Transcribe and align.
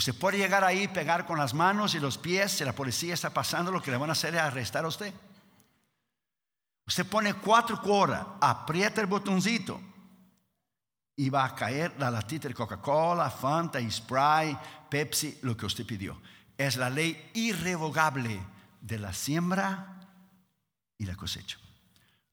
Usted 0.00 0.14
puede 0.14 0.38
llegar 0.38 0.64
ahí, 0.64 0.88
pegar 0.88 1.26
con 1.26 1.36
las 1.36 1.52
manos 1.52 1.94
y 1.94 2.00
los 2.00 2.16
pies, 2.16 2.52
si 2.52 2.64
la 2.64 2.72
policía 2.72 3.12
está 3.12 3.28
pasando, 3.28 3.70
lo 3.70 3.82
que 3.82 3.90
le 3.90 3.98
van 3.98 4.08
a 4.08 4.14
hacer 4.14 4.34
es 4.34 4.40
arrestar 4.40 4.82
a 4.82 4.88
usted. 4.88 5.12
Usted 6.86 7.04
pone 7.04 7.34
cuatro 7.34 7.82
cuoras, 7.82 8.26
aprieta 8.40 9.02
el 9.02 9.06
botoncito 9.06 9.78
y 11.16 11.28
va 11.28 11.44
a 11.44 11.54
caer 11.54 11.92
la 11.98 12.10
latita 12.10 12.48
de 12.48 12.54
Coca-Cola, 12.54 13.28
Fanta 13.28 13.78
Spray, 13.90 14.56
Pepsi, 14.88 15.40
lo 15.42 15.54
que 15.54 15.66
usted 15.66 15.84
pidió. 15.84 16.18
Es 16.56 16.78
la 16.78 16.88
ley 16.88 17.32
irrevocable 17.34 18.40
de 18.80 18.98
la 18.98 19.12
siembra 19.12 20.00
y 20.96 21.04
la 21.04 21.14
cosecha. 21.14 21.58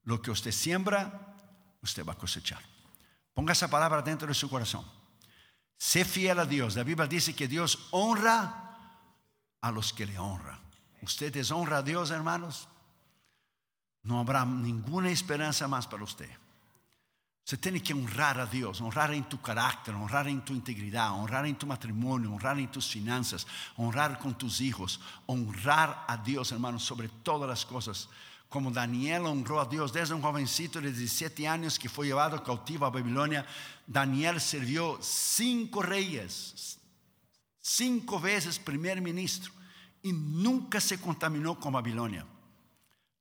Lo 0.04 0.22
que 0.22 0.30
usted 0.30 0.52
siembra, 0.52 1.36
usted 1.82 2.02
va 2.02 2.14
a 2.14 2.18
cosechar. 2.18 2.62
Ponga 3.34 3.52
esa 3.52 3.68
palabra 3.68 4.00
dentro 4.00 4.26
de 4.26 4.32
su 4.32 4.48
corazón. 4.48 4.86
Sé 5.78 6.04
fiel 6.04 6.40
a 6.40 6.44
Dios. 6.44 6.74
La 6.74 6.82
Biblia 6.82 7.06
dice 7.06 7.34
que 7.34 7.46
Dios 7.46 7.88
honra 7.92 8.76
a 9.60 9.70
los 9.70 9.92
que 9.92 10.06
le 10.06 10.18
honran. 10.18 10.58
¿Usted 11.00 11.32
deshonra 11.32 11.78
a 11.78 11.82
Dios, 11.82 12.10
hermanos? 12.10 12.68
No 14.02 14.18
habrá 14.18 14.44
ninguna 14.44 15.10
esperanza 15.10 15.68
más 15.68 15.86
para 15.86 16.02
usted. 16.02 16.28
Usted 17.44 17.60
tiene 17.60 17.82
que 17.82 17.94
honrar 17.94 18.38
a 18.40 18.46
Dios, 18.46 18.80
honrar 18.80 19.14
en 19.14 19.26
tu 19.28 19.40
carácter, 19.40 19.94
honrar 19.94 20.28
en 20.28 20.44
tu 20.44 20.52
integridad, 20.52 21.12
honrar 21.12 21.46
en 21.46 21.56
tu 21.56 21.66
matrimonio, 21.66 22.30
honrar 22.32 22.58
en 22.58 22.70
tus 22.70 22.88
finanzas, 22.88 23.46
honrar 23.76 24.18
con 24.18 24.36
tus 24.36 24.60
hijos, 24.60 25.00
honrar 25.26 26.04
a 26.06 26.18
Dios, 26.18 26.52
hermanos, 26.52 26.82
sobre 26.84 27.08
todas 27.08 27.48
las 27.48 27.64
cosas. 27.64 28.10
Como 28.48 28.70
Daniel 28.70 29.26
honró 29.26 29.60
a 29.60 29.66
Dios 29.66 29.92
desde 29.92 30.14
un 30.14 30.22
jovencito 30.22 30.80
de 30.80 30.90
17 30.90 31.46
años 31.46 31.78
que 31.78 31.88
fue 31.88 32.06
llevado 32.06 32.42
cautivo 32.42 32.86
a 32.86 32.90
Babilonia, 32.90 33.46
Daniel 33.86 34.40
sirvió 34.40 34.98
cinco 35.02 35.82
reyes, 35.82 36.78
cinco 37.60 38.18
veces 38.18 38.58
primer 38.58 39.02
ministro 39.02 39.52
y 40.02 40.12
nunca 40.12 40.80
se 40.80 40.98
contaminó 40.98 41.60
con 41.60 41.72
Babilonia. 41.74 42.24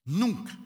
Nunca. 0.06 0.58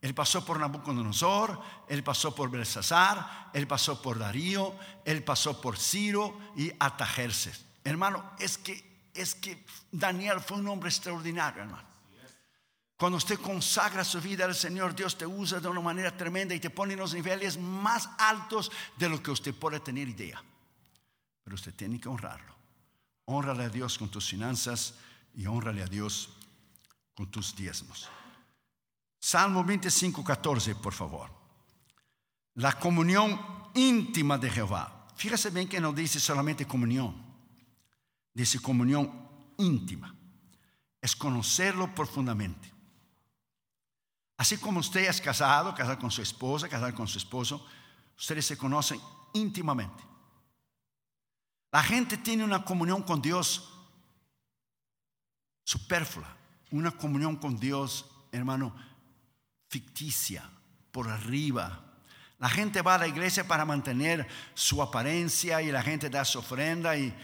Él 0.00 0.14
pasó 0.14 0.44
por 0.44 0.58
Nabucodonosor, 0.58 1.60
él 1.86 2.02
pasó 2.02 2.34
por 2.34 2.50
Belsasar, 2.50 3.50
él 3.52 3.66
pasó 3.66 4.00
por 4.00 4.18
Darío, 4.18 4.74
él 5.04 5.22
pasó 5.22 5.60
por 5.60 5.78
Ciro 5.78 6.36
y 6.56 6.72
Atajerces. 6.80 7.66
Hermano, 7.84 8.32
es 8.38 8.56
que, 8.56 9.10
es 9.14 9.34
que 9.34 9.64
Daniel 9.92 10.40
fue 10.40 10.58
un 10.58 10.68
hombre 10.68 10.88
extraordinario, 10.88 11.62
hermano. 11.62 11.89
Cuando 13.00 13.16
usted 13.16 13.40
consagra 13.40 14.04
su 14.04 14.20
vida 14.20 14.44
al 14.44 14.54
Señor, 14.54 14.94
Dios 14.94 15.16
te 15.16 15.24
usa 15.24 15.58
de 15.58 15.68
una 15.68 15.80
manera 15.80 16.14
tremenda 16.14 16.54
y 16.54 16.60
te 16.60 16.68
pone 16.68 16.92
en 16.92 16.98
los 16.98 17.14
niveles 17.14 17.56
más 17.56 18.10
altos 18.18 18.70
de 18.98 19.08
lo 19.08 19.22
que 19.22 19.30
usted 19.30 19.54
puede 19.54 19.80
tener 19.80 20.06
idea. 20.06 20.44
Pero 21.42 21.54
usted 21.54 21.74
tiene 21.74 21.98
que 21.98 22.10
honrarlo. 22.10 22.54
Honrale 23.24 23.64
a 23.64 23.68
Dios 23.70 23.96
con 23.96 24.10
tus 24.10 24.28
finanzas 24.28 24.96
y 25.34 25.46
honrale 25.46 25.82
a 25.82 25.86
Dios 25.86 26.28
con 27.14 27.30
tus 27.30 27.56
diezmos. 27.56 28.06
Salmo 29.18 29.64
25, 29.64 30.22
14, 30.22 30.74
por 30.74 30.92
favor. 30.92 31.30
La 32.56 32.78
comunión 32.78 33.70
íntima 33.72 34.36
de 34.36 34.50
Jehová. 34.50 35.08
Fíjese 35.16 35.48
bien 35.48 35.70
que 35.70 35.80
no 35.80 35.94
dice 35.94 36.20
solamente 36.20 36.66
comunión, 36.66 37.16
dice 38.34 38.60
comunión 38.60 39.10
íntima. 39.56 40.14
Es 41.00 41.16
conocerlo 41.16 41.94
profundamente. 41.94 42.79
Así 44.40 44.56
como 44.56 44.80
usted 44.80 45.06
es 45.06 45.20
casado, 45.20 45.74
casado 45.74 45.98
con 45.98 46.10
su 46.10 46.22
esposa, 46.22 46.66
casado 46.66 46.94
con 46.94 47.06
su 47.06 47.18
esposo, 47.18 47.62
ustedes 48.16 48.46
se 48.46 48.56
conocen 48.56 48.98
íntimamente. 49.34 50.02
La 51.70 51.82
gente 51.82 52.16
tiene 52.16 52.42
una 52.42 52.64
comunión 52.64 53.02
con 53.02 53.20
Dios 53.20 53.70
superflua, 55.62 56.34
una 56.70 56.90
comunión 56.90 57.36
con 57.36 57.60
Dios, 57.60 58.06
hermano, 58.32 58.74
ficticia, 59.68 60.48
por 60.90 61.06
arriba. 61.10 61.78
La 62.38 62.48
gente 62.48 62.80
va 62.80 62.94
a 62.94 63.00
la 63.00 63.08
iglesia 63.08 63.46
para 63.46 63.66
mantener 63.66 64.26
su 64.54 64.80
apariencia 64.80 65.60
y 65.60 65.70
la 65.70 65.82
gente 65.82 66.08
da 66.08 66.24
su 66.24 66.38
ofrenda 66.38 66.96
y 66.96 67.14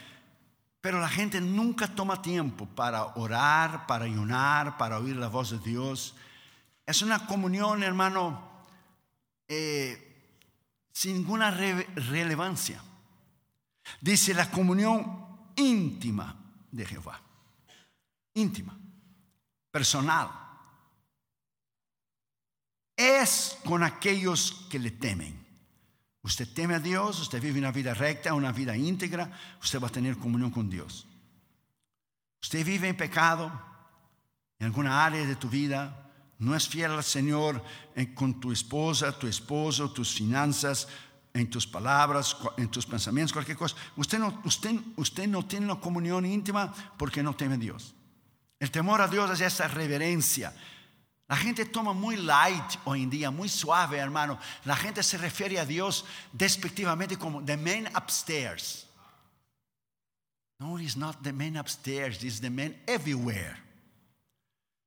pero 0.83 1.01
la 1.01 1.09
gente 1.09 1.41
nunca 1.41 1.89
toma 1.89 2.21
tiempo 2.21 2.67
para 2.67 3.07
orar, 3.17 3.87
para 3.87 4.05
ayunar, 4.05 4.77
para 4.77 4.99
oír 4.99 5.17
la 5.17 5.29
voz 5.29 5.51
de 5.51 5.59
Dios. 5.61 6.15
Es 6.87 7.03
una 7.03 7.27
comunión, 7.27 7.83
hermano, 7.83 8.63
eh, 9.49 10.39
sin 10.93 11.17
ninguna 11.17 11.51
relevancia. 11.51 12.83
Dice 14.01 14.33
la 14.33 14.51
comunión 14.51 15.53
íntima 15.57 16.35
de 16.71 16.87
Jehová. 16.87 17.21
Íntima, 18.35 18.79
personal 19.71 20.47
es 22.97 23.59
con 23.65 23.83
aquellos 23.83 24.67
que 24.71 24.79
le 24.79 24.91
temen. 24.93 25.45
Usted 26.23 26.49
teme 26.53 26.75
a 26.75 26.81
Dios, 26.81 27.21
usted 27.21 27.41
vive 27.41 27.59
una 27.59 27.71
vida 27.71 27.95
recta, 27.95 28.35
una 28.35 28.51
vida 28.51 28.77
íntegra, 28.77 29.31
usted 29.63 29.81
va 29.81 29.89
a 29.89 29.93
tener 29.93 30.17
comunión 30.17 30.51
con 30.51 30.69
Dios. 30.69 31.07
Usted 32.43 32.65
vive 32.65 32.89
en 32.89 32.97
pecado 32.97 33.53
en 34.59 34.67
alguna 34.67 35.05
área 35.05 35.25
de 35.25 35.37
tu 35.37 35.49
vida, 35.49 36.06
no 36.39 36.55
es 36.55 36.69
fiel 36.69 36.93
al 36.93 37.05
Señor 37.05 37.63
con 38.15 38.41
tu 38.41 38.53
esposa, 38.53 39.19
tu 39.19 39.27
esposo, 39.27 39.91
tus 39.91 40.15
finanzas, 40.15 40.89
en 41.33 41.51
tus 41.51 41.67
palabras, 41.67 42.37
en 42.57 42.69
tus 42.71 42.87
pensamientos, 42.87 43.33
cualquier 43.33 43.59
cosa. 43.59 43.77
Usted 43.97 44.19
no, 44.19 44.41
usted, 44.45 44.75
usted 44.97 45.27
no 45.27 45.45
tiene 45.45 45.67
una 45.67 45.81
comunión 45.81 46.25
íntima 46.25 46.73
porque 46.97 47.23
no 47.23 47.35
teme 47.35 47.57
a 47.57 47.59
Dios. 47.59 47.95
El 48.59 48.71
temor 48.71 49.03
a 49.03 49.09
Dios 49.09 49.31
es 49.31 49.41
esa 49.43 49.69
reverencia, 49.69 50.55
la 51.29 51.37
gente 51.37 51.65
toma 51.65 51.93
muy 51.93 52.17
light 52.17 52.79
hoy 52.85 53.03
en 53.03 53.11
día, 53.11 53.31
muy 53.31 53.49
suave, 53.49 53.99
hermano. 53.99 54.39
La 54.65 54.77
gente 54.77 55.03
se 55.03 55.19
refiere 55.19 55.59
a 55.59 55.67
Dios 55.67 56.05
despectivamente 56.33 57.17
como 57.17 57.45
the 57.45 57.57
man 57.57 57.89
upstairs. 57.97 58.87
No, 60.61 60.79
he's 60.79 60.97
not 60.97 61.23
the 61.23 61.33
man 61.33 61.57
upstairs, 61.57 62.23
he's 62.23 62.41
the 62.41 62.49
man 62.49 62.77
everywhere. 62.87 63.59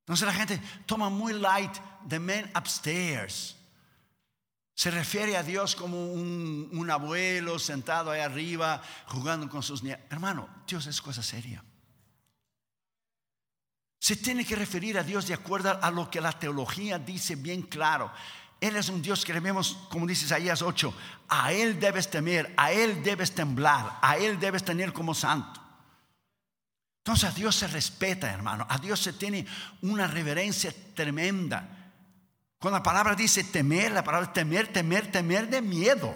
Entonces 0.09 0.25
la 0.25 0.33
gente 0.33 0.59
toma 0.87 1.07
muy 1.07 1.33
light 1.33 1.71
the 2.07 2.17
man 2.17 2.49
upstairs. 2.55 3.55
Se 4.73 4.89
refiere 4.89 5.37
a 5.37 5.43
Dios 5.43 5.75
como 5.75 6.11
un, 6.11 6.89
abuelo 6.89 7.59
sentado 7.59 8.09
ahí 8.09 8.19
arriba 8.19 8.81
jugando 9.05 9.47
con 9.47 9.61
sus 9.61 9.83
niños. 9.83 9.99
Hermano, 10.09 10.49
Dios 10.65 10.87
es 10.87 10.99
cosa 10.99 11.21
seria. 11.21 11.63
Se 13.99 14.15
tiene 14.15 14.43
que 14.43 14.55
referir 14.55 14.97
a 14.97 15.03
Dios 15.03 15.27
de 15.27 15.35
acuerdo 15.35 15.77
a 15.79 15.91
lo 15.91 16.09
que 16.09 16.21
la 16.21 16.31
teología 16.31 16.97
dice 16.97 17.35
bien 17.35 17.61
claro. 17.61 18.11
Él 18.59 18.77
es 18.77 18.89
un 18.89 19.03
Dios 19.03 19.23
que 19.23 19.33
debemos, 19.33 19.77
como 19.91 20.07
dice 20.07 20.25
Isaías 20.25 20.63
8, 20.63 20.91
a 21.27 21.53
Él 21.53 21.79
debes 21.79 22.09
temer, 22.09 22.51
a 22.57 22.71
Él 22.71 23.03
debes 23.03 23.35
temblar, 23.35 23.99
a 24.01 24.17
Él 24.17 24.39
debes 24.39 24.65
tener 24.65 24.91
como 24.91 25.13
santo. 25.13 25.68
Entonces 27.09 27.31
a 27.31 27.33
Dios 27.33 27.55
se 27.55 27.65
respeta, 27.67 28.31
hermano, 28.31 28.67
a 28.69 28.77
Dios 28.77 28.99
se 28.99 29.13
tiene 29.13 29.43
una 29.81 30.05
reverencia 30.05 30.71
tremenda. 30.93 31.67
Cuando 32.59 32.77
la 32.77 32.83
palabra 32.83 33.15
dice 33.15 33.45
temer, 33.45 33.91
la 33.93 34.03
palabra 34.03 34.31
temer, 34.31 34.67
temer, 34.67 35.11
temer 35.11 35.49
de 35.49 35.59
miedo. 35.59 36.15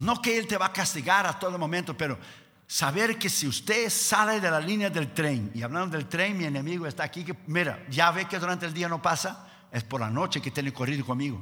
No 0.00 0.20
que 0.20 0.36
Él 0.36 0.48
te 0.48 0.58
va 0.58 0.66
a 0.66 0.72
castigar 0.72 1.28
a 1.28 1.38
todo 1.38 1.60
momento, 1.60 1.96
pero 1.96 2.18
saber 2.66 3.16
que 3.16 3.30
si 3.30 3.46
usted 3.46 3.88
sale 3.88 4.40
de 4.40 4.50
la 4.50 4.58
línea 4.58 4.90
del 4.90 5.14
tren, 5.14 5.52
y 5.54 5.62
hablando 5.62 5.96
del 5.96 6.08
tren, 6.08 6.36
mi 6.36 6.44
enemigo 6.44 6.84
está 6.88 7.04
aquí, 7.04 7.22
que 7.22 7.36
mira, 7.46 7.86
ya 7.88 8.10
ve 8.10 8.24
que 8.26 8.40
durante 8.40 8.66
el 8.66 8.74
día 8.74 8.88
no 8.88 9.00
pasa, 9.00 9.48
es 9.70 9.84
por 9.84 10.00
la 10.00 10.10
noche 10.10 10.42
que 10.42 10.50
tiene 10.50 10.72
corrido 10.72 11.06
conmigo. 11.06 11.40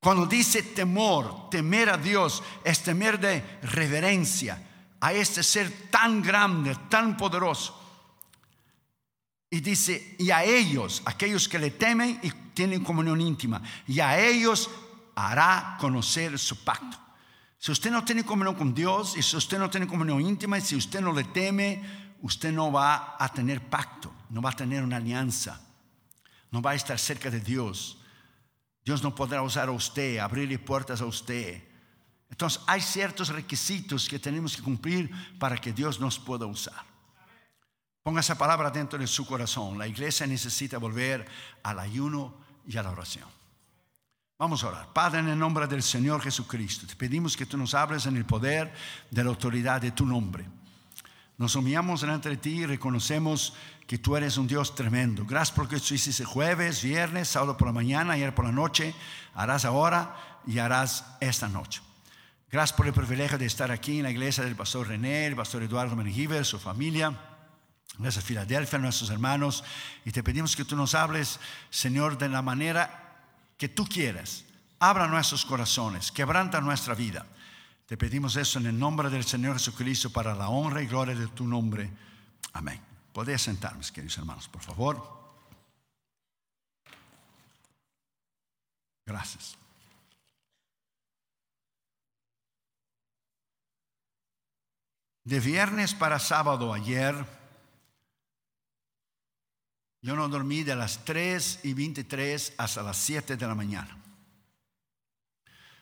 Cuando 0.00 0.26
dice 0.26 0.64
temor, 0.64 1.48
temer 1.48 1.90
a 1.90 1.96
Dios, 1.96 2.42
es 2.64 2.82
temer 2.82 3.20
de 3.20 3.60
reverencia 3.62 4.65
a 5.00 5.12
este 5.12 5.42
ser 5.42 5.90
tan 5.90 6.22
grande, 6.22 6.76
tan 6.88 7.16
poderoso. 7.16 7.82
Y 9.50 9.60
dice, 9.60 10.16
y 10.18 10.30
a 10.30 10.44
ellos, 10.44 11.02
aquellos 11.04 11.48
que 11.48 11.58
le 11.58 11.70
temen 11.70 12.18
y 12.22 12.30
tienen 12.52 12.82
comunión 12.82 13.20
íntima, 13.20 13.62
y 13.86 14.00
a 14.00 14.18
ellos 14.18 14.70
hará 15.14 15.76
conocer 15.80 16.38
su 16.38 16.64
pacto. 16.64 16.98
Si 17.58 17.72
usted 17.72 17.90
no 17.90 18.04
tiene 18.04 18.24
comunión 18.24 18.54
con 18.54 18.74
Dios 18.74 19.16
y 19.16 19.22
si 19.22 19.36
usted 19.36 19.58
no 19.58 19.70
tiene 19.70 19.86
comunión 19.86 20.20
íntima 20.20 20.58
y 20.58 20.60
si 20.60 20.76
usted 20.76 21.00
no 21.00 21.12
le 21.12 21.24
teme, 21.24 21.82
usted 22.22 22.52
no 22.52 22.70
va 22.70 23.16
a 23.18 23.28
tener 23.30 23.60
pacto, 23.68 24.12
no 24.30 24.42
va 24.42 24.50
a 24.50 24.56
tener 24.56 24.82
una 24.82 24.96
alianza, 24.96 25.60
no 26.50 26.60
va 26.60 26.72
a 26.72 26.74
estar 26.74 26.98
cerca 26.98 27.30
de 27.30 27.40
Dios. 27.40 27.98
Dios 28.84 29.02
no 29.02 29.14
podrá 29.14 29.42
usar 29.42 29.68
a 29.68 29.72
usted, 29.72 30.18
abrirle 30.18 30.58
puertas 30.58 31.00
a 31.00 31.06
usted. 31.06 31.62
Entonces 32.30 32.60
hay 32.66 32.80
ciertos 32.80 33.28
requisitos 33.28 34.08
que 34.08 34.18
tenemos 34.18 34.56
que 34.56 34.62
cumplir 34.62 35.10
para 35.38 35.56
que 35.56 35.72
Dios 35.72 36.00
nos 36.00 36.18
pueda 36.18 36.46
usar. 36.46 36.84
Ponga 38.02 38.20
esa 38.20 38.38
palabra 38.38 38.70
dentro 38.70 38.98
de 38.98 39.06
su 39.06 39.26
corazón. 39.26 39.78
La 39.78 39.86
iglesia 39.86 40.26
necesita 40.26 40.78
volver 40.78 41.26
al 41.62 41.78
ayuno 41.80 42.34
y 42.66 42.76
a 42.76 42.82
la 42.82 42.90
oración. 42.90 43.28
Vamos 44.38 44.62
a 44.62 44.68
orar. 44.68 44.92
Padre, 44.92 45.20
en 45.20 45.28
el 45.28 45.38
nombre 45.38 45.66
del 45.66 45.82
Señor 45.82 46.20
Jesucristo, 46.20 46.86
te 46.86 46.94
pedimos 46.94 47.36
que 47.36 47.46
tú 47.46 47.56
nos 47.56 47.74
hables 47.74 48.06
en 48.06 48.16
el 48.16 48.26
poder 48.26 48.72
de 49.10 49.24
la 49.24 49.30
autoridad 49.30 49.80
de 49.80 49.92
tu 49.92 50.04
nombre. 50.04 50.44
Nos 51.38 51.54
humillamos 51.56 52.02
delante 52.02 52.28
de 52.28 52.36
ti 52.36 52.60
y 52.60 52.66
reconocemos 52.66 53.54
que 53.86 53.98
tú 53.98 54.16
eres 54.16 54.36
un 54.36 54.46
Dios 54.46 54.74
tremendo. 54.74 55.24
Gracias 55.24 55.56
porque 55.56 55.80
tú 55.80 55.94
hiciste 55.94 56.24
jueves, 56.24 56.82
viernes, 56.82 57.28
sábado 57.28 57.56
por 57.56 57.68
la 57.68 57.72
mañana, 57.72 58.12
ayer 58.12 58.34
por 58.34 58.44
la 58.44 58.52
noche, 58.52 58.94
harás 59.34 59.64
ahora 59.64 60.40
y 60.46 60.58
harás 60.58 61.16
esta 61.20 61.48
noche. 61.48 61.80
Gracias 62.50 62.76
por 62.76 62.86
el 62.86 62.92
privilegio 62.92 63.38
de 63.38 63.46
estar 63.46 63.70
aquí 63.72 63.98
en 63.98 64.04
la 64.04 64.10
iglesia 64.10 64.44
del 64.44 64.54
pastor 64.54 64.86
René, 64.86 65.26
el 65.26 65.34
pastor 65.36 65.62
Eduardo 65.64 65.96
Mengiver, 65.96 66.44
su 66.44 66.58
familia. 66.58 67.12
Gracias 67.98 68.22
a 68.22 68.26
Filadelfia, 68.26 68.78
nuestros 68.78 69.10
hermanos. 69.10 69.64
Y 70.04 70.12
te 70.12 70.22
pedimos 70.22 70.54
que 70.54 70.64
tú 70.64 70.76
nos 70.76 70.94
hables, 70.94 71.40
Señor, 71.70 72.18
de 72.18 72.28
la 72.28 72.42
manera 72.42 73.16
que 73.58 73.68
tú 73.68 73.84
quieras. 73.86 74.44
Abra 74.78 75.08
nuestros 75.08 75.44
corazones, 75.44 76.12
quebranta 76.12 76.60
nuestra 76.60 76.94
vida. 76.94 77.26
Te 77.86 77.96
pedimos 77.96 78.36
eso 78.36 78.58
en 78.58 78.66
el 78.66 78.78
nombre 78.78 79.10
del 79.10 79.24
Señor 79.24 79.54
Jesucristo 79.54 80.10
para 80.10 80.34
la 80.34 80.48
honra 80.48 80.82
y 80.82 80.86
gloria 80.86 81.14
de 81.14 81.28
tu 81.28 81.46
nombre. 81.46 81.90
Amén. 82.52 82.80
Podéis 83.12 83.42
sentarme, 83.42 83.82
queridos 83.92 84.18
hermanos, 84.18 84.48
por 84.48 84.62
favor. 84.62 85.16
Gracias. 89.04 89.56
De 95.26 95.40
viernes 95.40 95.92
para 95.92 96.20
sábado 96.20 96.72
ayer, 96.72 97.16
yo 100.00 100.14
no 100.14 100.28
dormí 100.28 100.62
de 100.62 100.76
las 100.76 101.04
3 101.04 101.64
y 101.64 101.74
23 101.74 102.54
hasta 102.56 102.84
las 102.84 102.96
7 102.98 103.36
de 103.36 103.46
la 103.48 103.56
mañana. 103.56 103.98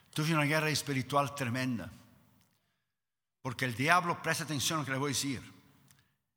Tuve 0.09 0.33
una 0.33 0.45
guerra 0.45 0.69
espiritual 0.69 1.35
tremenda. 1.35 1.91
Porque 3.43 3.65
el 3.65 3.75
diablo, 3.75 4.19
presta 4.23 4.45
atención 4.45 4.79
a 4.79 4.81
lo 4.81 4.85
que 4.87 4.93
le 4.93 4.97
voy 4.97 5.11
a 5.11 5.13
decir. 5.13 5.53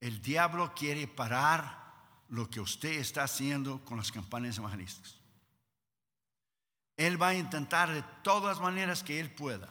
El 0.00 0.20
diablo 0.20 0.74
quiere 0.74 1.08
parar 1.08 1.94
lo 2.28 2.50
que 2.50 2.60
usted 2.60 2.92
está 2.92 3.22
haciendo 3.22 3.82
con 3.86 3.96
las 3.96 4.12
campañas 4.12 4.58
evangelísticas. 4.58 5.16
Él 6.98 7.20
va 7.20 7.28
a 7.28 7.34
intentar 7.34 7.90
de 7.90 8.04
todas 8.22 8.58
las 8.58 8.62
maneras 8.62 9.02
que 9.02 9.18
él 9.18 9.30
pueda 9.30 9.70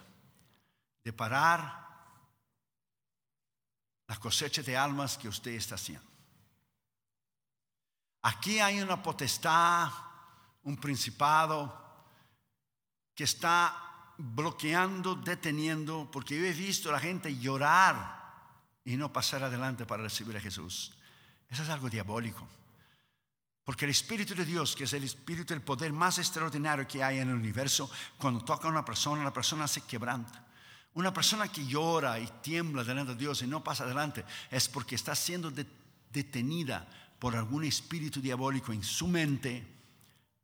de 1.04 1.14
parar 1.14 1.87
la 4.08 4.16
cosecha 4.18 4.64
de 4.64 4.78
almas 4.78 5.18
que 5.18 5.28
usted 5.28 5.52
está 5.52 5.76
haciendo. 5.76 6.08
Aquí 8.24 8.60
hay 8.60 8.82
una 8.82 9.02
potestad, 9.02 9.90
un 10.64 10.78
principado 10.78 11.86
que 13.14 13.24
está 13.24 14.14
bloqueando, 14.18 15.16
deteniendo, 15.16 16.10
porque 16.12 16.38
yo 16.38 16.46
he 16.46 16.54
visto 16.54 16.90
a 16.90 16.94
la 16.94 17.00
gente 17.00 17.38
llorar 17.38 18.18
y 18.84 18.96
no 18.96 19.12
pasar 19.12 19.44
adelante 19.44 19.86
para 19.86 20.04
recibir 20.04 20.36
a 20.38 20.42
Jesús. 20.42 20.94
Eso 21.50 21.64
es 21.64 21.70
algo 21.70 21.90
diabólico. 21.90 22.48
Porque 23.64 23.86
el 23.86 23.92
Espíritu 23.92 24.34
de 24.34 24.46
Dios, 24.46 24.76
que 24.76 24.86
es 24.86 24.94
el 24.94 25.04
Espíritu 25.04 25.54
del 25.54 25.62
poder 25.62 25.92
más 25.92 26.18
extraordinario 26.20 26.88
que 26.88 27.04
hay 27.04 27.20
en 27.20 27.30
el 27.30 27.36
universo, 27.36 27.92
cuando 28.18 28.44
toca 28.44 28.68
a 28.68 28.72
una 28.72 28.86
persona, 28.86 29.24
la 29.24 29.34
persona 29.34 29.68
se 29.68 29.82
quebranta. 29.82 30.47
Una 30.98 31.14
persona 31.14 31.48
que 31.48 31.64
llora 31.64 32.20
y 32.20 32.26
tiembla 32.42 32.84
delante 32.84 33.14
de 33.14 33.20
Dios 33.20 33.44
y 33.44 33.48
no 33.48 33.64
pasa 33.64 33.84
adelante 33.84 34.26
es 34.50 34.68
porque 34.68 34.96
está 34.96 35.14
siendo 35.14 35.52
detenida 36.10 36.88
por 37.20 37.36
algún 37.36 37.66
espíritu 37.66 38.20
diabólico 38.20 38.74
en 38.74 38.82
su 38.82 39.08
mente, 39.08 39.64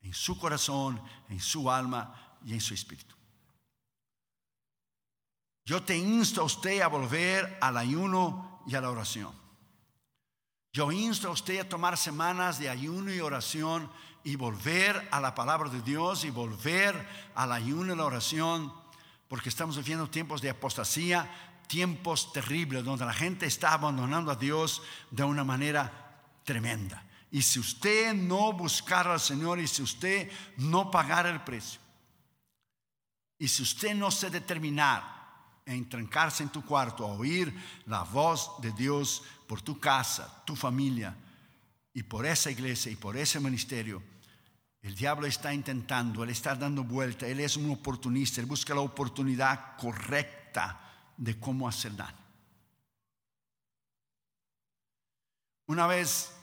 en 0.04 0.14
su 0.14 0.38
corazón, 0.38 1.02
en 1.30 1.40
su 1.40 1.72
alma 1.72 2.38
y 2.46 2.54
en 2.54 2.62
su 2.62 2.76
espíritu. 2.76 3.16
Yo 5.66 5.82
te 5.82 5.98
insto 5.98 6.42
a 6.42 6.44
usted 6.44 6.82
a 6.82 6.88
volver 6.88 7.58
al 7.60 7.76
ayuno 7.76 8.62
y 8.68 8.76
a 8.76 8.82
la 8.82 8.92
oración. 8.92 9.34
Yo 10.72 10.92
insto 10.92 11.30
a 11.30 11.32
usted 11.32 11.62
a 11.62 11.70
tomar 11.70 11.98
semanas 11.98 12.60
de 12.60 12.70
ayuno 12.70 13.12
y 13.12 13.22
oración 13.22 13.90
y 14.24 14.36
volver 14.36 15.08
a 15.10 15.20
la 15.20 15.34
palabra 15.34 15.72
de 15.72 15.82
Dios 15.82 16.24
y 16.26 16.30
volver 16.30 17.10
al 17.34 17.52
ayuno 17.54 17.96
y 17.96 17.98
la 17.98 18.06
oración, 18.06 18.83
porque 19.34 19.50
estamos 19.50 19.78
viviendo 19.78 20.08
tiempos 20.12 20.44
de 20.44 20.52
apostasía, 20.52 21.28
tiempos 21.66 22.32
terribles 22.32 22.84
donde 22.84 23.04
la 23.04 23.14
gente 23.14 23.48
está 23.48 23.74
abandonando 23.74 24.30
a 24.30 24.36
Dios 24.36 24.84
de 25.10 25.24
una 25.24 25.44
manera 25.44 26.22
tremenda. 26.44 27.04
Y 27.32 27.42
si 27.42 27.60
usted 27.60 28.14
no 28.14 28.54
buscara 28.54 29.14
al 29.14 29.20
Señor 29.20 29.58
y 29.60 29.66
si 29.66 29.82
usted 29.82 30.32
no 30.58 30.92
pagara 30.92 31.32
el 31.32 31.42
precio, 31.42 31.82
y 33.40 33.48
si 33.48 33.64
usted 33.64 33.96
no 33.96 34.12
se 34.12 34.30
determinara 34.30 35.34
en 35.66 35.90
trancarse 35.90 36.44
en 36.44 36.50
tu 36.50 36.64
cuarto 36.64 37.04
a 37.04 37.14
oír 37.14 37.52
la 37.88 38.04
voz 38.04 38.62
de 38.62 38.72
Dios 38.74 39.24
por 39.48 39.64
tu 39.64 39.80
casa, 39.80 40.44
tu 40.46 40.56
familia 40.56 41.18
y 41.92 42.04
por 42.04 42.28
esa 42.28 42.52
iglesia 42.52 42.92
y 42.92 42.98
por 42.98 43.18
ese 43.18 43.40
ministerio, 43.40 44.04
el 44.84 44.96
diablo 44.96 45.26
está 45.28 45.54
intentando, 45.54 46.24
él 46.24 46.30
está 46.30 46.56
dando 46.56 46.84
vuelta, 46.84 47.26
él 47.26 47.40
es 47.40 47.56
un 47.56 47.72
oportunista, 47.72 48.42
él 48.42 48.48
busca 48.48 48.76
la 48.76 48.82
oportunidad 48.82 49.78
correcta 49.78 50.80
de 51.16 51.40
cómo 51.40 51.70
hacer 51.70 51.96
daño. 51.96 52.18
Una 55.68 55.88
vez 55.88 56.34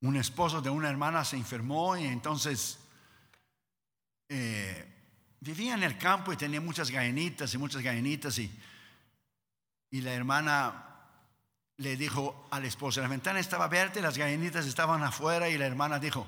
un 0.00 0.16
esposo 0.16 0.60
de 0.60 0.68
una 0.68 0.90
hermana 0.90 1.24
se 1.24 1.36
enfermó 1.36 1.96
y 1.96 2.06
entonces 2.06 2.80
eh, 4.28 4.92
vivía 5.38 5.74
en 5.74 5.84
el 5.84 5.96
campo 5.96 6.32
y 6.32 6.36
tenía 6.36 6.60
muchas 6.60 6.90
gallinitas 6.90 7.54
y 7.54 7.58
muchas 7.58 7.82
gallinitas 7.82 8.36
y, 8.40 8.50
y 9.92 10.00
la 10.00 10.12
hermana 10.12 10.86
le 11.76 11.96
dijo 11.96 12.48
al 12.50 12.64
esposo, 12.64 13.00
la 13.00 13.06
ventana 13.06 13.38
estaba 13.38 13.66
abierta 13.66 14.00
y 14.00 14.02
las 14.02 14.18
gallinitas 14.18 14.66
estaban 14.66 15.04
afuera 15.04 15.48
y 15.48 15.56
la 15.56 15.66
hermana 15.66 16.00
dijo, 16.00 16.26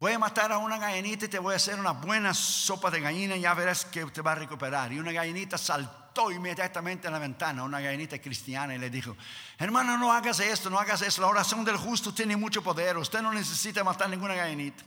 voy 0.00 0.12
a 0.12 0.18
matar 0.18 0.52
a 0.52 0.58
una 0.58 0.78
gallinita 0.78 1.24
y 1.24 1.28
te 1.28 1.38
voy 1.38 1.54
a 1.54 1.56
hacer 1.56 1.78
una 1.78 1.92
buena 1.92 2.32
sopa 2.32 2.90
de 2.90 3.00
gallina 3.00 3.36
y 3.36 3.40
ya 3.40 3.54
verás 3.54 3.84
que 3.84 4.04
te 4.06 4.22
va 4.22 4.32
a 4.32 4.36
recuperar. 4.36 4.92
Y 4.92 4.98
una 4.98 5.12
gallinita 5.12 5.58
saltó 5.58 6.30
inmediatamente 6.30 7.08
en 7.08 7.12
la 7.12 7.18
ventana, 7.18 7.64
una 7.64 7.80
gallinita 7.80 8.20
cristiana, 8.20 8.74
y 8.74 8.78
le 8.78 8.90
dijo, 8.90 9.16
hermano, 9.58 9.98
no 9.98 10.12
hagas 10.12 10.40
esto, 10.40 10.70
no 10.70 10.78
hagas 10.78 11.02
eso, 11.02 11.22
la 11.22 11.28
oración 11.28 11.64
del 11.64 11.76
justo 11.76 12.14
tiene 12.14 12.36
mucho 12.36 12.62
poder, 12.62 12.96
usted 12.96 13.22
no 13.22 13.32
necesita 13.32 13.84
matar 13.84 14.08
ninguna 14.08 14.34
gallinita. 14.34 14.84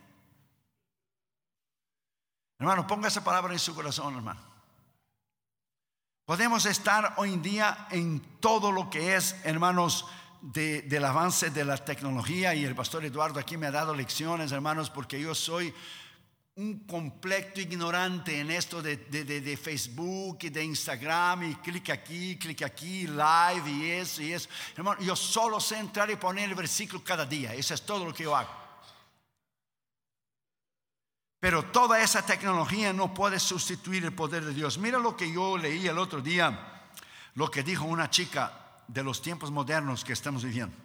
Hermano, 2.59 2.85
ponga 2.85 3.07
esa 3.07 3.23
palabra 3.23 3.53
en 3.53 3.59
su 3.59 3.73
corazón, 3.73 4.15
hermano. 4.15 4.39
Podemos 6.25 6.65
estar 6.65 7.15
hoy 7.17 7.33
en 7.33 7.41
día 7.41 7.87
en 7.89 8.21
todo 8.39 8.71
lo 8.71 8.89
que 8.89 9.15
es, 9.15 9.35
hermanos, 9.43 10.05
del 10.41 11.05
avance 11.05 11.51
de 11.51 11.63
la 11.63 11.77
tecnología 11.77 12.55
y 12.55 12.65
el 12.65 12.75
pastor 12.75 13.05
Eduardo 13.05 13.39
aquí 13.39 13.57
me 13.57 13.67
ha 13.67 13.71
dado 13.71 13.93
lecciones, 13.93 14.51
hermanos, 14.51 14.89
porque 14.89 15.21
yo 15.21 15.35
soy 15.35 15.73
un 16.55 16.79
completo 16.85 17.61
ignorante 17.61 18.39
en 18.39 18.51
esto 18.51 18.81
de, 18.81 18.97
de, 18.97 19.57
Facebook 19.57 20.39
y 20.41 20.49
de 20.49 20.63
Instagram 20.63 21.43
y 21.43 21.55
clic 21.55 21.91
aquí, 21.91 22.37
clic 22.37 22.63
aquí, 22.63 23.07
live 23.07 23.69
y 23.69 23.91
eso 23.91 24.21
y 24.21 24.33
eso. 24.33 24.49
Hermano, 24.75 24.99
yo 25.01 25.15
solo 25.15 25.59
sé 25.59 25.77
entrar 25.77 26.09
y 26.09 26.15
poner 26.15 26.49
el 26.49 26.55
versículo 26.55 27.03
cada 27.03 27.25
día. 27.25 27.53
Eso 27.53 27.73
es 27.73 27.83
todo 27.83 28.05
lo 28.05 28.13
que 28.13 28.23
yo 28.23 28.35
hago. 28.35 28.49
Pero 31.39 31.65
toda 31.65 32.01
esa 32.01 32.25
tecnología 32.25 32.93
no 32.93 33.13
puede 33.13 33.39
sustituir 33.39 34.03
el 34.03 34.13
poder 34.13 34.43
de 34.43 34.53
Dios. 34.53 34.77
Mira 34.77 34.99
lo 34.99 35.15
que 35.15 35.31
yo 35.31 35.57
leí 35.57 35.87
el 35.87 35.97
otro 35.97 36.21
día, 36.21 36.83
lo 37.35 37.49
que 37.49 37.63
dijo 37.63 37.85
una 37.85 38.09
chica 38.09 38.60
de 38.91 39.03
los 39.03 39.21
tiempos 39.21 39.51
modernos 39.51 40.03
que 40.03 40.13
estamos 40.13 40.43
viviendo. 40.43 40.75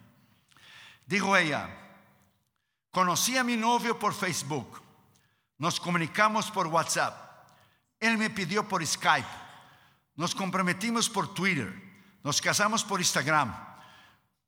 Dijo 1.07 1.37
ella, 1.37 1.69
conocí 2.91 3.37
a 3.37 3.45
mi 3.45 3.57
novio 3.57 3.99
por 3.99 4.15
Facebook, 4.15 4.81
nos 5.59 5.81
comunicamos 5.81 6.51
por 6.51 6.69
WhatsApp, 6.69 7.15
él 7.99 8.17
me 8.17 8.31
pidió 8.31 8.69
por 8.69 8.85
Skype, 8.87 9.29
nos 10.15 10.35
comprometimos 10.35 11.11
por 11.11 11.35
Twitter, 11.35 11.73
nos 12.23 12.41
casamos 12.41 12.85
por 12.85 13.01
Instagram, 13.01 13.55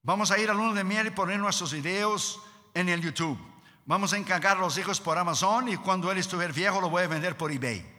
vamos 0.03 0.31
a 0.31 0.39
ir 0.39 0.51
al 0.51 0.57
luna 0.57 0.75
de 0.75 0.85
miel 0.85 1.09
y 1.09 1.11
poner 1.11 1.39
nuestros 1.39 1.73
videos 1.73 2.41
en 2.75 2.89
el 2.89 3.01
YouTube, 3.01 3.39
vamos 3.87 4.13
a 4.13 4.19
encargar 4.19 4.59
los 4.59 4.79
hijos 4.79 5.01
por 5.01 5.19
Amazon 5.19 5.69
y 5.69 5.77
cuando 5.77 6.13
él 6.13 6.19
estuviera 6.19 6.53
viejo 6.53 6.81
lo 6.81 6.91
voy 6.91 7.03
a 7.03 7.09
vender 7.09 7.37
por 7.37 7.51
eBay. 7.51 7.98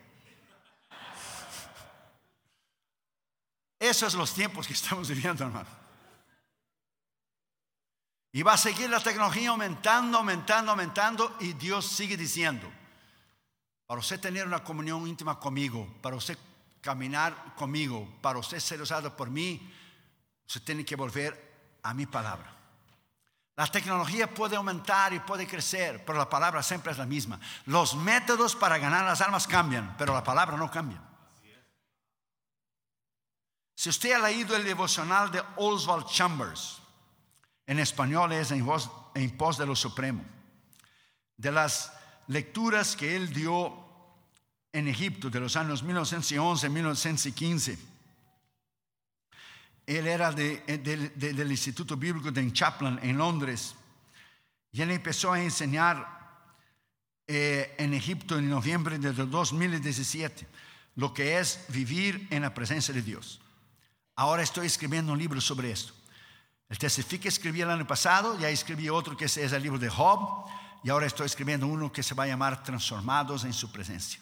Esos 3.80 4.12
son 4.12 4.20
los 4.20 4.34
tiempos 4.34 4.68
que 4.68 4.74
estamos 4.74 5.08
viviendo, 5.08 5.46
hermano. 5.46 5.70
Y 8.32 8.44
va 8.44 8.54
a 8.54 8.58
seguir 8.58 8.90
la 8.90 9.00
tecnología 9.00 9.50
aumentando, 9.50 10.18
aumentando, 10.18 10.72
aumentando. 10.72 11.38
Y 11.40 11.54
Dios 11.54 11.86
sigue 11.86 12.16
diciendo, 12.16 12.70
para 13.88 14.00
usted 14.00 14.20
tener 14.20 14.46
una 14.46 14.64
comunión 14.64 15.08
íntima 15.08 15.40
conmigo, 15.40 15.88
para 16.02 16.16
usted 16.16 16.38
caminar 16.82 17.56
conmigo, 17.56 18.08
para 18.22 18.38
usted 18.38 18.60
ser 18.60 18.82
usado 18.82 19.16
por 19.16 19.30
mí, 19.30 19.74
usted 20.46 20.62
tiene 20.62 20.86
que 20.86 20.96
volver 20.96 21.80
a 21.82 21.94
mi 21.94 22.06
palabra. 22.06 22.56
La 23.56 23.68
tecnología 23.68 24.34
puede 24.34 24.56
aumentar 24.56 25.12
y 25.14 25.20
puede 25.20 25.48
crecer, 25.48 26.06
pero 26.06 26.18
la 26.18 26.30
palabra 26.30 26.62
siempre 26.64 26.92
es 26.92 26.98
la 26.98 27.06
misma. 27.06 27.40
Los 27.66 27.96
métodos 27.96 28.56
para 28.56 28.78
ganar 28.78 29.06
las 29.06 29.22
almas 29.22 29.48
cambian, 29.48 29.96
pero 29.98 30.14
la 30.14 30.24
palabra 30.24 30.56
no 30.56 30.70
cambia. 30.70 31.02
Si 33.80 33.88
usted 33.88 34.12
ha 34.12 34.20
leído 34.20 34.58
el 34.58 34.66
devocional 34.66 35.32
de 35.32 35.42
Oswald 35.56 36.06
Chambers, 36.06 36.82
en 37.66 37.80
español 37.80 38.34
es 38.34 38.52
en, 38.52 38.66
voz, 38.66 38.92
pos 39.38 39.58
de 39.58 39.66
lo 39.66 39.74
supremo, 39.74 40.22
de 41.38 41.50
las 41.50 41.94
lecturas 42.28 42.98
que 42.98 43.16
él 43.16 43.32
dio 43.32 43.74
en 44.74 44.90
Egipto 44.90 45.30
de 45.30 45.40
los 45.40 45.56
años 45.56 45.86
1911-1915. 45.86 47.78
Él 49.86 50.08
era 50.08 50.34
del 50.34 51.50
Instituto 51.50 51.96
Bíblico 51.96 52.34
de 52.34 52.52
Chaplin 52.52 53.00
en 53.02 53.18
Londres 53.18 53.76
y 54.74 54.82
él 54.82 54.92
empezó 54.92 55.32
a 55.32 55.42
enseñar 55.42 56.44
eh, 57.26 57.76
en 57.78 57.94
Egipto 57.94 58.38
en 58.38 58.50
noviembre 58.50 59.00
de 59.00 59.14
2017 59.14 60.46
lo 60.96 61.14
que 61.14 61.40
es 61.40 61.64
vivir 61.70 62.28
en 62.30 62.42
la 62.42 62.54
presencia 62.54 62.94
de 62.94 63.04
Dios. 63.04 63.40
Ahora 64.20 64.44
estoy 64.44 64.68
escribiendo 64.68 65.14
un 65.14 65.18
libro 65.18 65.40
sobre 65.40 65.72
esto. 65.72 65.94
El 66.68 66.78
testifique 66.78 67.30
escribí 67.30 67.62
el 67.62 67.70
año 67.70 67.88
pasado, 67.88 68.38
ya 68.38 68.50
escribí 68.50 68.90
otro 68.90 69.16
que 69.16 69.24
es 69.24 69.38
el 69.38 69.64
libro 69.64 69.80
de 69.80 69.88
Job 69.88 70.46
y 70.84 70.90
ahora 70.90 71.06
estoy 71.06 71.28
escribiendo 71.28 71.68
uno 71.68 71.90
que 71.90 72.04
se 72.04 72.14
va 72.14 72.26
a 72.26 72.28
llamar 72.28 72.62
Transformados 72.62 73.46
en 73.46 73.54
su 73.54 73.72
presencia. 73.72 74.20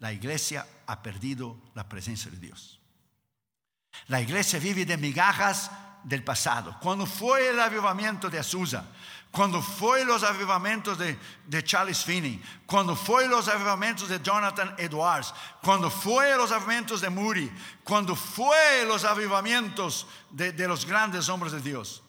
La 0.00 0.12
iglesia 0.12 0.66
ha 0.86 1.02
perdido 1.02 1.56
la 1.74 1.88
presencia 1.88 2.30
de 2.30 2.36
Dios. 2.36 2.78
La 4.08 4.20
iglesia 4.20 4.58
vive 4.58 4.84
de 4.84 4.98
migajas 4.98 5.70
del 6.04 6.22
pasado. 6.22 6.76
Cuando 6.82 7.06
fue 7.06 7.48
el 7.48 7.58
avivamiento 7.58 8.28
de 8.28 8.40
Azusa, 8.40 8.84
cuando 9.30 9.60
fue 9.60 10.04
los 10.04 10.22
avivamientos 10.22 10.98
de, 10.98 11.64
Charles 11.64 12.04
Finney, 12.04 12.42
cuando 12.66 12.96
fue 12.96 13.28
los 13.28 13.48
avivamientos 13.48 14.08
de 14.08 14.20
Jonathan 14.20 14.74
Edwards, 14.78 15.34
cuando 15.62 15.90
fue 15.90 16.34
los 16.36 16.50
avivamientos 16.50 17.00
de 17.00 17.10
Moody, 17.10 17.50
cuando 17.84 18.16
fue 18.16 18.84
los 18.86 19.04
avivamientos 19.04 20.06
de, 20.30 20.52
de 20.52 20.66
los 20.66 20.86
grandes 20.86 21.28
hombres 21.28 21.52
de 21.52 21.60
Dios. 21.60 22.02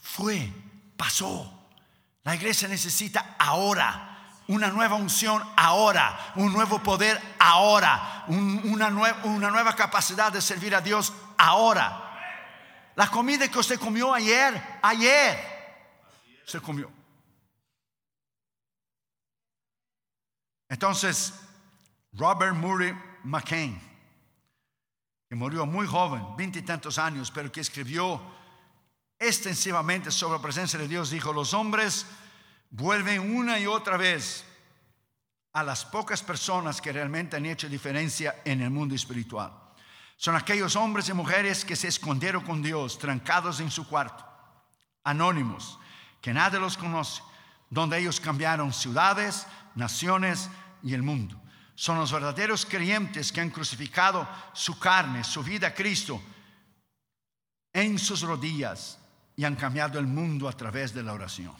Fue, 0.00 0.52
pasó. 0.96 1.50
La 2.22 2.34
iglesia 2.34 2.68
necesita 2.68 3.36
ahora 3.38 4.10
una 4.50 4.68
nueva 4.68 4.96
unción 4.96 5.42
ahora, 5.56 6.32
un 6.34 6.52
nuevo 6.52 6.82
poder 6.82 7.20
ahora, 7.38 8.24
una, 8.26 8.88
una 9.24 9.50
nueva 9.50 9.76
capacidad 9.76 10.32
de 10.32 10.42
servir 10.42 10.74
a 10.74 10.80
Dios 10.80 11.12
ahora. 11.38 12.08
La 12.96 13.08
comida 13.08 13.48
que 13.48 13.58
usted 13.58 13.78
comió 13.78 14.12
ayer, 14.12 14.60
ayer 14.82 15.49
se 16.50 16.60
comió. 16.60 16.90
Entonces, 20.68 21.34
Robert 22.12 22.54
Murray 22.54 22.96
McCain, 23.24 23.80
que 25.28 25.34
murió 25.34 25.66
muy 25.66 25.86
joven, 25.86 26.36
veinte 26.36 26.60
y 26.60 26.62
tantos 26.62 26.98
años, 26.98 27.30
pero 27.30 27.50
que 27.50 27.60
escribió 27.60 28.20
extensivamente 29.18 30.10
sobre 30.10 30.38
la 30.38 30.42
presencia 30.42 30.78
de 30.78 30.88
Dios, 30.88 31.10
dijo, 31.10 31.32
los 31.32 31.54
hombres 31.54 32.06
vuelven 32.70 33.36
una 33.36 33.58
y 33.58 33.66
otra 33.66 33.96
vez 33.96 34.44
a 35.52 35.64
las 35.64 35.84
pocas 35.84 36.22
personas 36.22 36.80
que 36.80 36.92
realmente 36.92 37.36
han 37.36 37.46
hecho 37.46 37.68
diferencia 37.68 38.40
en 38.44 38.62
el 38.62 38.70
mundo 38.70 38.94
espiritual. 38.94 39.52
Son 40.16 40.36
aquellos 40.36 40.76
hombres 40.76 41.08
y 41.08 41.14
mujeres 41.14 41.64
que 41.64 41.74
se 41.74 41.88
escondieron 41.88 42.44
con 42.44 42.62
Dios, 42.62 42.98
trancados 42.98 43.58
en 43.58 43.72
su 43.72 43.88
cuarto, 43.88 44.24
anónimos, 45.02 45.79
que 46.20 46.32
nadie 46.32 46.58
los 46.58 46.76
conoce, 46.76 47.22
donde 47.68 47.98
ellos 47.98 48.20
cambiaron 48.20 48.72
ciudades, 48.72 49.46
naciones 49.74 50.48
y 50.82 50.94
el 50.94 51.02
mundo. 51.02 51.40
Son 51.74 51.98
los 51.98 52.12
verdaderos 52.12 52.66
creyentes 52.66 53.32
que 53.32 53.40
han 53.40 53.50
crucificado 53.50 54.28
su 54.52 54.78
carne, 54.78 55.24
su 55.24 55.42
vida 55.42 55.68
a 55.68 55.74
Cristo 55.74 56.20
en 57.72 57.98
sus 57.98 58.22
rodillas 58.22 58.98
y 59.36 59.44
han 59.44 59.56
cambiado 59.56 59.98
el 59.98 60.06
mundo 60.06 60.48
a 60.48 60.52
través 60.52 60.92
de 60.92 61.02
la 61.02 61.12
oración. 61.12 61.54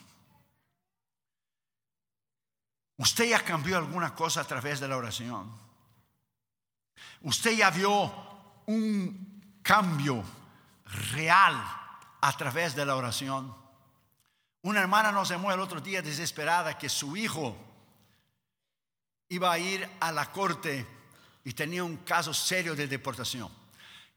¿Usted 2.97 3.31
ya 3.31 3.43
cambió 3.43 3.79
alguna 3.79 4.15
cosa 4.15 4.43
a 4.43 4.45
través 4.45 4.81
de 4.81 4.89
la 4.89 4.97
oración? 4.97 5.51
¿Usted 7.23 7.57
ya 7.57 7.71
vio 7.71 8.13
un 8.67 9.61
cambio 9.63 10.23
real 11.13 11.55
a 12.21 12.33
través 12.37 12.75
de 12.75 12.85
la 12.85 12.97
oración? 12.97 13.60
Una 14.63 14.81
hermana 14.81 15.11
nos 15.11 15.29
llamó 15.29 15.53
el 15.53 15.61
otro 15.61 15.81
día 15.81 16.03
desesperada 16.03 16.77
que 16.77 16.89
su 16.89 17.17
hijo 17.17 17.57
iba 19.29 19.51
a 19.51 19.59
ir 19.59 19.89
a 20.01 20.13
la 20.13 20.31
corte 20.31 20.87
y 21.45 21.53
tenía 21.53 21.83
un 21.83 21.99
caso 21.99 22.35
serio 22.35 22.75
de 22.75 22.87
deportación. 22.87 23.51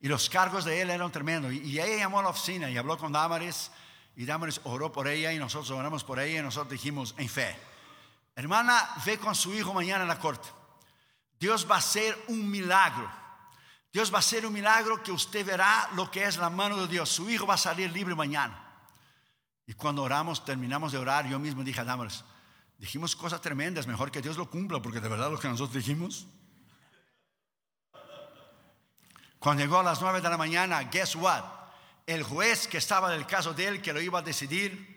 Y 0.01 0.07
los 0.09 0.29
cargos 0.29 0.65
de 0.65 0.81
él 0.81 0.89
eran 0.89 1.11
tremendos. 1.11 1.53
Y 1.53 1.79
ella 1.79 1.97
llamó 1.97 2.19
a 2.19 2.23
la 2.23 2.29
oficina 2.29 2.69
y 2.69 2.77
habló 2.77 2.97
con 2.97 3.13
Damaris. 3.13 3.71
Y 4.17 4.25
Damaris 4.25 4.59
oró 4.65 4.91
por 4.91 5.07
ella 5.07 5.31
y 5.31 5.39
nosotros 5.39 5.71
oramos 5.71 6.03
por 6.03 6.19
ella 6.19 6.39
y 6.39 6.43
nosotros 6.43 6.71
dijimos 6.71 7.15
en 7.17 7.29
fe. 7.29 7.55
Hermana, 8.35 8.89
ve 9.05 9.17
con 9.17 9.33
su 9.33 9.53
hijo 9.53 9.73
mañana 9.73 10.03
a 10.03 10.07
la 10.07 10.19
corte. 10.19 10.49
Dios 11.39 11.65
va 11.69 11.75
a 11.75 11.79
hacer 11.79 12.21
un 12.27 12.49
milagro. 12.49 13.09
Dios 13.93 14.11
va 14.11 14.17
a 14.17 14.19
hacer 14.19 14.45
un 14.45 14.53
milagro 14.53 15.01
que 15.01 15.11
usted 15.11 15.45
verá 15.45 15.89
lo 15.93 16.11
que 16.11 16.25
es 16.25 16.37
la 16.37 16.49
mano 16.49 16.77
de 16.81 16.87
Dios. 16.87 17.09
Su 17.09 17.29
hijo 17.29 17.45
va 17.45 17.53
a 17.53 17.57
salir 17.57 17.91
libre 17.91 18.13
mañana. 18.15 18.62
Y 19.65 19.73
cuando 19.73 20.03
oramos, 20.03 20.43
terminamos 20.43 20.91
de 20.91 20.97
orar, 20.97 21.27
yo 21.27 21.39
mismo 21.39 21.63
dije 21.63 21.79
a 21.79 21.85
Damaris, 21.85 22.23
dijimos 22.77 23.15
cosas 23.15 23.41
tremendas, 23.41 23.87
mejor 23.87 24.11
que 24.11 24.21
Dios 24.21 24.37
lo 24.37 24.49
cumpla, 24.49 24.81
porque 24.81 24.99
de 24.99 25.07
verdad 25.07 25.31
lo 25.31 25.39
que 25.39 25.47
nosotros 25.47 25.73
dijimos. 25.73 26.27
Cuando 29.39 29.63
llegó 29.63 29.79
a 29.79 29.83
las 29.83 30.01
nueve 30.01 30.21
de 30.21 30.29
la 30.29 30.37
mañana, 30.37 30.83
guess 30.83 31.15
what? 31.15 31.43
El 32.05 32.23
juez 32.23 32.67
que 32.67 32.77
estaba 32.77 33.09
del 33.09 33.25
caso 33.25 33.53
de 33.53 33.67
él, 33.67 33.81
que 33.81 33.93
lo 33.93 34.01
iba 34.01 34.19
a 34.19 34.21
decidir, 34.21 34.93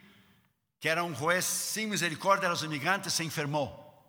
que 0.81 0.89
era 0.89 1.03
un 1.03 1.15
juez 1.15 1.45
sin 1.45 1.91
misericordia 1.91 2.49
a 2.49 2.51
los 2.51 2.63
inmigrantes, 2.63 3.13
se 3.13 3.23
enfermó. 3.23 4.05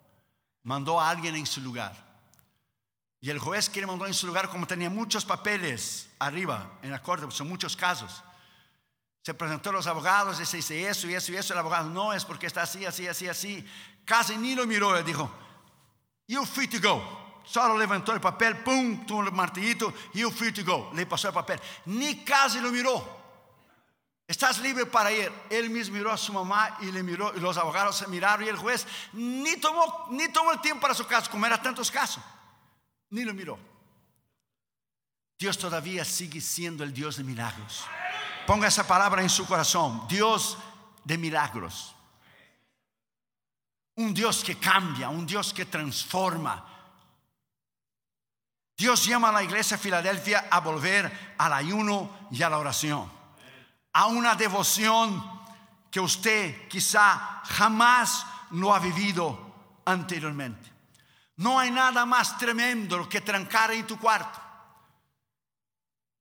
Mandó 0.63 0.99
a 0.99 1.09
alguien 1.09 1.35
en 1.35 1.45
su 1.45 1.61
lugar. 1.61 2.07
Y 3.19 3.29
el 3.29 3.39
juez 3.39 3.69
que 3.69 3.79
le 3.79 3.87
mandó 3.87 4.05
en 4.05 4.13
su 4.13 4.27
lugar, 4.27 4.49
como 4.49 4.67
tenía 4.67 4.89
muchos 4.89 5.25
papeles 5.25 6.09
arriba 6.19 6.77
en 6.81 6.91
la 6.91 7.01
corte, 7.01 7.25
son 7.31 7.47
muchos 7.47 7.75
casos, 7.75 8.23
se 9.23 9.33
presentó 9.33 9.71
a 9.71 9.73
los 9.73 9.87
abogados 9.87 10.37
se 10.37 10.57
dice 10.57 10.87
eso 10.87 11.07
y 11.07 11.15
eso 11.15 11.31
y 11.31 11.35
eso. 11.35 11.53
El 11.53 11.59
abogado 11.59 11.89
no 11.89 12.13
es 12.13 12.23
porque 12.23 12.47
está 12.47 12.61
así, 12.61 12.85
así, 12.85 13.07
así, 13.07 13.27
así. 13.27 13.65
Casi 14.05 14.37
ni 14.37 14.55
lo 14.55 14.65
miró, 14.65 14.93
le 14.93 15.03
dijo, 15.03 15.29
You're 16.27 16.47
free 16.47 16.67
to 16.67 16.79
go. 16.81 17.41
Solo 17.45 17.77
levantó 17.77 18.13
el 18.13 18.19
papel, 18.19 18.57
pum, 18.57 19.05
tuvo 19.05 19.23
el 19.23 19.31
martillito, 19.31 19.93
you 20.13 20.29
free 20.29 20.51
to 20.51 20.63
go. 20.63 20.91
Le 20.93 21.05
pasó 21.05 21.29
el 21.29 21.33
papel. 21.33 21.59
Ni 21.85 22.23
casi 22.23 22.59
lo 22.59 22.71
miró. 22.71 23.17
Estás 24.27 24.59
libre 24.59 24.85
para 24.85 25.11
ir. 25.11 25.31
Él 25.49 25.69
mismo 25.69 25.95
miró 25.95 26.11
a 26.11 26.17
su 26.17 26.33
mamá 26.33 26.77
y 26.81 26.91
le 26.91 27.01
miró, 27.01 27.33
y 27.35 27.39
los 27.39 27.57
abogados 27.57 27.97
se 27.97 28.07
miraron 28.07 28.45
y 28.45 28.49
el 28.49 28.57
juez 28.57 28.85
ni 29.13 29.55
tomó, 29.57 30.07
ni 30.11 30.27
tomó 30.27 30.51
el 30.51 30.59
tiempo 30.59 30.81
para 30.81 30.93
su 30.93 31.07
caso, 31.07 31.31
como 31.31 31.45
era 31.45 31.61
tantos 31.61 31.89
casos. 31.89 32.21
Ni 33.09 33.23
lo 33.23 33.33
miró. 33.33 33.57
Dios 35.39 35.57
todavía 35.57 36.03
sigue 36.03 36.41
siendo 36.41 36.83
el 36.83 36.93
Dios 36.93 37.15
de 37.15 37.23
milagros. 37.23 37.85
Ponga 38.47 38.69
esa 38.69 38.87
palabra 38.87 39.21
en 39.21 39.29
su 39.29 39.45
corazón. 39.45 40.07
Dios 40.07 40.57
de 41.03 41.17
milagros. 41.17 41.93
Un 43.95 44.13
Dios 44.13 44.41
que 44.41 44.57
cambia, 44.57 45.09
un 45.09 45.25
Dios 45.25 45.53
que 45.53 45.65
transforma, 45.65 46.65
Dios 48.77 49.05
llama 49.05 49.29
a 49.29 49.31
la 49.33 49.43
iglesia 49.43 49.75
de 49.75 49.83
Filadelfia 49.83 50.47
a 50.49 50.61
volver 50.61 51.35
al 51.37 51.51
ayuno 51.51 52.27
y 52.31 52.41
a 52.41 52.49
la 52.49 52.59
oración, 52.59 53.11
a 53.91 54.05
una 54.05 54.35
devoción 54.35 55.41
que 55.91 55.99
usted 55.99 56.69
quizá 56.69 57.41
jamás 57.43 58.25
no 58.51 58.73
ha 58.73 58.79
vivido 58.79 59.81
anteriormente. 59.83 60.71
No 61.37 61.59
hay 61.59 61.71
nada 61.71 62.05
más 62.05 62.37
tremendo 62.37 63.09
que 63.09 63.19
trancar 63.19 63.71
en 63.71 63.85
tu 63.85 63.99
cuarto 63.99 64.46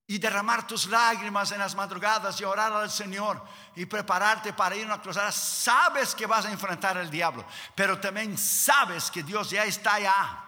y 0.07 0.17
derramar 0.17 0.65
tus 0.65 0.87
lágrimas 0.87 1.51
en 1.51 1.59
las 1.59 1.75
madrugadas 1.75 2.39
y 2.39 2.45
orar 2.45 2.71
al 2.71 2.89
Señor 2.89 3.43
y 3.75 3.85
prepararte 3.85 4.53
para 4.53 4.75
ir 4.75 4.83
a 4.83 4.93
una 4.93 5.01
cruzada. 5.01 5.31
Sabes 5.33 6.15
que 6.15 6.25
vas 6.25 6.45
a 6.45 6.51
enfrentar 6.51 6.97
al 6.97 7.11
diablo, 7.11 7.45
pero 7.75 7.99
también 7.99 8.37
sabes 8.37 9.11
que 9.11 9.21
Dios 9.21 9.49
ya 9.49 9.65
está 9.65 9.95
allá 9.95 10.43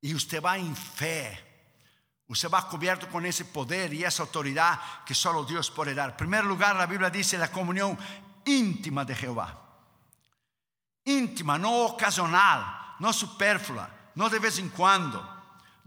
y 0.00 0.14
usted 0.14 0.42
va 0.42 0.58
en 0.58 0.74
fe. 0.74 1.44
Usted 2.26 2.50
va 2.50 2.68
cubierto 2.68 3.08
con 3.08 3.24
ese 3.24 3.46
poder 3.46 3.94
y 3.94 4.04
esa 4.04 4.22
autoridad 4.22 4.78
que 5.04 5.14
solo 5.14 5.44
Dios 5.44 5.70
puede 5.70 5.94
dar. 5.94 6.10
En 6.10 6.16
primer 6.16 6.44
lugar, 6.44 6.76
la 6.76 6.86
Biblia 6.86 7.08
dice 7.08 7.38
la 7.38 7.50
comunión 7.50 7.98
íntima 8.44 9.04
de 9.04 9.14
Jehová. 9.14 9.56
Íntima, 11.04 11.56
no 11.56 11.86
ocasional, 11.86 12.96
no 12.98 13.12
superflua, 13.14 13.88
no 14.14 14.28
de 14.28 14.38
vez 14.40 14.58
en 14.58 14.68
cuando, 14.68 15.37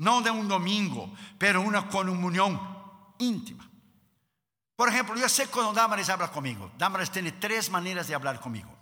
no 0.01 0.22
de 0.22 0.31
un 0.31 0.48
domingo, 0.48 1.13
pero 1.38 1.62
una 1.62 1.88
comunión 1.88 2.60
íntima. 3.20 3.70
Por 4.75 4.89
ejemplo, 4.89 5.15
yo 5.15 5.29
sé 5.29 5.46
cuando 5.46 5.74
Damaris 5.74 6.10
habla 6.10 6.31
conmigo. 6.31 6.72
Damaris 6.75 7.12
tiene 7.12 7.34
tres 7.34 7.70
maneras 7.70 8.08
de 8.08 8.15
hablar 8.15 8.39
conmigo. 8.39 8.75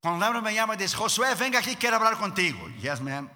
Cuando 0.00 0.24
Damaris 0.24 0.42
me 0.42 0.54
llama 0.54 0.74
y 0.74 0.78
dice, 0.78 0.96
Josué, 0.96 1.34
venga 1.34 1.58
aquí, 1.58 1.76
quiero 1.76 1.96
hablar 1.96 2.16
contigo. 2.16 2.66
Yes, 2.80 3.02
ma'am. 3.02 3.28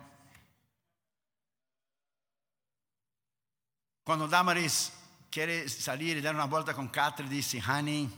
Cuando 4.05 4.27
Damaris 4.29 4.91
quiere 5.31 5.69
salir 5.69 6.17
y 6.17 6.23
dar 6.23 6.35
una 6.35 6.47
vuelta 6.47 6.73
con 6.73 6.89
Catherine, 6.89 7.35
dice, 7.35 7.63
honey, 7.63 8.11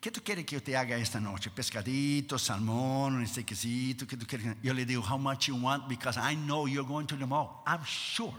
¿qué 0.00 0.10
tú 0.10 0.22
quieres 0.24 0.46
que 0.46 0.56
yo 0.56 0.62
te 0.62 0.76
haga 0.76 0.96
esta 0.96 1.20
noche? 1.20 1.50
Pescadito, 1.50 2.38
salmón, 2.38 3.16
un 3.16 3.26
steakcito, 3.26 4.06
¿qué 4.06 4.16
tú 4.16 4.26
quieres? 4.26 4.56
Yo 4.62 4.72
le 4.72 4.86
digo, 4.86 5.02
how 5.02 5.18
much 5.18 5.48
you 5.48 5.56
want? 5.56 5.86
Because 5.88 6.18
I 6.18 6.34
know 6.34 6.66
you're 6.66 6.88
going 6.88 7.06
to 7.06 7.16
the 7.16 7.26
mall. 7.26 7.62
I'm 7.66 7.84
sure. 7.84 8.34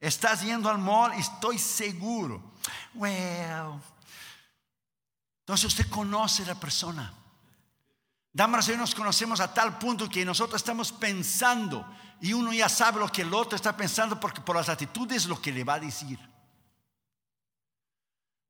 Estás 0.00 0.42
yendo 0.42 0.68
al 0.68 0.78
mall, 0.78 1.12
estoy 1.12 1.58
seguro. 1.58 2.42
Well. 2.94 3.80
Entonces 5.40 5.64
usted 5.64 5.88
conoce 5.88 6.42
a 6.42 6.48
la 6.48 6.54
persona. 6.54 7.12
Damas 8.32 8.68
y 8.68 8.76
nos 8.76 8.94
conocemos 8.94 9.40
a 9.40 9.54
tal 9.54 9.78
punto 9.78 10.10
que 10.10 10.24
nosotros 10.24 10.60
estamos 10.60 10.92
pensando 10.92 11.86
y 12.20 12.34
uno 12.34 12.52
ya 12.52 12.68
sabe 12.68 13.00
lo 13.00 13.08
que 13.08 13.22
el 13.22 13.32
otro 13.32 13.56
está 13.56 13.74
pensando 13.74 14.20
porque 14.20 14.42
por 14.42 14.56
las 14.56 14.68
actitudes 14.68 15.24
lo 15.26 15.40
que 15.40 15.52
le 15.52 15.64
va 15.64 15.74
a 15.74 15.80
decir. 15.80 16.18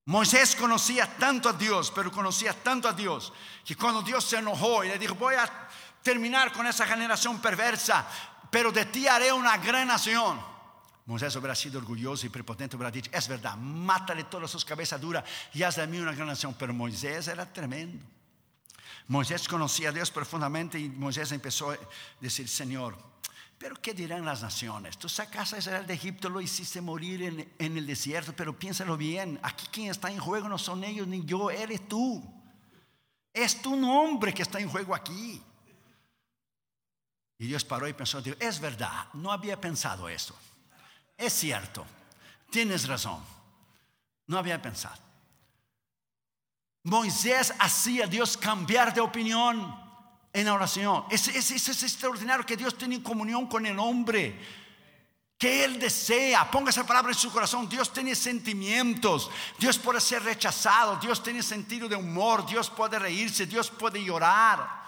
Moisés 0.07 0.55
conocía 0.55 1.17
tanto 1.19 1.49
a 1.49 1.53
Dios, 1.53 1.93
pero 1.95 2.13
conocía 2.13 2.53
tanto 2.53 2.89
a 2.89 2.93
Dios, 2.93 3.33
que 3.65 3.75
cuando 3.75 4.03
Dios 4.03 4.25
se 4.25 4.39
enojó 4.39 4.85
y 4.85 4.89
le 4.89 4.99
dijo, 4.99 5.17
voy 5.17 5.35
a 5.35 5.69
terminar 6.01 6.53
con 6.53 6.65
esa 6.67 6.87
generación 6.87 7.41
perversa, 7.41 8.07
pero 8.51 8.71
de 8.71 8.85
ti 8.85 9.09
haré 9.09 9.33
una 9.33 9.57
gran 9.59 9.89
nación. 9.89 10.41
Moisés 11.07 11.35
hubiera 11.35 11.57
sido 11.57 11.79
orgulloso 11.79 12.25
y 12.25 12.29
prepotente, 12.29 12.77
hubiera 12.77 12.91
dicho, 12.91 13.11
es 13.13 13.27
verdad, 13.27 13.57
mátale 13.57 14.25
todas 14.25 14.51
sus 14.51 14.65
cabezas 14.65 15.01
duras 15.01 15.25
y 15.55 15.65
haz 15.65 15.77
de 15.77 15.87
mí 15.89 15.99
una 15.99 16.13
gran 16.13 16.29
nación. 16.29 16.55
Pero 16.55 16.73
Moisés 16.73 17.29
era 17.29 17.53
tremendo. 17.53 18.05
Moisés 19.09 19.47
conocía 19.49 19.91
a 19.91 19.93
Dios 19.93 20.11
profundamente 20.11 20.79
y 20.79 20.89
Moisés 20.89 21.31
empezó 21.31 21.71
a 21.71 21.79
decir, 22.21 22.49
Señor, 22.49 22.99
pero 23.59 23.77
¿qué 23.81 23.95
dirán 23.95 24.25
las 24.25 24.43
naciones? 24.43 24.99
Tú 24.99 25.09
sacaste 25.09 25.57
a 25.57 25.59
Israel 25.59 25.87
de 25.87 25.95
Egipto, 25.95 26.29
lo 26.29 26.41
hiciste 26.41 26.81
morir 26.81 27.23
en, 27.59 27.77
el 27.77 27.87
desierto, 27.87 28.35
pero 28.37 28.59
piénsalo 28.59 28.97
bien, 28.97 29.41
aquí 29.43 29.67
quien 29.73 29.91
está 29.91 30.11
en 30.11 30.19
juego 30.19 30.49
no 30.49 30.59
son 30.59 30.85
ellos 30.85 31.07
ni 31.07 31.25
yo, 31.25 31.51
eres 31.51 31.89
tú. 31.89 32.23
Es 33.33 33.61
tu 33.63 33.77
nombre 33.77 34.35
que 34.35 34.43
está 34.43 34.61
en 34.61 34.69
juego 34.69 34.95
aquí. 34.95 35.43
Y 37.39 37.47
Dios 37.47 37.65
paró 37.65 37.89
y 37.89 37.93
pensó, 37.93 38.23
es 38.41 38.61
verdad, 38.61 39.09
no 39.15 39.33
había 39.33 39.61
pensado 39.61 40.09
eso. 40.09 40.37
Es 41.17 41.33
cierto, 41.33 41.87
tienes 42.51 42.87
razón, 42.87 43.23
no 44.27 44.39
había 44.39 44.61
pensado. 44.61 45.03
Moisés 46.83 47.55
hacía 47.59 48.05
a 48.05 48.09
Dios 48.09 48.37
cambiar 48.37 48.93
de 48.93 49.01
opinión 49.01 49.86
en 50.37 50.49
oración. 50.49 51.05
Es, 51.09 51.28
es, 51.28 51.83
extraordinario 51.83 52.45
que 52.45 52.59
Dios 52.59 52.76
tiene 52.76 53.02
comunión 53.02 53.47
con 53.47 53.64
el 53.64 53.78
hombre. 53.78 54.38
Que 55.38 55.64
Él 55.64 55.81
desea, 55.81 56.50
ponga 56.50 56.69
esa 56.69 56.87
palabra 56.87 57.11
en 57.11 57.19
su 57.19 57.33
corazón. 57.33 57.66
Dios 57.71 57.90
tiene 57.90 58.14
sentimientos. 58.14 59.31
Dios 59.59 59.78
puede 59.78 59.99
ser 59.99 60.23
rechazado. 60.23 60.97
Dios 60.97 61.23
tiene 61.23 61.43
sentido 61.43 61.88
de 61.88 61.97
humor. 61.97 62.45
Dios 62.45 62.69
puede 62.69 62.99
reírse. 62.99 63.47
Dios 63.47 63.71
puede 63.71 64.05
llorar. 64.05 64.85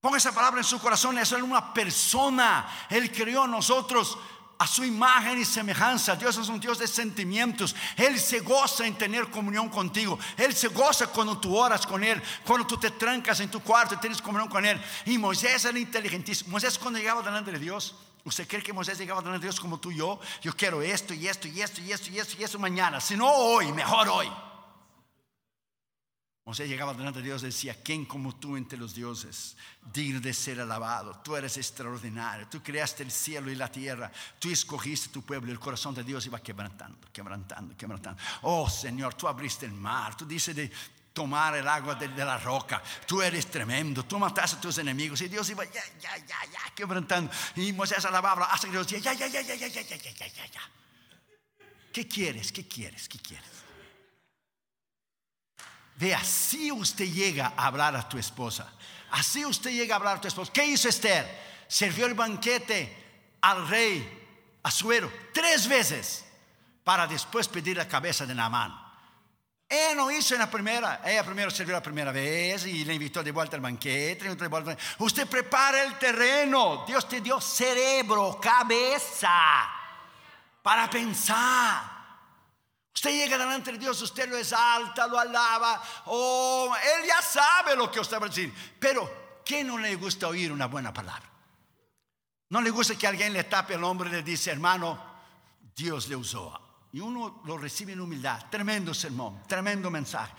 Ponga 0.00 0.18
esa 0.18 0.32
palabra 0.32 0.60
en 0.60 0.64
su 0.64 0.78
corazón. 0.78 1.18
Es 1.18 1.32
una 1.32 1.74
persona. 1.74 2.86
Él 2.88 3.10
creó 3.10 3.42
a 3.42 3.48
nosotros 3.48 4.16
a 4.60 4.66
su 4.66 4.84
imagen 4.84 5.38
y 5.38 5.44
semejanza. 5.46 6.14
Dios 6.16 6.36
es 6.36 6.48
un 6.48 6.60
Dios 6.60 6.78
de 6.78 6.86
sentimientos. 6.86 7.74
Él 7.96 8.20
se 8.20 8.40
goza 8.40 8.86
en 8.86 8.94
tener 8.94 9.30
comunión 9.30 9.70
contigo. 9.70 10.18
Él 10.36 10.54
se 10.54 10.68
goza 10.68 11.06
cuando 11.06 11.38
tú 11.38 11.56
oras 11.56 11.86
con 11.86 12.04
Él, 12.04 12.22
cuando 12.44 12.66
tú 12.66 12.76
te 12.76 12.90
trancas 12.90 13.40
en 13.40 13.50
tu 13.50 13.60
cuarto 13.60 13.94
y 13.94 13.96
tienes 13.96 14.20
comunión 14.20 14.50
con 14.50 14.66
Él. 14.66 14.78
Y 15.06 15.16
Moisés 15.16 15.64
era 15.64 15.78
inteligentísimo. 15.78 16.50
Moisés 16.50 16.78
cuando 16.78 16.98
llegaba 16.98 17.22
delante 17.22 17.52
de 17.52 17.58
Dios, 17.58 17.94
¿usted 18.22 18.46
cree 18.46 18.62
que 18.62 18.74
Moisés 18.74 18.98
llegaba 18.98 19.22
delante 19.22 19.40
de 19.40 19.46
Dios 19.46 19.58
como 19.58 19.80
tú 19.80 19.92
y 19.92 19.96
yo? 19.96 20.20
Yo 20.42 20.54
quiero 20.54 20.82
esto 20.82 21.14
y 21.14 21.26
esto 21.26 21.48
y 21.48 21.62
esto 21.62 21.80
y 21.80 21.92
esto 21.92 22.10
y 22.10 22.18
esto 22.18 22.36
y 22.38 22.44
esto 22.44 22.58
mañana. 22.58 23.00
Si 23.00 23.16
no 23.16 23.32
hoy, 23.32 23.72
mejor 23.72 24.10
hoy. 24.10 24.30
Moisés 26.50 26.68
llegaba 26.68 26.92
delante 26.94 27.20
de 27.20 27.26
Dios 27.26 27.44
y 27.44 27.46
decía, 27.46 27.76
¿quién 27.80 28.04
como 28.04 28.34
tú 28.34 28.56
entre 28.56 28.76
los 28.76 28.92
dioses, 28.92 29.56
digno 29.94 30.20
de 30.20 30.34
ser 30.34 30.60
alabado? 30.60 31.14
Tú 31.22 31.36
eres 31.36 31.56
extraordinario, 31.56 32.48
tú 32.48 32.60
creaste 32.60 33.04
el 33.04 33.12
cielo 33.12 33.52
y 33.52 33.54
la 33.54 33.70
tierra, 33.70 34.10
tú 34.40 34.50
escogiste 34.50 35.10
tu 35.10 35.22
pueblo 35.22 35.52
el 35.52 35.60
corazón 35.60 35.94
de 35.94 36.02
Dios 36.02 36.26
iba 36.26 36.42
quebrantando, 36.42 37.06
quebrantando, 37.12 37.76
quebrantando. 37.76 38.20
Oh 38.42 38.68
Señor, 38.68 39.14
tú 39.14 39.28
abriste 39.28 39.64
el 39.64 39.70
mar, 39.70 40.16
tú 40.16 40.26
dices 40.26 40.56
de 40.56 40.72
tomar 41.12 41.54
el 41.54 41.68
agua 41.68 41.94
de, 41.94 42.08
la 42.08 42.36
roca, 42.36 42.82
tú 43.06 43.22
eres 43.22 43.46
tremendo, 43.46 44.04
tú 44.04 44.18
mataste 44.18 44.56
a 44.56 44.60
tus 44.60 44.76
enemigos 44.78 45.20
y 45.20 45.28
Dios 45.28 45.48
iba 45.50 45.64
ya, 45.66 45.84
ya, 46.00 46.16
ya, 46.16 46.46
ya, 46.50 46.74
quebrantando. 46.74 47.30
Y 47.54 47.72
Moisés 47.72 48.04
alababa 48.04 48.46
hasta 48.46 48.66
que 48.66 48.72
Dios 48.72 48.88
decía, 48.88 49.12
ya, 49.12 49.12
ya, 49.12 49.28
ya, 49.28 49.40
ya, 49.40 49.54
ya, 49.54 49.68
ya, 49.68 49.82
ya, 49.82 49.96
ya, 49.96 50.26
ya, 50.26 50.46
ya. 50.46 50.60
¿Qué 51.92 52.08
quieres? 52.08 52.50
¿Qué 52.50 52.66
quieres? 52.66 53.08
¿Qué 53.08 53.20
quieres? 53.20 53.49
Ve, 56.00 56.14
así 56.14 56.72
usted 56.72 57.04
llega 57.12 57.52
a 57.54 57.66
hablar 57.66 57.94
a 57.94 58.08
tu 58.08 58.16
esposa. 58.16 58.72
Así 59.10 59.44
usted 59.44 59.70
llega 59.70 59.94
a 59.94 59.98
hablar 59.98 60.16
a 60.16 60.20
tu 60.20 60.28
esposa. 60.28 60.50
¿Qué 60.50 60.64
hizo 60.64 60.88
Esther? 60.88 61.28
Sirvió 61.68 62.06
el 62.06 62.14
banquete 62.14 63.36
al 63.42 63.68
rey 63.68 64.16
Azuero 64.62 65.12
tres 65.32 65.68
veces 65.68 66.24
para 66.82 67.06
después 67.06 67.48
pedir 67.48 67.76
la 67.76 67.86
cabeza 67.86 68.24
de 68.24 68.34
Naamán. 68.34 68.74
Ella 69.68 69.94
no 69.94 70.10
hizo 70.10 70.34
en 70.34 70.40
la 70.40 70.50
primera. 70.50 71.02
Ella 71.04 71.22
primero 71.22 71.50
sirvió 71.50 71.74
la 71.74 71.82
primera 71.82 72.10
vez 72.10 72.66
y 72.66 72.84
le 72.84 72.94
invitó 72.94 73.22
de 73.22 73.30
vuelta 73.30 73.56
al 73.56 73.62
banquete. 73.62 74.36
Usted 74.98 75.28
prepara 75.28 75.82
el 75.82 75.98
terreno. 75.98 76.84
Dios 76.86 77.08
te 77.08 77.20
dio 77.20 77.40
cerebro, 77.40 78.40
cabeza 78.40 79.68
para 80.62 80.90
pensar. 80.90 81.99
Usted 83.00 83.12
llega 83.12 83.38
delante 83.38 83.72
de 83.72 83.78
Dios, 83.78 84.02
usted 84.02 84.28
lo 84.28 84.36
exalta, 84.36 85.06
lo 85.06 85.18
alaba, 85.18 85.82
o 86.04 86.68
oh, 86.68 86.76
Él 86.76 87.06
ya 87.08 87.22
sabe 87.22 87.74
lo 87.74 87.90
que 87.90 87.98
usted 87.98 88.20
va 88.20 88.26
a 88.26 88.28
decir. 88.28 88.52
Pero, 88.78 89.40
¿qué 89.42 89.64
no 89.64 89.78
le 89.78 89.94
gusta 89.94 90.28
oír 90.28 90.52
una 90.52 90.66
buena 90.66 90.92
palabra? 90.92 91.26
No 92.50 92.60
le 92.60 92.68
gusta 92.68 92.96
que 92.96 93.06
alguien 93.06 93.32
le 93.32 93.44
tape 93.44 93.72
el 93.72 93.84
hombro 93.84 94.06
y 94.06 94.12
le 94.12 94.22
dice, 94.22 94.50
hermano, 94.50 95.02
Dios 95.74 96.08
le 96.08 96.16
usó. 96.16 96.52
Y 96.92 97.00
uno 97.00 97.40
lo 97.46 97.56
recibe 97.56 97.94
en 97.94 98.02
humildad. 98.02 98.50
Tremendo 98.50 98.92
sermón, 98.92 99.44
tremendo 99.48 99.90
mensaje 99.90 100.34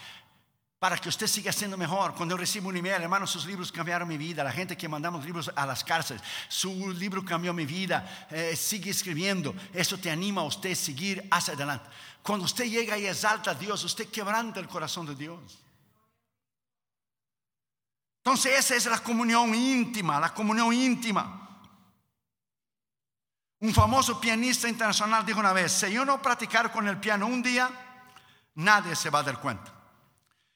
para 0.82 0.98
que 0.98 1.10
usted 1.10 1.28
siga 1.28 1.52
siendo 1.52 1.78
mejor. 1.78 2.16
Cuando 2.16 2.36
recibo 2.36 2.70
un 2.70 2.76
email, 2.76 3.04
hermano, 3.04 3.28
sus 3.28 3.46
libros 3.46 3.72
cambiaron 3.72 4.08
mi 4.08 4.18
vida. 4.18 4.44
La 4.44 4.52
gente 4.52 4.76
que 4.76 4.90
mandamos 4.90 5.24
libros 5.24 5.52
a 5.56 5.64
las 5.68 5.84
cárceles, 5.84 6.24
su 6.50 6.90
libro 6.90 7.24
cambió 7.24 7.54
mi 7.54 7.68
vida. 7.68 8.28
Eh, 8.32 8.56
sigue 8.56 8.90
escribiendo. 8.90 9.54
Eso 9.72 10.00
te 10.00 10.10
anima 10.10 10.42
a 10.42 10.46
usted 10.46 10.72
a 10.72 10.76
seguir 10.76 11.28
hacia 11.30 11.54
adelante. 11.54 11.88
Cuando 12.24 12.46
usted 12.46 12.66
llega 12.66 12.98
y 12.98 13.06
exalta 13.06 13.52
a 13.52 13.54
Dios, 13.54 13.84
usted 13.84 14.10
quebranta 14.10 14.60
el 14.60 14.68
corazón 14.68 15.06
de 15.06 15.14
Dios. 15.14 15.60
Entonces 18.26 18.58
esa 18.58 18.76
es 18.76 18.88
la 18.88 18.98
comunión 19.04 19.54
íntima, 19.54 20.20
la 20.20 20.34
comunión 20.34 20.74
íntima. 20.74 21.48
Un 23.60 23.72
famoso 23.72 24.20
pianista 24.20 24.68
internacional 24.68 25.24
dijo 25.24 25.42
una 25.42 25.54
vez, 25.54 25.74
si 25.74 25.92
yo 25.92 26.04
no 26.04 26.20
practicar 26.20 26.72
con 26.72 26.88
el 26.88 26.98
piano 26.98 27.28
un 27.28 27.44
día, 27.44 27.70
nadie 28.56 28.96
se 28.96 29.12
va 29.12 29.20
a 29.20 29.24
dar 29.24 29.40
cuenta. 29.40 29.81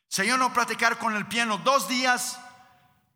Si 0.07 0.25
yo 0.25 0.37
no 0.37 0.53
practicar 0.53 0.97
con 0.97 1.15
el 1.15 1.27
piano 1.27 1.57
dos 1.57 1.87
días, 1.87 2.39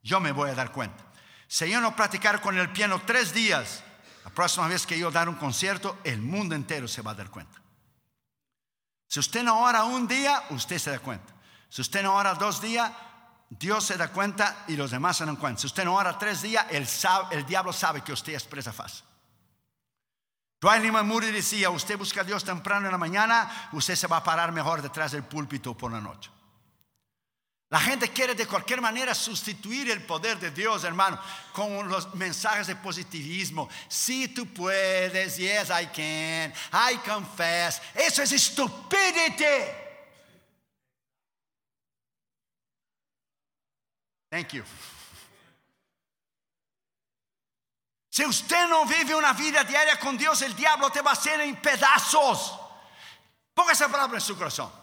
yo 0.04 0.20
me 0.20 0.32
voy 0.32 0.50
a 0.50 0.56
dar 0.56 0.72
cuenta. 0.72 1.04
Si 1.48 1.70
yo 1.70 1.82
no 1.82 1.96
practicar 1.96 2.42
con 2.42 2.58
el 2.58 2.72
piano 2.72 3.02
tres 3.06 3.34
días, 3.34 3.84
la 4.24 4.32
próxima 4.32 4.68
vez 4.68 4.86
que 4.86 5.00
yo 5.00 5.10
dar 5.12 5.30
un 5.30 5.36
concierto, 5.36 5.98
el 6.04 6.22
mundo 6.22 6.56
entero 6.56 6.88
se 6.88 7.02
va 7.02 7.12
a 7.12 7.16
dar 7.16 7.30
cuenta. 7.30 7.60
Si 9.08 9.20
usted 9.20 9.44
no 9.44 9.62
ora 9.62 9.84
un 9.86 10.08
día, 10.08 10.44
usted 10.52 10.78
se 10.78 10.92
da 10.92 11.00
cuenta. 11.00 11.34
Si 11.68 11.82
usted 11.82 12.04
no 12.04 12.14
ora 12.14 12.36
dos 12.36 12.62
días, 12.62 12.92
Dios 13.50 13.84
se 13.84 13.98
da 13.98 14.10
cuenta 14.10 14.66
y 14.68 14.76
los 14.76 14.92
demás 14.92 15.18
se 15.18 15.26
dan 15.26 15.36
cuenta. 15.36 15.62
Si 15.62 15.68
usted 15.68 15.84
no 15.84 15.96
ora 15.96 16.18
tres 16.18 16.44
días, 16.44 16.66
el, 16.70 17.46
diablo 17.46 17.74
sabe 17.74 18.04
que 18.04 18.14
usted 18.14 18.34
es 18.34 18.44
presa 18.44 18.72
fácil. 18.72 19.04
Dwight 20.62 20.84
Lyman 20.84 21.08
Moody 21.08 21.32
decía, 21.32 21.70
usted 21.70 21.98
busca 21.98 22.22
a 22.22 22.24
Dios 22.24 22.44
temprano 22.44 22.86
en 22.86 22.92
la 22.92 22.98
mañana, 22.98 23.70
usted 23.72 23.96
se 23.96 24.08
va 24.08 24.18
a 24.18 24.24
parar 24.24 24.52
mejor 24.52 24.82
detrás 24.82 25.14
del 25.14 25.24
púlpito 25.24 25.76
por 25.76 25.92
la 25.92 26.02
noche. 26.02 26.30
La 27.70 27.80
gente 27.80 28.10
quiere 28.10 28.34
de 28.34 28.48
cualquier 28.48 28.82
manera 28.82 29.14
sustituir 29.14 29.92
el 29.92 30.04
poder 30.04 30.40
de 30.40 30.50
Dios, 30.50 30.84
hermano, 30.84 31.22
con 31.54 31.88
los 31.88 32.16
mensajes 32.16 32.66
de 32.66 32.76
positivismo. 32.76 33.70
Si 33.88 34.28
tú 34.30 34.48
puedes, 34.52 35.38
yes, 35.38 35.70
I 35.70 35.86
can, 35.86 36.52
I 36.74 36.98
confess. 37.08 37.80
Eso 37.94 38.24
es 38.24 38.32
estupidez. 38.32 39.88
Thank 44.32 44.54
you. 44.54 44.64
Si 48.10 48.26
usted 48.26 48.68
no 48.68 48.86
vive 48.86 49.14
una 49.14 49.34
vida 49.34 49.64
diaria 49.64 50.00
con 50.00 50.18
Dios, 50.18 50.42
el 50.42 50.56
diablo 50.56 50.90
te 50.90 51.02
va 51.02 51.12
a 51.12 51.14
hacer 51.14 51.40
en 51.42 51.56
pedazos. 51.62 52.60
Ponga 53.54 53.74
esa 53.74 53.88
palabra 53.88 54.18
en 54.18 54.22
su 54.22 54.36
corazón. 54.36 54.79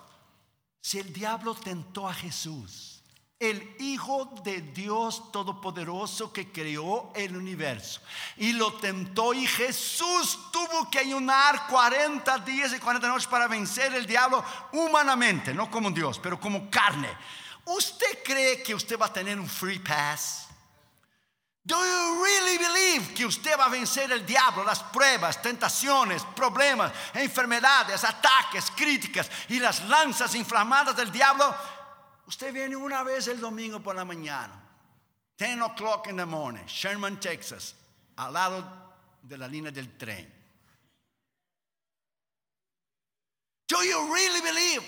Si 0.86 1.00
el 1.00 1.12
diablo 1.12 1.52
tentó 1.52 2.08
a 2.08 2.14
Jesús, 2.14 3.02
el 3.40 3.74
Hijo 3.80 4.32
de 4.44 4.60
Dios 4.60 5.32
Todopoderoso 5.32 6.32
que 6.32 6.52
creó 6.52 7.10
el 7.16 7.36
universo, 7.36 8.00
y 8.36 8.52
lo 8.52 8.72
tentó 8.74 9.34
y 9.34 9.48
Jesús 9.48 10.38
tuvo 10.52 10.88
que 10.88 11.00
ayunar 11.00 11.66
40 11.66 12.38
días 12.38 12.72
y 12.72 12.78
40 12.78 13.08
noches 13.08 13.26
para 13.26 13.48
vencer 13.48 13.92
el 13.94 14.06
diablo 14.06 14.44
humanamente, 14.74 15.52
no 15.52 15.68
como 15.68 15.90
Dios, 15.90 16.20
pero 16.20 16.38
como 16.38 16.70
carne. 16.70 17.08
¿Usted 17.64 18.22
cree 18.24 18.62
que 18.62 18.72
usted 18.72 18.96
va 18.96 19.06
a 19.06 19.12
tener 19.12 19.40
un 19.40 19.48
free 19.48 19.80
pass? 19.80 20.45
Do 21.66 21.74
you 21.74 22.22
really 22.22 22.58
believe 22.58 23.12
que 23.12 23.26
usted 23.26 23.58
va 23.58 23.66
a 23.66 23.68
vencer 23.68 24.12
el 24.12 24.24
diablo, 24.24 24.62
las 24.62 24.84
pruebas, 24.84 25.42
tentaciones, 25.42 26.22
problemas, 26.36 26.92
enfermedades, 27.12 28.04
ataques, 28.04 28.70
críticas 28.70 29.28
y 29.48 29.58
las 29.58 29.84
lanzas 29.88 30.36
inflamadas 30.36 30.94
del 30.94 31.10
diablo? 31.10 31.52
Usted 32.28 32.52
viene 32.52 32.76
una 32.76 33.02
vez 33.02 33.26
el 33.26 33.40
domingo 33.40 33.80
por 33.80 33.96
la 33.96 34.04
mañana, 34.04 34.62
10 35.38 35.60
o'clock 35.62 36.06
in 36.06 36.16
the 36.16 36.24
morning, 36.24 36.64
Sherman, 36.66 37.18
Texas, 37.18 37.74
al 38.16 38.32
lado 38.32 38.64
de 39.22 39.36
la 39.36 39.48
línea 39.48 39.72
del 39.72 39.88
tren. 39.98 40.32
Do 43.66 43.82
you 43.82 44.14
really 44.14 44.40
believe 44.40 44.84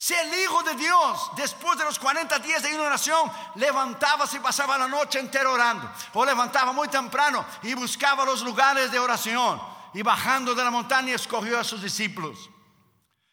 si 0.00 0.14
el 0.14 0.32
Hijo 0.32 0.62
de 0.62 0.76
Dios, 0.76 1.32
después 1.34 1.76
de 1.76 1.84
los 1.84 1.98
40 1.98 2.38
días 2.38 2.62
de 2.62 2.78
oración, 2.78 3.30
levantaba 3.56 4.26
y 4.32 4.38
pasaba 4.38 4.78
la 4.78 4.86
noche 4.86 5.18
entera 5.18 5.50
orando, 5.50 5.90
o 6.14 6.24
levantaba 6.24 6.72
muy 6.72 6.86
temprano 6.86 7.44
y 7.64 7.74
buscaba 7.74 8.24
los 8.24 8.42
lugares 8.42 8.92
de 8.92 8.98
oración, 9.00 9.60
y 9.92 10.02
bajando 10.02 10.54
de 10.54 10.62
la 10.62 10.70
montaña 10.70 11.16
escogió 11.16 11.58
a 11.58 11.64
sus 11.64 11.82
discípulos. 11.82 12.48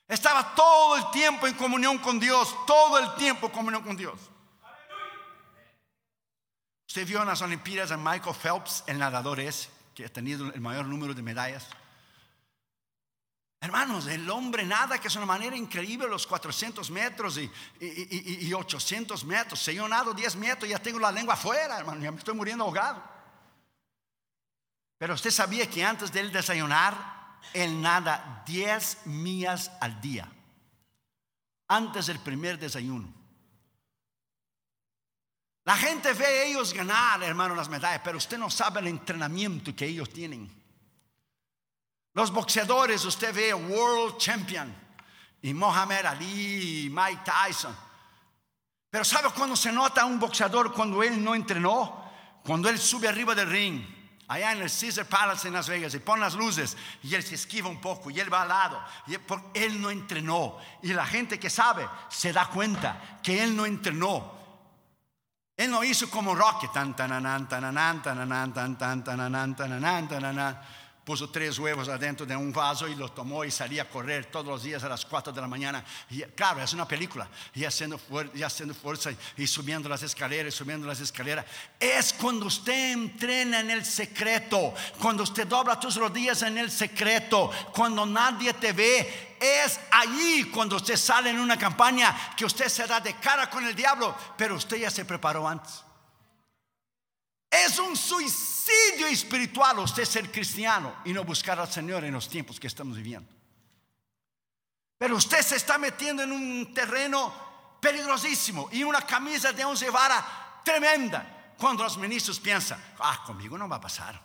Estaba 0.08 0.56
todo 0.56 0.98
el 0.98 1.12
tiempo 1.12 1.46
en 1.46 1.54
comunión 1.54 2.00
con 2.00 2.20
Dios, 2.20 2.56
todo 2.66 2.98
el 2.98 3.14
tiempo 3.14 3.46
en 3.46 3.52
comunión 3.52 3.84
con 3.84 3.96
Dios. 3.96 4.20
Usted 6.88 7.06
vio 7.06 7.22
en 7.22 7.28
las 7.28 7.42
Olimpiadas 7.44 7.92
a 7.92 7.98
Michael 7.98 8.36
Phelps, 8.36 8.84
el 8.88 8.98
nadador 8.98 9.40
es, 9.40 9.70
que 9.94 10.06
ha 10.06 10.10
tenido 10.10 10.52
el 10.52 10.62
mayor 10.62 10.86
número 10.86 11.14
de 11.14 11.22
medallas. 11.22 11.68
Hermanos, 13.66 14.06
el 14.06 14.30
hombre 14.30 14.64
nada 14.64 15.00
que 15.00 15.08
es 15.08 15.16
una 15.16 15.26
manera 15.26 15.56
increíble 15.56 16.08
los 16.08 16.28
400 16.28 16.92
metros 16.92 17.40
y, 17.40 18.54
800 18.54 19.26
metros. 19.26 19.60
Si 19.60 19.74
yo 19.74 19.88
nado 19.88 20.14
10 20.14 20.36
metros, 20.36 20.70
ya 20.70 20.78
tengo 20.78 21.00
la 21.00 21.12
lengua 21.12 21.34
afuera, 21.34 21.80
hermano, 21.80 22.00
ya 22.00 22.12
me 22.12 22.20
estoy 22.20 22.36
muriendo 22.36 22.64
ahogado. 22.64 23.02
Pero 25.00 25.16
usted 25.16 25.32
sabía 25.32 25.68
que 25.68 25.84
antes 25.84 26.12
de 26.12 26.20
él 26.20 26.32
desayunar, 26.32 27.40
él 27.54 27.82
nada 27.82 28.44
10 28.46 29.08
millas 29.08 29.72
al 29.82 30.00
día. 30.00 30.32
Antes 31.68 32.06
del 32.06 32.20
primer 32.20 32.60
desayuno. 32.60 33.12
La 35.64 35.76
gente 35.76 36.14
ve 36.14 36.24
a 36.24 36.44
ellos 36.44 36.72
ganar, 36.72 37.24
hermano, 37.24 37.56
las 37.56 37.70
medallas, 37.70 38.02
pero 38.04 38.20
usted 38.20 38.38
no 38.38 38.52
sabe 38.52 38.82
el 38.82 38.88
entrenamiento 38.90 39.76
que 39.76 39.88
ellos 39.88 40.12
tienen. 40.12 40.65
Los 42.16 42.32
boxeadores, 42.32 43.04
usted 43.04 43.36
ve 43.36 43.54
World 43.54 44.18
Champion 44.18 44.74
y 45.42 45.54
Mohamed 45.54 46.06
Ali, 46.06 46.90
Mike 46.90 47.24
Tyson. 47.26 47.76
Pero 48.90 49.04
¿sabe 49.04 49.30
cuándo 49.32 49.58
se 49.58 49.70
nota 49.70 50.06
un 50.06 50.18
boxeador 50.18 50.72
cuando 50.72 51.04
él 51.04 51.22
no 51.22 51.36
entrenó? 51.36 52.10
Cuando 52.42 52.70
él 52.70 52.80
sube 52.80 53.10
arriba 53.10 53.36
del 53.36 53.50
ring, 53.50 53.86
allá 54.30 54.54
en 54.54 54.62
el 54.62 54.72
Caesar 54.72 55.06
Palace 55.08 55.50
en 55.50 55.56
Las 55.56 55.68
Vegas, 55.68 55.94
y 55.94 56.00
pone 56.00 56.22
las 56.22 56.36
luces 56.36 56.78
y 57.04 57.14
él 57.16 57.22
se 57.22 57.36
esquiva 57.36 57.68
un 57.68 57.82
poco 57.82 58.10
y 58.10 58.18
él 58.18 58.34
va 58.34 58.44
al 58.44 58.48
lado. 58.48 58.82
Y 59.08 59.18
él 59.54 59.82
no 59.82 59.90
entrenó. 59.90 60.58
Y 60.84 60.94
la 60.94 61.06
gente 61.06 61.38
que 61.38 61.50
sabe 61.50 61.86
se 62.08 62.32
da 62.32 62.48
cuenta 62.48 63.20
que 63.22 63.44
él 63.44 63.58
no 63.58 63.66
entrenó. 63.66 64.34
Él 65.58 65.70
no 65.70 65.84
hizo 65.84 66.10
como 66.10 66.34
Rocky, 66.34 66.70
tan 66.70 66.96
tan 66.96 67.10
tan 67.10 67.50
tan 67.50 67.50
tan 67.50 67.76
tan 67.76 68.78
tan 68.78 69.04
tan 69.04 69.04
tan 69.04 69.56
tan 69.56 70.08
tan 70.08 70.36
tan 70.38 70.62
puso 71.06 71.30
tres 71.30 71.60
huevos 71.60 71.88
adentro 71.88 72.26
de 72.26 72.36
un 72.36 72.52
vaso 72.52 72.88
y 72.88 72.96
los 72.96 73.14
tomó 73.14 73.46
y 73.46 73.52
salía 73.52 73.84
a 73.84 73.90
correr 73.90 74.26
todos 74.26 74.48
los 74.48 74.64
días 74.64 74.84
a 74.84 74.90
las 74.90 75.06
4 75.06 75.32
de 75.32 75.40
la 75.40 75.48
mañana. 75.48 75.86
Y 76.10 76.24
claro, 76.24 76.64
es 76.64 76.74
una 76.74 76.88
película, 76.88 77.30
y 77.54 77.64
haciendo, 77.64 78.00
y 78.34 78.42
haciendo 78.42 78.74
fuerza 78.74 79.12
y 79.38 79.46
subiendo 79.46 79.88
las 79.88 80.02
escaleras, 80.02 80.56
subiendo 80.56 80.88
las 80.88 81.00
escaleras. 81.00 81.46
Es 81.80 82.12
cuando 82.12 82.48
usted 82.48 82.94
entrena 82.94 83.60
en 83.60 83.70
el 83.70 83.86
secreto, 83.86 84.74
cuando 85.00 85.22
usted 85.22 85.46
dobla 85.46 85.80
tus 85.80 85.96
rodillas 85.96 86.42
en 86.42 86.58
el 86.58 86.72
secreto, 86.72 87.52
cuando 87.72 88.06
nadie 88.06 88.54
te 88.54 88.74
ve. 88.74 89.38
Es 89.40 89.80
allí 89.92 90.46
cuando 90.46 90.78
usted 90.78 90.98
sale 90.98 91.30
en 91.30 91.40
una 91.40 91.58
campaña 91.58 92.34
que 92.36 92.46
usted 92.46 92.68
se 92.68 92.88
da 92.88 93.00
de 93.00 93.14
cara 93.16 93.48
con 93.48 93.64
el 93.64 93.76
diablo, 93.76 94.16
pero 94.36 94.56
usted 94.56 94.78
ya 94.78 94.90
se 94.90 95.06
preparó 95.06 95.48
antes. 95.48 95.85
Es 97.64 97.80
un 97.80 97.96
suicidio 97.96 99.08
espiritual 99.08 99.80
usted 99.80 100.04
ser 100.04 100.32
cristiano 100.32 100.98
y 101.06 101.14
no 101.14 101.24
buscar 101.24 101.60
al 101.60 101.72
Señor 101.72 102.04
en 102.04 102.14
los 102.14 102.28
tiempos 102.28 102.60
que 102.60 102.68
estamos 102.68 102.98
viviendo. 102.98 103.32
Pero 104.98 105.16
usted 105.16 105.42
se 105.42 105.56
está 105.56 105.78
metiendo 105.78 106.24
en 106.24 106.32
un 106.32 106.74
terreno 106.74 107.34
peligrosísimo 107.80 108.70
y 108.72 108.84
una 108.84 109.02
camisa 109.02 109.54
de 109.54 109.64
once 109.64 109.90
varas 109.90 110.24
tremenda. 110.64 111.54
Cuando 111.58 111.84
los 111.84 111.98
ministros 111.98 112.40
piensan, 112.40 112.84
ah, 113.00 113.24
conmigo 113.26 113.58
no 113.58 113.70
va 113.70 113.78
a 113.78 113.82
pasar. 113.82 114.20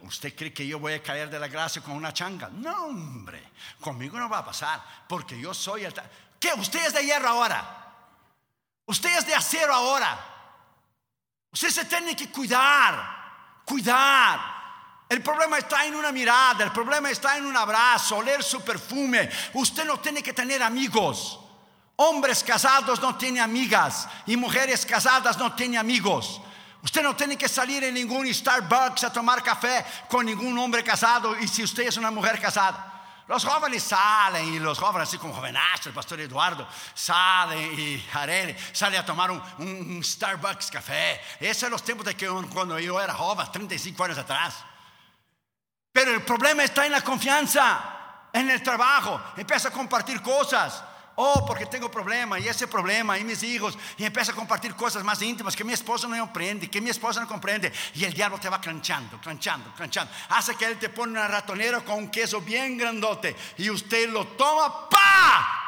¿Usted 0.00 0.34
cree 0.34 0.52
que 0.52 0.66
yo 0.66 0.78
voy 0.78 0.94
a 0.94 1.02
caer 1.02 1.30
de 1.30 1.38
la 1.38 1.48
gracia 1.48 1.82
con 1.82 1.94
una 1.94 2.12
changa? 2.12 2.48
No, 2.50 2.86
hombre, 2.86 3.42
conmigo 3.80 4.18
no 4.18 4.28
va 4.28 4.38
a 4.38 4.44
pasar, 4.44 4.82
porque 5.08 5.38
yo 5.38 5.54
soy 5.54 5.84
el... 5.84 5.94
¿Qué? 6.38 6.52
Usted 6.54 6.86
es 6.86 6.94
de 6.94 7.04
hierro 7.04 7.28
ahora. 7.28 7.86
Usted 8.86 9.18
es 9.18 9.26
de 9.26 9.34
acero 9.34 9.74
ahora. 9.74 10.29
Usted 11.52 11.70
se 11.70 11.84
tiene 11.84 12.14
que 12.14 12.30
cuidar, 12.30 13.62
cuidar. 13.64 14.60
El 15.08 15.22
problema 15.22 15.58
está 15.58 15.84
en 15.84 15.96
una 15.96 16.12
mirada, 16.12 16.64
el 16.64 16.70
problema 16.70 17.10
está 17.10 17.36
en 17.36 17.46
un 17.46 17.56
abrazo, 17.56 18.18
oler 18.18 18.44
su 18.44 18.60
perfume. 18.60 19.28
Usted 19.54 19.84
no 19.84 19.98
tiene 19.98 20.22
que 20.22 20.32
tener 20.32 20.62
amigos. 20.62 21.40
Hombres 21.96 22.44
casados 22.44 23.00
no 23.00 23.16
tienen 23.16 23.42
amigas 23.42 24.08
y 24.26 24.36
mujeres 24.36 24.86
casadas 24.86 25.36
no 25.36 25.52
tienen 25.54 25.80
amigos. 25.80 26.40
Usted 26.82 27.02
no 27.02 27.14
tiene 27.14 27.36
que 27.36 27.48
salir 27.48 27.84
en 27.84 27.94
ningún 27.94 28.32
Starbucks 28.32 29.04
a 29.04 29.12
tomar 29.12 29.42
café 29.42 29.84
con 30.08 30.24
ningún 30.24 30.56
hombre 30.58 30.82
casado 30.82 31.38
y 31.38 31.46
si 31.46 31.62
usted 31.62 31.88
es 31.88 31.96
una 31.96 32.10
mujer 32.10 32.40
casada. 32.40 32.89
Los 33.30 33.44
jóvenes 33.44 33.84
salen 33.84 34.54
y 34.54 34.58
los 34.58 34.76
jóvenes, 34.76 35.08
así 35.08 35.16
como 35.16 35.32
jovenazo, 35.32 35.88
el 35.88 35.94
pastor 35.94 36.18
Eduardo, 36.18 36.66
salen 36.92 37.78
y 37.78 38.04
Harere 38.12 38.56
sale 38.72 38.98
a 38.98 39.06
tomar 39.06 39.30
un, 39.30 40.02
Starbucks 40.02 40.68
café. 40.68 41.20
Esos 41.38 41.58
son 41.58 41.70
los 41.70 41.84
tiempos 41.84 42.06
de 42.06 42.16
que 42.16 42.26
cuando 42.52 42.76
yo 42.80 43.00
era 43.00 43.14
joven, 43.14 43.46
35 43.52 44.02
años 44.02 44.18
atrás. 44.18 44.64
Pero 45.92 46.12
el 46.12 46.22
problema 46.22 46.64
está 46.64 46.84
en 46.86 46.90
la 46.90 47.02
confianza, 47.02 48.28
en 48.32 48.50
el 48.50 48.64
trabajo. 48.64 49.22
Empieza 49.36 49.68
a 49.68 49.70
compartir 49.70 50.20
cosas. 50.20 50.82
Oh, 51.22 51.44
porque 51.44 51.66
tengo 51.66 51.90
problema 51.90 52.38
y 52.40 52.48
ese 52.48 52.66
problema 52.66 53.18
y 53.18 53.24
mis 53.24 53.42
hijos. 53.42 53.76
Y 53.98 54.04
empieza 54.04 54.32
a 54.32 54.34
compartir 54.34 54.74
cosas 54.74 55.04
más 55.04 55.20
íntimas 55.20 55.54
que 55.54 55.64
mi 55.64 55.74
esposa 55.74 56.08
no 56.08 56.18
comprende, 56.18 56.70
que 56.70 56.80
mi 56.80 56.88
esposa 56.88 57.20
no 57.20 57.28
comprende. 57.28 57.70
Y 57.94 58.04
el 58.04 58.14
diablo 58.14 58.40
te 58.40 58.48
va 58.48 58.58
clanchando, 58.58 59.20
clanchando, 59.20 59.70
clanchando. 59.74 60.10
Hace 60.30 60.54
que 60.54 60.64
él 60.64 60.78
te 60.78 60.88
pone 60.88 61.12
una 61.12 61.28
ratonera 61.28 61.82
con 61.82 61.96
un 61.96 62.10
queso 62.10 62.40
bien 62.40 62.78
grandote 62.78 63.36
y 63.58 63.68
usted 63.68 64.08
lo 64.08 64.28
toma, 64.28 64.88
¡pa! 64.88 65.60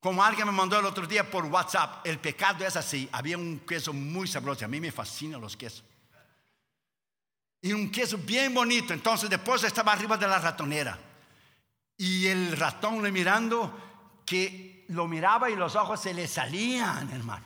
Como 0.00 0.24
alguien 0.24 0.46
me 0.46 0.52
mandó 0.54 0.78
el 0.78 0.86
otro 0.86 1.06
día 1.06 1.30
por 1.30 1.44
WhatsApp, 1.44 2.06
el 2.06 2.18
pecado 2.18 2.66
es 2.66 2.76
así. 2.76 3.06
Había 3.12 3.36
un 3.36 3.60
queso 3.60 3.92
muy 3.92 4.26
sabroso. 4.26 4.64
A 4.64 4.68
mí 4.68 4.80
me 4.80 4.90
fascinan 4.90 5.38
los 5.38 5.54
quesos. 5.54 5.84
Y 7.60 7.74
un 7.74 7.90
queso 7.90 8.16
bien 8.16 8.54
bonito. 8.54 8.94
Entonces 8.94 9.28
después 9.28 9.62
estaba 9.64 9.92
arriba 9.92 10.16
de 10.16 10.26
la 10.26 10.38
ratonera. 10.38 10.98
Y 11.98 12.26
el 12.26 12.56
ratón 12.56 13.02
le 13.02 13.12
mirando 13.12 13.83
que 14.24 14.84
lo 14.88 15.06
miraba 15.06 15.50
y 15.50 15.56
los 15.56 15.76
ojos 15.76 16.00
se 16.00 16.14
le 16.14 16.26
salían, 16.26 17.10
hermano. 17.10 17.44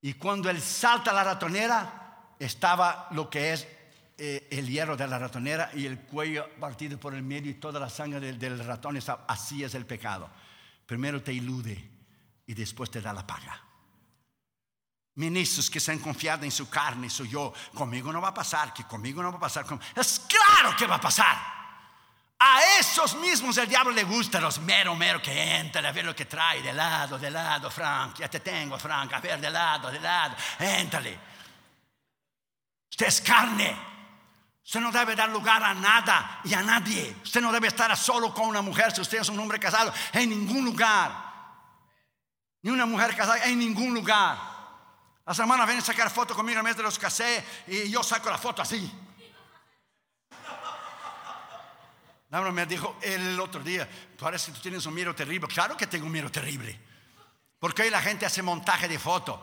Y 0.00 0.14
cuando 0.14 0.48
él 0.48 0.60
salta 0.60 1.10
a 1.10 1.14
la 1.14 1.24
ratonera, 1.24 2.34
estaba 2.38 3.08
lo 3.10 3.28
que 3.28 3.52
es 3.52 3.66
eh, 4.16 4.48
el 4.50 4.68
hierro 4.68 4.96
de 4.96 5.06
la 5.06 5.18
ratonera 5.18 5.70
y 5.74 5.86
el 5.86 6.00
cuello 6.00 6.48
partido 6.58 6.98
por 6.98 7.14
el 7.14 7.22
medio 7.22 7.50
y 7.50 7.54
toda 7.54 7.80
la 7.80 7.90
sangre 7.90 8.32
del, 8.32 8.64
ratón. 8.64 8.98
Así 9.26 9.64
es 9.64 9.74
el 9.74 9.86
pecado. 9.86 10.30
Primero 10.86 11.22
te 11.22 11.32
ilude 11.32 11.90
y 12.46 12.54
después 12.54 12.90
te 12.90 13.00
da 13.00 13.12
la 13.12 13.26
paga. 13.26 13.60
Ministros 15.16 15.68
que 15.68 15.80
se 15.80 15.90
han 15.90 15.98
confiado 15.98 16.44
en 16.44 16.52
su 16.52 16.70
carne, 16.70 17.10
su 17.10 17.26
yo, 17.26 17.52
conmigo 17.74 18.12
no 18.12 18.20
va 18.20 18.28
a 18.28 18.34
pasar, 18.34 18.72
que 18.72 18.84
conmigo 18.84 19.20
no 19.20 19.32
va 19.32 19.38
a 19.38 19.40
pasar. 19.40 19.66
Es 19.96 20.20
claro 20.20 20.76
que 20.76 20.86
va 20.86 20.94
a 20.94 21.00
pasar. 21.00 21.57
A 22.40 22.60
esos 22.78 23.16
mismos 23.16 23.56
el 23.58 23.68
diablo 23.68 23.90
le 23.90 24.04
gusta, 24.04 24.40
los 24.40 24.60
mero, 24.60 24.94
mero 24.94 25.20
que 25.20 25.56
entran 25.56 25.84
a 25.84 25.92
ver 25.92 26.04
lo 26.04 26.14
que 26.14 26.26
trae 26.26 26.62
de 26.62 26.72
lado, 26.72 27.18
de 27.18 27.30
lado, 27.30 27.68
Frank, 27.68 28.18
ya 28.18 28.28
te 28.28 28.38
tengo, 28.38 28.78
Frank, 28.78 29.12
a 29.12 29.20
ver 29.20 29.40
de 29.40 29.50
lado, 29.50 29.90
de 29.90 29.98
lado, 29.98 30.36
éntrale. 30.60 31.18
Usted 32.90 33.06
es 33.06 33.20
carne. 33.20 33.76
Usted 34.64 34.80
no 34.80 34.92
debe 34.92 35.16
dar 35.16 35.30
lugar 35.30 35.62
a 35.64 35.72
nada 35.72 36.40
y 36.44 36.52
a 36.52 36.62
nadie. 36.62 37.16
Usted 37.24 37.40
no 37.40 37.50
debe 37.50 37.68
estar 37.68 37.96
solo 37.96 38.34
con 38.34 38.48
una 38.48 38.60
mujer 38.60 38.94
si 38.94 39.00
usted 39.00 39.20
es 39.20 39.28
un 39.30 39.40
hombre 39.40 39.58
casado. 39.58 39.92
En 40.12 40.28
ningún 40.28 40.64
lugar. 40.64 41.10
Ni 42.62 42.70
una 42.70 42.84
mujer 42.84 43.16
casada 43.16 43.44
en 43.46 43.58
ningún 43.58 43.94
lugar. 43.94 44.36
Las 45.24 45.38
hermanas 45.38 45.66
vienen 45.66 45.82
a 45.82 45.86
sacar 45.86 46.10
foto 46.10 46.34
conmigo 46.34 46.58
en 46.58 46.64
mes 46.64 46.76
de 46.76 46.82
los 46.82 46.98
casé 46.98 47.44
y 47.66 47.88
yo 47.88 48.02
saco 48.02 48.30
la 48.30 48.38
foto 48.38 48.60
así. 48.60 48.92
Laura 52.30 52.52
me 52.52 52.66
dijo 52.66 52.98
el 53.02 53.40
otro 53.40 53.62
día, 53.62 53.88
parece 54.18 54.46
que 54.50 54.56
tú 54.56 54.62
tienes 54.62 54.84
un 54.84 54.94
miedo 54.94 55.14
terrible. 55.14 55.48
Claro 55.48 55.76
que 55.76 55.86
tengo 55.86 56.06
un 56.06 56.12
miedo 56.12 56.30
terrible. 56.30 56.78
Porque 57.58 57.82
hoy 57.82 57.90
la 57.90 58.02
gente 58.02 58.26
hace 58.26 58.42
montaje 58.42 58.86
de 58.86 58.98
foto. 58.98 59.42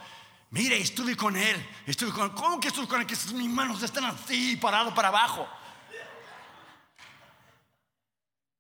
Mire, 0.52 0.78
estuve 0.78 1.18
con 1.18 1.36
él. 1.36 1.70
Estuve 1.86 2.12
con 2.12 2.30
¿Cómo 2.30 2.60
que 2.60 2.68
estuve 2.68 2.88
con 2.88 3.02
él? 3.02 3.08
Que 3.08 3.16
mis 3.34 3.50
manos 3.50 3.82
están 3.82 4.06
así, 4.06 4.56
parado 4.58 4.94
para 4.94 5.08
abajo. 5.08 5.48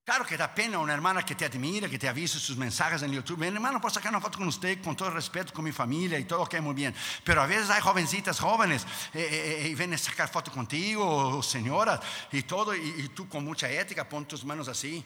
Claro 0.05 0.23
que 0.23 0.37
da 0.37 0.53
pena 0.53 0.77
una 0.77 0.93
hermana 0.93 1.25
que 1.25 1.33
te 1.33 1.45
admira, 1.45 1.89
que 1.89 1.97
te 1.97 2.07
avisa 2.07 2.37
sus 2.37 2.55
mensajes 2.55 3.01
en 3.01 3.11
YouTube. 3.11 3.39
Mi 3.39 3.47
hermano, 3.47 3.81
puedo 3.81 3.91
sacar 3.91 4.11
una 4.11 4.21
foto 4.21 4.37
con 4.37 4.47
usted, 4.47 4.79
con 4.83 4.95
todo 4.95 5.09
respeto, 5.09 5.51
con 5.51 5.65
mi 5.65 5.71
familia 5.71 6.19
y 6.19 6.25
todo, 6.25 6.43
ok, 6.43 6.59
muy 6.59 6.75
bien. 6.75 6.93
Pero 7.23 7.41
a 7.41 7.47
veces 7.47 7.71
hay 7.71 7.81
jovencitas 7.81 8.39
jóvenes 8.39 8.83
eh, 9.15 9.19
eh, 9.19 9.61
eh, 9.63 9.67
y 9.69 9.73
vienen 9.73 9.95
a 9.95 9.97
sacar 9.97 10.29
foto 10.29 10.51
contigo, 10.51 11.37
o 11.39 11.41
señoras, 11.41 11.99
y 12.31 12.43
todo, 12.43 12.75
y, 12.75 13.09
tú 13.15 13.27
con 13.27 13.43
mucha 13.43 13.67
ética, 13.67 14.07
pon 14.07 14.27
tus 14.27 14.45
manos 14.45 14.67
así. 14.67 15.03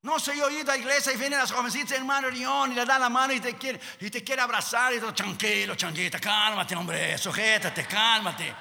No 0.00 0.18
soy 0.18 0.40
oído 0.40 0.72
a 0.72 0.76
la 0.76 0.78
iglesia 0.78 1.12
y 1.12 1.18
vienen 1.18 1.38
las 1.38 1.52
jovencitas, 1.52 1.98
hermano 1.98 2.30
Rion, 2.30 2.72
y 2.72 2.76
le 2.76 2.86
da 2.86 2.98
la 2.98 3.10
mano 3.10 3.34
y 3.34 3.40
te 3.40 3.56
quiere, 3.56 3.78
y 4.00 4.08
te 4.08 4.24
quiere 4.24 4.40
abrazar. 4.40 4.94
Y 4.94 5.00
todo, 5.00 5.12
tranquilo, 5.12 5.74
changuita, 5.74 6.18
cálmate, 6.18 6.74
hombre, 6.74 7.18
sujétate, 7.18 7.84
cálmate. 7.84 8.54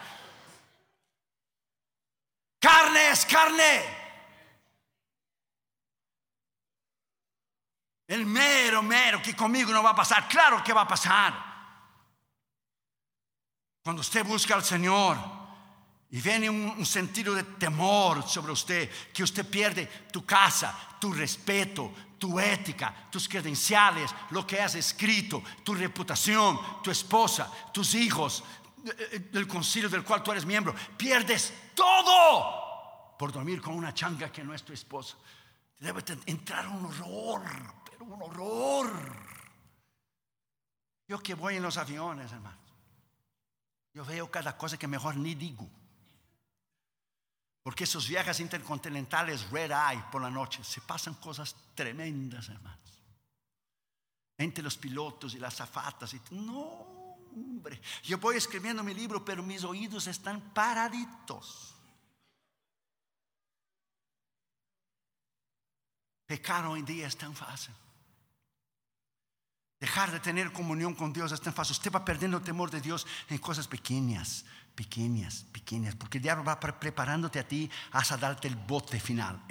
Carne 2.60 3.12
es 3.12 3.26
carne. 3.26 4.07
El 8.08 8.26
mero, 8.26 8.82
mero, 8.82 9.22
que 9.22 9.36
conmigo 9.36 9.72
no 9.72 9.84
va 9.84 9.90
a 9.92 9.96
pasar. 9.96 10.28
Claro 10.28 10.64
que 10.64 10.74
va 10.74 10.82
a 10.82 10.88
pasar. 10.88 11.48
Cuando 13.84 14.02
usted 14.02 14.26
busca 14.26 14.56
al 14.56 14.64
Señor, 14.64 15.18
y 16.10 16.22
viene 16.22 16.50
un, 16.50 16.86
sentido 16.86 17.34
de 17.36 17.44
temor 17.44 18.28
sobre 18.28 18.54
usted, 18.54 18.90
que 19.14 19.24
usted 19.24 19.46
pierde 19.46 19.86
tu 20.12 20.26
casa, 20.26 20.74
tu 21.00 21.12
respeto, 21.12 21.94
tu 22.18 22.40
ética, 22.40 23.10
tus 23.12 23.28
credenciales, 23.28 24.14
lo 24.30 24.48
que 24.48 24.62
has 24.62 24.76
escrito, 24.76 25.44
tu 25.64 25.76
reputación, 25.76 26.60
tu 26.82 26.92
esposa, 26.92 27.52
tus 27.74 27.94
hijos, 27.96 28.44
del 29.32 29.48
concilio 29.48 29.90
del 29.90 30.04
cual 30.04 30.24
tú 30.24 30.32
eres 30.32 30.46
miembro. 30.46 30.74
Pierdes 30.96 31.54
todo 31.76 33.16
por 33.20 33.34
dormir 33.34 33.62
con 33.62 33.76
una 33.76 33.94
changa 33.94 34.32
que 34.32 34.44
no 34.44 34.54
es 34.54 34.64
tu 34.64 34.72
esposa. 34.72 35.18
Debe 35.80 36.04
entrar 36.26 36.68
un 36.68 36.86
horror, 36.86 37.44
pero 37.86 38.06
un 38.06 38.22
horror. 38.22 39.28
Yo 41.08 41.22
que 41.22 41.36
voy 41.36 41.56
en 41.56 41.64
los 41.64 41.78
aviones, 41.78 42.32
hermano. 42.32 42.58
Yo 43.94 44.04
veo 44.06 44.30
cada 44.30 44.58
cosa 44.58 44.78
que 44.78 44.88
mejor 44.88 45.16
ni 45.16 45.36
digo. 45.36 45.70
Porque 47.64 47.84
esos 47.84 48.08
viajes 48.08 48.40
intercontinentales 48.40 49.50
red 49.50 49.72
eye 49.72 50.04
por 50.12 50.22
la 50.22 50.30
noche 50.30 50.64
se 50.64 50.82
pasan 50.82 51.16
cosas 51.16 51.56
tremendas, 51.76 52.50
hermanos. 52.50 53.04
Entre 54.38 54.64
los 54.64 54.78
pilotos 54.78 55.34
y 55.34 55.40
las 55.40 55.56
zafatas. 55.56 56.14
Y, 56.14 56.22
no, 56.32 57.18
hombre. 57.36 57.82
Yo 58.04 58.18
voy 58.18 58.38
escribiendo 58.38 58.84
mi 58.84 58.94
libro, 58.94 59.24
pero 59.24 59.44
mis 59.44 59.64
oídos 59.64 60.08
están 60.08 60.54
paraditos. 60.54 61.77
Pecar 66.28 66.66
hoy 66.66 66.82
en 66.82 66.86
día 66.86 67.08
es 67.08 67.18
tan 67.18 67.34
fácil. 67.34 67.74
Dejar 69.80 70.12
de 70.12 70.20
tener 70.20 70.52
comunión 70.52 70.94
con 70.94 71.14
Dios 71.14 71.32
es 71.32 71.42
tan 71.42 71.54
fácil. 71.54 71.72
Usted 71.72 71.92
va 71.92 72.04
perdiendo 72.04 72.38
el 72.38 72.44
temor 72.44 72.70
de 72.70 72.82
Dios 72.82 73.08
en 73.30 73.38
cosas 73.38 73.68
pequeñas 73.68 74.46
pequeñas, 74.78 75.44
pequeñas, 75.52 75.96
porque 75.96 76.20
el 76.20 76.22
diablo 76.22 76.44
va 76.44 76.60
preparándote 76.60 77.40
a 77.40 77.48
ti 77.48 77.68
hasta 77.94 78.16
darte 78.16 78.48
el 78.48 78.56
bote 78.56 79.00
final, 79.00 79.42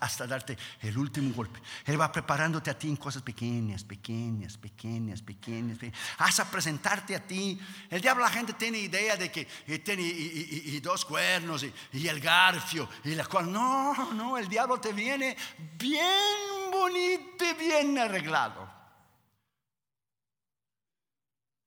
hasta, 0.00 0.26
darte 0.26 0.56
el 0.80 0.96
último 0.96 1.34
golpe. 1.34 1.60
Él 1.84 2.00
va 2.00 2.10
preparándote 2.10 2.70
a 2.70 2.78
ti 2.78 2.88
en 2.88 2.96
cosas 2.96 3.20
pequeñas, 3.20 3.84
pequeñas, 3.84 4.56
pequeñas, 4.56 5.20
pequeñas, 5.20 5.78
hasta 6.16 6.50
presentarte 6.50 7.14
a 7.14 7.26
ti. 7.26 7.60
El 7.90 8.00
diablo, 8.00 8.24
la 8.24 8.30
gente 8.30 8.54
tiene 8.54 8.78
idea 8.78 9.18
de 9.18 9.30
que 9.30 9.44
tiene 9.84 10.80
dos 10.80 11.04
cuernos 11.04 11.62
y, 11.92 12.08
el 12.08 12.20
garfio 12.20 12.88
y 13.04 13.14
la 13.14 13.26
cual. 13.26 13.52
No, 13.52 14.14
no, 14.14 14.38
el 14.38 14.48
diablo 14.48 14.80
te 14.80 14.94
viene 14.94 15.36
bien 15.78 16.70
bonito 16.72 17.44
bien 17.58 17.98
arreglado. 17.98 18.79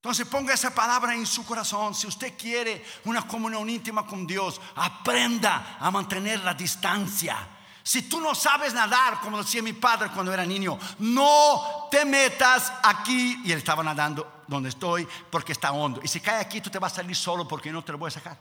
Entonces 0.03 0.27
ponga 0.27 0.53
esa 0.53 0.75
palabra 0.75 1.15
en 1.15 1.25
su 1.25 1.45
corazón. 1.45 1.95
Si 1.95 2.07
usted 2.07 2.37
quiere 2.37 2.83
una 3.05 3.25
comunión 3.25 3.69
íntima 3.69 4.05
con 4.05 4.27
Dios, 4.27 4.59
aprenda 4.75 5.77
a 5.79 5.89
mantener 5.91 6.41
la 6.41 6.53
distancia. 6.53 7.37
Si 7.81 8.01
tú 8.01 8.19
no 8.19 8.35
sabes 8.35 8.73
nadar, 8.73 9.21
como 9.21 9.37
decía 9.37 9.61
mi 9.61 9.71
padre 9.71 10.09
cuando 10.09 10.33
era 10.33 10.45
niño, 10.45 10.77
no 10.99 11.87
te 11.89 12.03
metas 12.03 12.73
aquí. 12.83 13.43
Y 13.45 13.53
él 13.53 13.59
estaba 13.59 13.81
nadando 13.81 14.43
donde 14.45 14.67
estoy 14.67 15.07
porque 15.31 15.53
está 15.53 15.71
hondo. 15.71 16.01
Y 16.03 16.09
si 16.09 16.19
cae 16.19 16.41
aquí, 16.41 16.59
tú 16.59 16.69
te 16.69 16.79
vas 16.79 16.91
a 16.91 16.95
salir 16.97 17.15
solo 17.15 17.47
porque 17.47 17.71
no 17.71 17.81
te 17.81 17.93
lo 17.93 17.97
voy 17.97 18.09
a 18.09 18.11
sacar. 18.11 18.37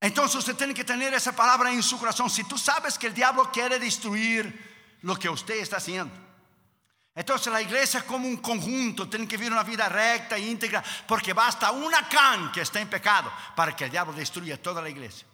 Entonces 0.00 0.34
usted 0.34 0.56
tiene 0.56 0.74
que 0.74 0.82
tener 0.82 1.14
esa 1.14 1.30
palabra 1.30 1.70
en 1.70 1.84
su 1.84 1.96
corazón. 1.96 2.28
Si 2.28 2.42
tú 2.42 2.58
sabes 2.58 2.98
que 2.98 3.06
el 3.06 3.14
diablo 3.14 3.52
quiere 3.52 3.78
destruir 3.78 4.98
lo 5.02 5.14
que 5.14 5.28
usted 5.28 5.58
está 5.58 5.76
haciendo 5.76 6.26
entonces 7.18 7.52
la 7.52 7.60
iglesia 7.60 8.06
como 8.06 8.28
un 8.28 8.36
conjunto 8.36 9.08
tiene 9.08 9.26
que 9.26 9.36
vivir 9.36 9.50
una 9.50 9.64
vida 9.64 9.88
recta 9.88 10.36
e 10.36 10.46
íntegra 10.46 10.84
porque 11.04 11.32
basta 11.32 11.72
una 11.72 12.08
can 12.08 12.52
que 12.52 12.60
está 12.60 12.80
en 12.80 12.88
pecado 12.88 13.32
para 13.56 13.74
que 13.74 13.86
el 13.86 13.90
diablo 13.90 14.12
destruya 14.12 14.62
toda 14.62 14.80
la 14.80 14.88
iglesia. 14.88 15.26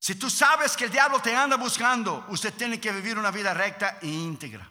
Si 0.00 0.16
tú 0.16 0.28
sabes 0.28 0.76
que 0.76 0.86
el 0.86 0.90
diablo 0.90 1.20
te 1.20 1.36
anda 1.36 1.56
buscando, 1.56 2.26
usted 2.30 2.52
tiene 2.54 2.80
que 2.80 2.90
vivir 2.90 3.16
una 3.16 3.30
vida 3.30 3.54
recta 3.54 3.98
e 4.02 4.08
íntegra. 4.08 4.68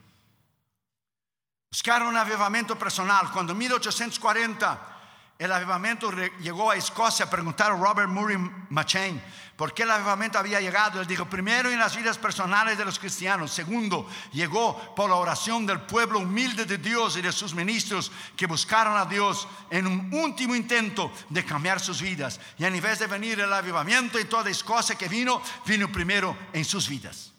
Buscar 1.72 2.04
un 2.04 2.18
avivamiento 2.18 2.78
personal. 2.78 3.32
Cuando 3.32 3.54
en 3.54 3.60
1840 3.60 5.01
el 5.42 5.52
avivamiento 5.52 6.12
llegó 6.40 6.70
a 6.70 6.76
Escocia, 6.76 7.28
preguntaron 7.28 7.82
a 7.82 7.84
Robert 7.84 8.08
Murray 8.08 8.38
Machen 8.70 9.20
por 9.56 9.74
qué 9.74 9.82
el 9.82 9.90
avivamiento 9.90 10.38
había 10.38 10.62
llegado. 10.62 11.02
Él 11.02 11.08
dijo, 11.08 11.26
primero 11.26 11.72
en 11.72 11.80
las 11.80 11.96
vidas 11.96 12.20
personales 12.20 12.78
de 12.78 12.86
los 12.86 13.00
cristianos, 13.00 13.50
segundo, 13.50 14.08
llegó 14.32 14.94
por 14.94 15.10
la 15.10 15.16
oración 15.16 15.66
del 15.66 15.82
pueblo 15.82 16.20
humilde 16.20 16.66
de 16.66 16.78
Dios 16.78 17.18
y 17.18 17.24
de 17.24 17.32
sus 17.32 17.56
ministros 17.56 18.12
que 18.36 18.46
buscaron 18.46 18.96
a 18.96 19.06
Dios 19.06 19.48
en 19.72 19.88
un 19.88 20.14
último 20.14 20.54
intento 20.54 21.12
de 21.30 21.44
cambiar 21.44 21.80
sus 21.80 22.04
vidas. 22.04 22.40
Y 22.60 22.66
en 22.66 22.80
vez 22.80 23.00
de 23.00 23.08
venir 23.08 23.40
el 23.40 23.52
avivamiento 23.52 24.20
y 24.20 24.26
toda 24.26 24.52
Escocia 24.52 24.96
que 24.96 25.08
vino, 25.08 25.42
vino 25.66 25.92
primero 25.92 26.38
en 26.54 26.66
sus 26.66 26.88
vidas. 26.88 27.34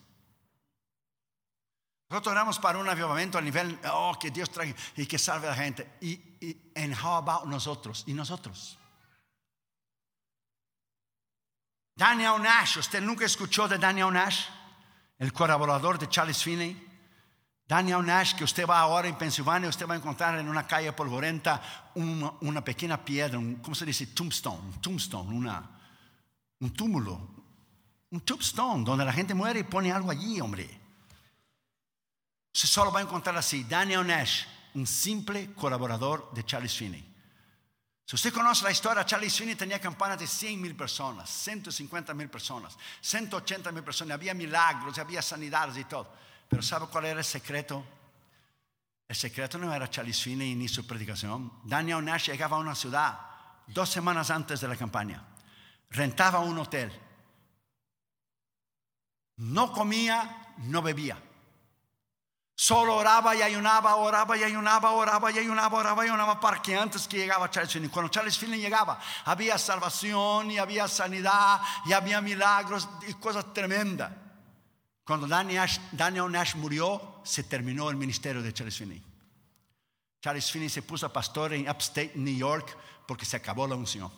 Nosotros 2.10 2.32
oramos 2.32 2.58
para 2.58 2.78
un 2.78 2.88
avivamiento 2.88 3.38
a 3.38 3.40
nivel, 3.40 3.78
oh, 3.92 4.18
que 4.20 4.32
Dios 4.32 4.50
traiga 4.50 4.74
y 4.96 5.06
que 5.06 5.20
salve 5.20 5.46
a 5.46 5.50
la 5.50 5.56
gente. 5.56 5.88
Y, 6.00 6.31
en 6.74 6.92
how 6.92 7.16
about 7.16 7.46
nosotros? 7.46 8.04
¿Y 8.06 8.14
nosotros? 8.14 8.78
Daniel 11.94 12.42
Nash, 12.42 12.78
¿usted 12.78 13.00
nunca 13.00 13.24
escuchó 13.24 13.68
de 13.68 13.78
Daniel 13.78 14.12
Nash? 14.12 14.46
El 15.18 15.32
colaborador 15.32 15.98
de 15.98 16.08
Charles 16.08 16.42
Finney. 16.42 16.88
Daniel 17.66 18.04
Nash, 18.04 18.34
que 18.34 18.44
usted 18.44 18.66
va 18.66 18.80
ahora 18.80 19.08
en 19.08 19.16
Pensilvania, 19.16 19.68
usted 19.68 19.86
va 19.86 19.94
a 19.94 19.96
encontrar 19.96 20.38
en 20.38 20.48
una 20.48 20.66
calle 20.66 20.92
polvorenta 20.92 21.90
una, 21.94 22.64
pequeña 22.64 23.02
piedra, 23.02 23.38
¿cómo 23.62 23.74
se 23.74 23.86
dice? 23.86 24.08
Tombstone, 24.08 24.78
tombstone, 24.80 25.50
un 26.60 26.70
túmulo, 26.74 27.30
un 28.10 28.20
tombstone, 28.20 28.84
donde 28.84 29.04
la 29.04 29.12
gente 29.12 29.32
muere 29.32 29.60
y 29.60 29.64
pone 29.64 29.92
algo 29.92 30.10
allí, 30.10 30.40
hombre. 30.40 30.68
Se 32.52 32.66
solo 32.66 32.92
va 32.92 33.00
a 33.00 33.02
encontrar 33.02 33.36
así, 33.36 33.64
Daniel 33.64 34.06
Nash, 34.06 34.44
un 34.74 34.86
simple 34.86 35.52
colaborador 35.54 36.32
de 36.32 36.44
Charles 36.44 36.76
Finney. 36.76 37.12
Si 38.04 38.16
usted 38.16 38.32
conoce 38.32 38.64
la 38.64 38.70
historia, 38.70 39.06
Charles 39.06 39.36
Finney 39.36 39.54
tenía 39.54 39.80
campanas 39.80 40.18
de 40.18 40.26
100 40.26 40.60
mil 40.60 40.74
personas, 40.74 41.30
150 41.30 42.12
mil 42.14 42.28
personas, 42.28 42.76
180 43.00 43.72
mil 43.72 43.82
personas, 43.82 44.14
había 44.14 44.34
milagros, 44.34 44.98
había 44.98 45.22
sanidades 45.22 45.76
y 45.76 45.84
todo. 45.84 46.12
Pero 46.48 46.62
¿sabe 46.62 46.86
cuál 46.88 47.06
era 47.06 47.20
el 47.20 47.24
secreto? 47.24 47.84
El 49.08 49.16
secreto 49.16 49.58
no 49.58 49.72
era 49.72 49.88
Charles 49.88 50.20
Finney 50.20 50.54
ni 50.54 50.68
su 50.68 50.86
predicación. 50.86 51.52
Daniel 51.64 52.04
Nash 52.04 52.28
llegaba 52.30 52.56
a 52.56 52.60
una 52.60 52.74
ciudad 52.74 53.18
dos 53.66 53.88
semanas 53.88 54.30
antes 54.30 54.60
de 54.60 54.68
la 54.68 54.76
campaña, 54.76 55.22
rentaba 55.90 56.40
un 56.40 56.58
hotel, 56.58 56.92
no 59.36 59.72
comía, 59.72 60.54
no 60.58 60.82
bebía 60.82 61.18
Solo 62.62 62.94
oraba 62.94 63.34
y 63.34 63.42
ayunaba, 63.42 63.96
oraba 63.96 64.36
y 64.36 64.44
ayunaba, 64.44 64.92
oraba 64.92 65.32
y 65.32 65.38
ayunaba, 65.40 65.78
oraba 65.78 66.06
y 66.06 66.08
ayunaba 66.08 66.38
para 66.38 66.62
que 66.62 66.76
antes 66.76 67.08
que 67.08 67.16
llegaba 67.16 67.50
Charles 67.50 67.72
Finney, 67.72 67.88
cuando 67.90 68.08
Charles 68.08 68.38
Finney 68.38 68.60
llegaba, 68.60 69.00
había 69.24 69.58
salvación 69.58 70.48
y 70.48 70.58
había 70.58 70.86
sanidad 70.86 71.60
y 71.84 71.92
había 71.92 72.20
milagros 72.20 72.88
y 73.08 73.14
cosas 73.14 73.52
tremendas. 73.52 74.12
Cuando 75.02 75.26
Daniel 75.26 76.30
Nash, 76.30 76.54
murió, 76.54 77.20
se 77.24 77.42
terminó 77.42 77.90
el 77.90 77.96
ministerio 77.96 78.40
de 78.40 78.52
Charles 78.52 78.76
Finney. 78.76 79.02
Charles 80.20 80.48
Finney 80.48 80.68
se 80.68 80.82
puso 80.82 81.06
a 81.06 81.12
pastor 81.12 81.54
en 81.54 81.68
Upstate 81.68 82.12
New 82.14 82.36
York 82.36 82.78
porque 83.08 83.24
se 83.24 83.38
acabó 83.38 83.66
la 83.66 83.74
unción. 83.74 84.08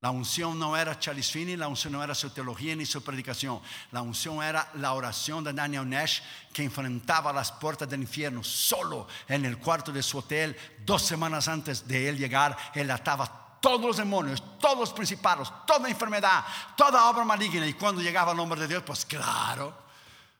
La 0.00 0.12
unción 0.12 0.56
no 0.56 0.76
era 0.76 0.96
Charles 1.00 1.28
Finney, 1.28 1.56
la 1.56 1.66
unción 1.66 1.92
no 1.92 2.04
era 2.04 2.14
su 2.14 2.30
teología 2.30 2.76
ni 2.76 2.86
su 2.86 3.02
predicación. 3.02 3.60
La 3.90 4.00
unción 4.00 4.40
era 4.44 4.70
la 4.74 4.92
oración 4.92 5.42
de 5.42 5.52
Daniel 5.52 5.88
Nash 5.88 6.20
que 6.52 6.62
enfrentaba 6.62 7.32
las 7.32 7.50
puertas 7.50 7.88
del 7.88 8.02
infierno 8.02 8.44
solo 8.44 9.08
en 9.26 9.44
el 9.44 9.58
cuarto 9.58 9.90
de 9.90 10.04
su 10.04 10.18
hotel. 10.18 10.56
Dos 10.84 11.02
semanas 11.02 11.48
antes 11.48 11.88
de 11.88 12.08
él 12.08 12.16
llegar, 12.16 12.56
él 12.74 12.88
ataba 12.92 13.58
todos 13.60 13.80
los 13.80 13.96
demonios, 13.96 14.40
todos 14.60 14.78
los 14.78 14.92
principados, 14.92 15.52
toda 15.66 15.88
enfermedad, 15.88 16.44
toda 16.76 17.10
obra 17.10 17.24
maligna. 17.24 17.66
Y 17.66 17.74
cuando 17.74 18.00
llegaba 18.00 18.30
el 18.30 18.36
nombre 18.36 18.60
de 18.60 18.68
Dios, 18.68 18.84
pues 18.86 19.04
claro, 19.04 19.76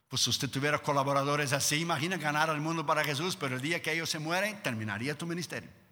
pues 0.08 0.22
si 0.22 0.30
usted 0.30 0.48
tuviera 0.48 0.78
colaboradores 0.78 1.52
así, 1.52 1.80
imagina 1.80 2.16
ganar 2.16 2.48
al 2.48 2.60
mundo 2.60 2.86
para 2.86 3.02
Jesús, 3.02 3.34
pero 3.34 3.56
el 3.56 3.60
día 3.60 3.82
que 3.82 3.92
ellos 3.92 4.08
se 4.08 4.20
mueren, 4.20 4.62
terminaría 4.62 5.18
tu 5.18 5.26
ministerio. 5.26 5.87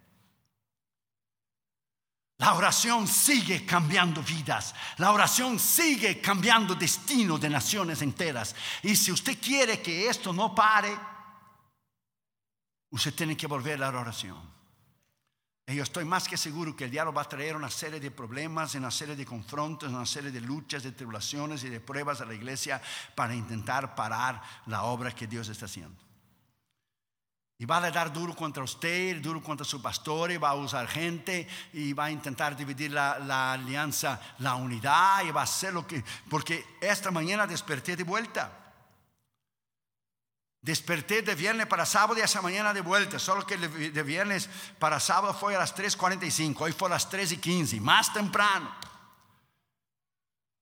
La 2.38 2.53
oración 2.53 3.09
sigue 3.09 3.64
cambiando 3.64 4.22
vidas. 4.22 4.75
La 4.99 5.12
oración 5.12 5.59
sigue 5.59 6.20
cambiando 6.20 6.75
destino 6.75 7.38
de 7.38 7.49
naciones 7.49 8.03
enteras. 8.03 8.55
Y 8.83 8.94
si 8.94 9.11
usted 9.11 9.38
quiere 9.40 9.81
que 9.81 10.09
esto 10.09 10.33
no 10.35 10.55
pare, 10.55 10.94
usted 12.90 13.14
tiene 13.14 13.37
que 13.37 13.46
volver 13.46 13.83
a 13.83 13.90
la 13.90 14.01
oración. 14.01 14.57
Y 15.68 15.75
yo 15.75 15.83
estoy 15.83 16.05
más 16.05 16.29
que 16.29 16.37
seguro 16.37 16.77
que 16.77 16.85
el 16.85 16.90
diablo 16.90 17.12
va 17.12 17.22
a 17.22 17.29
traer 17.29 17.57
una 17.57 17.70
serie 17.70 17.99
de 17.99 18.11
problemas, 18.11 18.75
una 18.77 18.90
serie 18.90 19.16
de 19.16 19.27
confrontos, 19.27 19.90
una 19.90 20.07
serie 20.07 20.31
de 20.31 20.40
luchas, 20.40 20.83
de 20.83 20.92
tribulaciones 20.92 21.64
y 21.64 21.70
de 21.70 21.81
pruebas 21.81 22.20
a 22.20 22.27
la 22.27 22.35
iglesia 22.35 22.81
para 23.14 23.35
intentar 23.35 23.94
parar 23.96 24.40
la 24.66 24.85
obra 24.85 25.11
que 25.11 25.27
Dios 25.27 25.49
está 25.49 25.64
haciendo. 25.64 26.06
Y 27.59 27.64
va 27.64 27.79
a 27.79 27.90
dar 27.90 28.12
duro 28.12 28.37
contra 28.37 28.62
usted, 28.62 29.16
duro 29.23 29.42
contra 29.42 29.64
su 29.64 29.81
pastor, 29.81 30.31
y 30.31 30.37
va 30.37 30.51
a 30.51 30.55
usar 30.55 30.87
gente, 30.87 31.49
y 31.73 31.95
va 31.95 32.07
a 32.07 32.11
intentar 32.11 32.55
dividir 32.55 32.90
la, 32.92 33.53
alianza, 33.53 34.21
la 34.40 34.57
unidad, 34.57 35.25
y 35.25 35.31
va 35.31 35.40
a 35.40 35.45
hacer 35.45 35.73
lo 35.73 35.87
que... 35.87 36.05
Porque 36.29 36.77
esta 36.83 37.11
mañana 37.11 37.47
desperté 37.47 37.97
de 37.97 38.05
vuelta. 38.05 38.53
Desperté 40.61 41.23
de 41.23 41.35
viernes 41.35 41.66
para 41.66 41.87
sábado 41.87 42.19
y 42.19 42.23
esa 42.23 42.42
mañana 42.42 42.75
de 42.75 42.83
vuelta. 42.83 43.19
Solo 43.19 43.47
que 43.47 43.57
de 43.57 44.03
viernes 44.03 44.51
para 44.79 45.01
sábado 45.01 45.33
fue 45.33 45.57
a 45.57 45.61
las 45.61 45.75
3.45, 45.75 46.57
hoy 46.61 46.73
fue 46.73 46.88
a 46.88 46.92
las 46.92 47.11
3.15, 47.11 47.81
más 47.81 48.12
temprano. 48.12 48.71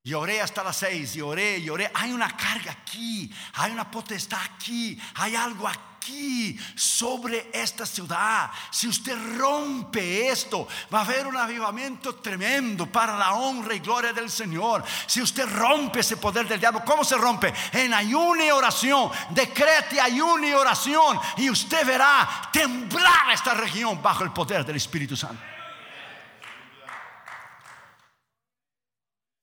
Lloré 0.04 0.42
hasta 0.42 0.62
las 0.62 0.76
6, 0.76 1.14
lloré, 1.14 1.60
lloré. 1.62 1.90
Hay 1.94 2.12
una 2.12 2.36
carga 2.36 2.70
aquí, 2.70 3.34
hay 3.54 3.72
una 3.72 3.90
potestad 3.90 4.38
aquí, 4.42 5.00
hay 5.14 5.34
algo 5.34 5.66
aquí 5.66 5.93
sobre 6.74 7.50
esta 7.52 7.86
ciudad. 7.86 8.50
Si 8.70 8.88
usted 8.88 9.16
rompe 9.36 10.28
esto, 10.28 10.66
va 10.92 11.00
a 11.00 11.02
haber 11.02 11.26
un 11.26 11.36
avivamiento 11.36 12.16
tremendo 12.16 12.86
para 12.86 13.16
la 13.16 13.34
honra 13.34 13.74
y 13.74 13.80
gloria 13.80 14.12
del 14.12 14.30
Señor. 14.30 14.84
Si 15.06 15.22
usted 15.22 15.48
rompe 15.48 16.00
ese 16.00 16.16
poder 16.16 16.46
del 16.46 16.60
diablo, 16.60 16.82
¿cómo 16.84 17.04
se 17.04 17.16
rompe? 17.16 17.52
En 17.72 17.94
ayuno 17.94 18.44
y 18.44 18.50
oración. 18.50 19.10
Decrete 19.30 20.00
ayuno 20.00 20.46
y 20.46 20.52
oración 20.52 21.20
y 21.36 21.50
usted 21.50 21.86
verá 21.86 22.50
temblar 22.52 23.30
esta 23.32 23.54
región 23.54 24.02
bajo 24.02 24.24
el 24.24 24.32
poder 24.32 24.64
del 24.64 24.76
Espíritu 24.76 25.16
Santo. 25.16 25.42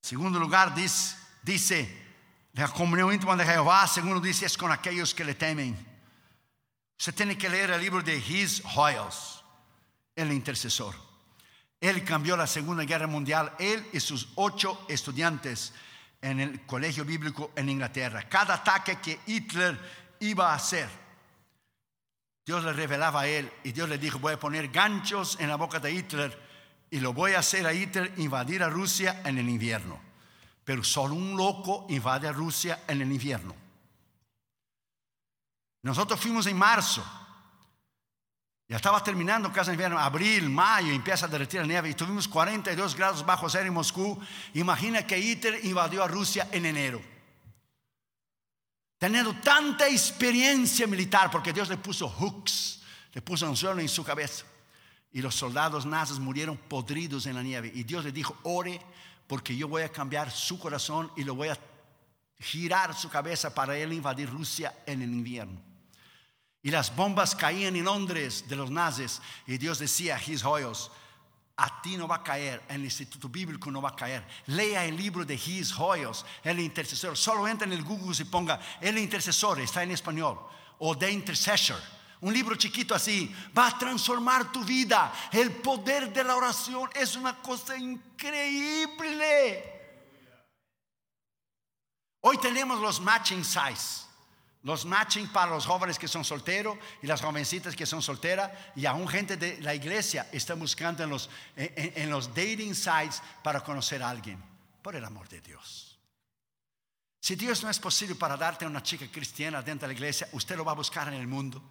Segundo 0.02 0.40
lugar, 0.40 0.76
dice, 0.76 1.16
dice 1.42 2.02
la 2.54 2.68
comunión 2.68 3.14
íntima 3.14 3.36
de 3.36 3.46
Jehová. 3.46 3.88
Segundo 3.88 4.20
dice, 4.20 4.46
es 4.46 4.58
con 4.58 4.72
aquellos 4.72 5.14
que 5.14 5.24
le 5.24 5.36
temen. 5.36 5.91
Usted 7.02 7.16
tiene 7.16 7.36
que 7.36 7.50
leer 7.50 7.72
el 7.72 7.82
libro 7.82 8.04
de 8.04 8.16
His 8.16 8.62
Hoyles, 8.76 9.42
el 10.16 10.32
intercesor. 10.32 10.94
Él 11.80 12.04
cambió 12.04 12.38
la 12.38 12.46
Segunda 12.46 12.84
Guerra 12.84 13.08
Mundial, 13.08 13.54
él 13.58 13.88
y 13.92 14.00
sus 14.00 14.30
ocho 14.36 14.86
estudiantes 14.88 15.74
en 16.22 16.40
el 16.40 16.64
colegio 16.68 17.04
bíblico 17.04 17.54
en 17.56 17.70
Inglaterra. 17.70 18.30
Cada 18.30 18.54
ataque 18.54 19.00
que 19.00 19.20
Hitler 19.26 19.80
iba 20.20 20.52
a 20.52 20.58
hacer, 20.58 20.88
Dios 22.46 22.64
le 22.64 22.72
revelaba 22.72 23.22
a 23.22 23.28
él 23.28 23.52
y 23.64 23.72
Dios 23.72 23.90
le 23.90 23.98
dijo, 23.98 24.20
voy 24.20 24.34
a 24.34 24.40
poner 24.40 24.68
ganchos 24.68 25.38
en 25.40 25.50
la 25.50 25.56
boca 25.56 25.80
de 25.80 25.92
Hitler 25.92 26.40
y 26.92 27.00
lo 27.00 27.14
voy 27.14 27.34
a 27.34 27.40
hacer 27.40 27.66
a 27.66 27.74
Hitler 27.74 28.14
invadir 28.18 28.62
a 28.62 28.70
Rusia 28.70 29.24
en 29.26 29.40
el 29.40 29.50
invierno. 29.50 30.00
Pero 30.64 30.84
solo 30.84 31.16
un 31.16 31.36
loco 31.36 31.88
invade 31.90 32.28
a 32.28 32.32
Rusia 32.32 32.84
en 32.88 33.02
el 33.02 33.12
invierno. 33.12 33.71
Nosotros 35.84 36.20
fuimos 36.20 36.46
en 36.48 36.58
marzo. 36.58 37.04
Ya 38.72 38.78
estaba 38.78 39.04
terminando 39.04 39.52
casi 39.52 39.72
invierno, 39.72 40.00
abril, 40.00 40.50
mayo, 40.50 40.94
empieza 40.94 41.26
a 41.26 41.30
derretir 41.30 41.60
la 41.60 41.68
nieve 41.68 41.90
y 41.90 41.94
tuvimos 41.94 42.26
42 42.28 42.96
grados 42.96 43.26
bajo 43.26 43.50
cero 43.50 43.66
en 43.66 43.74
Moscú. 43.74 44.18
Imagina 44.54 45.06
que 45.06 45.20
Hitler 45.20 45.60
invadió 45.66 46.02
a 46.02 46.08
Rusia 46.08 46.48
en 46.54 46.66
enero. 46.66 47.02
Teniendo 48.98 49.34
tanta 49.42 49.90
experiencia 49.90 50.88
militar, 50.88 51.30
porque 51.30 51.52
Dios 51.52 51.68
le 51.68 51.76
puso 51.76 52.08
hooks, 52.08 52.82
le 53.12 53.22
puso 53.22 53.50
un 53.50 53.58
suelo 53.58 53.82
en 53.82 53.90
su 53.90 54.06
cabeza. 54.06 54.46
Y 55.12 55.22
los 55.22 55.36
soldados 55.36 55.86
nazis 55.86 56.20
murieron 56.20 56.56
podridos 56.56 57.26
en 57.26 57.36
la 57.36 57.44
nieve. 57.44 57.72
Y 57.74 57.84
Dios 57.84 58.06
le 58.06 58.14
dijo, 58.14 58.38
ore 58.44 58.80
porque 59.28 59.54
yo 59.54 59.68
voy 59.68 59.82
a 59.82 59.92
cambiar 59.92 60.32
su 60.32 60.58
corazón 60.58 61.12
y 61.18 61.26
lo 61.26 61.36
voy 61.36 61.50
a 61.50 61.58
girar 62.40 62.96
su 62.96 63.10
cabeza 63.10 63.54
para 63.54 63.78
él 63.78 63.92
invadir 63.92 64.30
Rusia 64.30 64.84
en 64.86 65.02
el 65.02 65.12
invierno. 65.12 65.71
Y 66.64 66.70
las 66.70 66.96
bombas 66.96 67.36
caían 67.36 67.76
en 67.76 67.86
Londres 67.86 68.46
de 68.48 68.56
los 68.56 68.70
nazis. 68.70 69.22
Y 69.48 69.58
Dios 69.58 69.80
decía 69.80 70.16
a 70.16 70.22
His 70.22 70.46
Hoyos, 70.46 70.92
a 71.58 71.82
ti 71.82 71.98
no 71.98 72.08
va 72.08 72.18
a 72.18 72.24
caer, 72.24 72.64
el 72.70 72.84
Instituto 72.84 73.30
Bíblico 73.30 73.70
no 73.70 73.82
va 73.82 73.90
a 73.90 73.96
caer. 73.96 74.26
Lea 74.48 74.86
el 74.86 74.98
libro 74.98 75.26
de 75.26 75.36
His 75.36 75.78
Hoyos, 75.78 76.26
el 76.44 76.60
intercesor. 76.60 77.18
Solo 77.18 77.48
entra 77.48 77.68
en 77.68 77.74
el 77.74 77.84
Google 77.84 78.16
y 78.20 78.24
ponga 78.26 78.60
el 78.80 78.98
intercesor, 78.98 79.60
está 79.60 79.84
en 79.84 79.92
español. 79.92 80.40
O 80.80 80.98
The 80.98 81.12
Intercessor. 81.12 81.80
Un 82.22 82.34
libro 82.34 82.56
chiquito 82.56 82.94
así 82.94 83.36
va 83.58 83.68
a 83.68 83.78
transformar 83.78 84.52
tu 84.52 84.64
vida. 84.64 85.12
El 85.32 85.52
poder 85.54 86.14
de 86.14 86.24
la 86.24 86.36
oración 86.36 86.90
es 86.94 87.16
una 87.16 87.42
cosa 87.42 87.76
increíble. 87.78 89.64
Hoy 92.22 92.38
tenemos 92.38 92.80
los 92.80 93.02
matching 93.02 93.44
size. 93.44 94.11
Los 94.64 94.86
matching 94.86 95.28
para 95.30 95.52
los 95.52 95.66
jóvenes 95.66 95.98
que 95.98 96.08
son 96.08 96.24
solteros 96.24 96.78
y 97.02 97.08
las 97.08 97.22
jovencitas 97.22 97.76
que 97.76 97.88
son 97.88 98.02
solteras 98.02 98.52
y 98.76 98.86
aún 98.86 99.08
gente 99.08 99.36
de 99.36 99.60
la 99.62 99.74
iglesia 99.74 100.28
está 100.32 100.54
buscando 100.54 101.04
en 101.04 101.10
los, 101.10 101.30
en, 101.56 102.10
los 102.12 102.28
dating 102.30 102.76
sites 102.76 103.24
para 103.42 103.62
conocer 103.62 104.04
a 104.04 104.10
alguien. 104.10 104.42
Por 104.84 104.96
el 104.96 105.04
amor 105.04 105.28
de 105.30 105.42
Dios. 105.42 106.00
Si 107.20 107.36
Dios 107.36 107.64
no 107.64 107.70
es 107.70 107.80
posible 107.80 108.16
para 108.16 108.38
darte 108.38 108.66
a 108.66 108.68
una 108.68 108.84
chica 108.84 109.08
cristiana 109.12 109.62
dentro 109.62 109.88
de 109.88 109.94
la 109.94 109.98
iglesia, 109.98 110.28
usted 110.34 110.56
lo 110.56 110.66
va 110.66 110.74
a 110.74 110.76
buscar 110.76 111.08
en 111.08 111.16
el 111.16 111.28
mundo. 111.28 111.62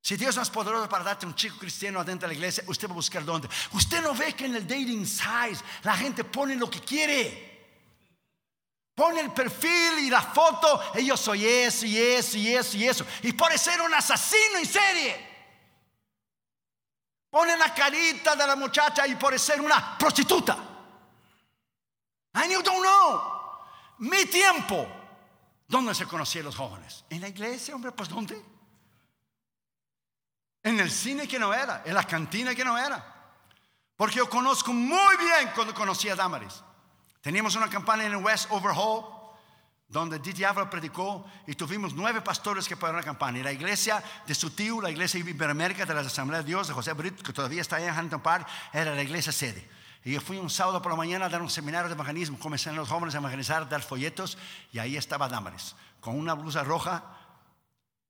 Si 0.00 0.16
Dios 0.16 0.36
no 0.36 0.42
es 0.42 0.50
poderoso 0.50 0.88
para 0.88 1.04
darte 1.04 1.24
un 1.24 1.34
chico 1.34 1.56
cristiano 1.58 2.04
dentro 2.04 2.28
de 2.28 2.34
la 2.34 2.38
iglesia, 2.38 2.64
usted 2.66 2.88
va 2.88 2.92
a 2.92 2.96
buscar 2.96 3.24
dónde. 3.24 3.48
Usted 3.72 4.02
no 4.02 4.14
ve 4.14 4.34
que 4.34 4.44
en 4.44 4.54
el 4.54 4.66
dating 4.66 5.06
sites 5.06 5.64
la 5.82 5.96
gente 5.96 6.24
pone 6.24 6.56
lo 6.56 6.70
que 6.70 6.80
quiere. 6.80 7.53
Pone 8.94 9.20
el 9.20 9.32
perfil 9.32 9.98
y 10.00 10.10
la 10.10 10.22
foto, 10.22 10.80
y 10.94 11.06
yo 11.06 11.16
soy 11.16 11.44
eso 11.44 11.84
y 11.84 11.98
eso 11.98 12.36
y 12.36 12.54
eso 12.54 12.76
y 12.76 12.86
eso. 12.86 13.06
Y 13.22 13.32
puede 13.32 13.58
ser 13.58 13.80
un 13.80 13.92
asesino 13.92 14.58
en 14.58 14.66
serie. 14.66 15.34
Pone 17.28 17.56
la 17.56 17.74
carita 17.74 18.36
de 18.36 18.46
la 18.46 18.54
muchacha 18.54 19.04
y 19.08 19.16
puede 19.16 19.40
ser 19.40 19.60
una 19.60 19.98
prostituta. 19.98 20.56
And 22.34 22.52
you 22.52 22.62
don't 22.62 22.80
know. 22.80 23.20
Mi 23.98 24.26
tiempo. 24.26 24.86
¿Dónde 25.66 25.94
se 25.94 26.06
conocían 26.06 26.44
los 26.44 26.54
jóvenes? 26.54 27.04
En 27.10 27.20
la 27.20 27.28
iglesia, 27.28 27.74
hombre, 27.74 27.90
pues 27.90 28.08
¿dónde? 28.08 28.40
En 30.62 30.78
el 30.78 30.90
cine 30.90 31.26
que 31.26 31.38
no 31.38 31.52
era, 31.52 31.82
en 31.84 31.94
la 31.94 32.04
cantina 32.04 32.54
que 32.54 32.64
no 32.64 32.78
era. 32.78 33.04
Porque 33.96 34.16
yo 34.16 34.28
conozco 34.28 34.72
muy 34.72 35.16
bien 35.16 35.50
cuando 35.54 35.74
conocí 35.74 36.08
a 36.08 36.14
Damaris. 36.14 36.62
Teníamos 37.24 37.56
una 37.56 37.70
campaña 37.70 38.04
en 38.04 38.22
West 38.22 38.48
Overhaul, 38.50 39.02
donde 39.88 40.18
D. 40.18 40.34
Diablo 40.34 40.68
predicó 40.68 41.24
y 41.46 41.54
tuvimos 41.54 41.94
nueve 41.94 42.20
pastores 42.20 42.68
que 42.68 42.76
pagaron 42.76 43.00
la 43.00 43.02
campaña. 43.06 43.38
Y 43.38 43.42
la 43.42 43.52
iglesia 43.52 44.04
de 44.26 44.34
su 44.34 44.50
tío, 44.50 44.78
la 44.82 44.90
iglesia 44.90 45.18
iberoamérica 45.18 45.86
de 45.86 45.94
la 45.94 46.02
Asamblea 46.02 46.42
de 46.42 46.46
Dios, 46.48 46.68
de 46.68 46.74
José 46.74 46.92
Brit, 46.92 47.22
que 47.22 47.32
todavía 47.32 47.62
está 47.62 47.80
en 47.80 47.88
Hampton 47.88 48.20
Park, 48.20 48.46
era 48.74 48.94
la 48.94 49.02
iglesia 49.02 49.32
sede. 49.32 49.66
Y 50.04 50.12
yo 50.12 50.20
fui 50.20 50.36
un 50.36 50.50
sábado 50.50 50.82
por 50.82 50.92
la 50.92 50.96
mañana 50.96 51.24
a 51.24 51.28
dar 51.30 51.40
un 51.40 51.48
seminario 51.48 51.88
de 51.88 51.94
evangelismo. 51.94 52.38
Comenzaron 52.38 52.76
los 52.76 52.90
jóvenes 52.90 53.14
a 53.14 53.18
evangelizar, 53.20 53.66
dar 53.70 53.80
folletos, 53.80 54.36
y 54.70 54.78
ahí 54.78 54.98
estaba 54.98 55.26
Damaris, 55.26 55.76
con 56.02 56.18
una 56.18 56.34
blusa 56.34 56.62
roja, 56.62 57.04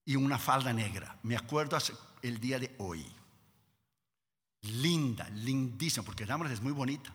y 0.04 0.16
una 0.16 0.40
falda 0.40 0.72
negra. 0.72 1.16
Me 1.22 1.36
acuerdo 1.36 1.78
el 2.20 2.40
día 2.40 2.58
de 2.58 2.74
hoy. 2.78 3.06
Linda, 4.62 5.28
lindísima, 5.30 6.04
porque 6.04 6.26
Damaris 6.26 6.54
es 6.54 6.60
muy 6.60 6.72
bonita. 6.72 7.14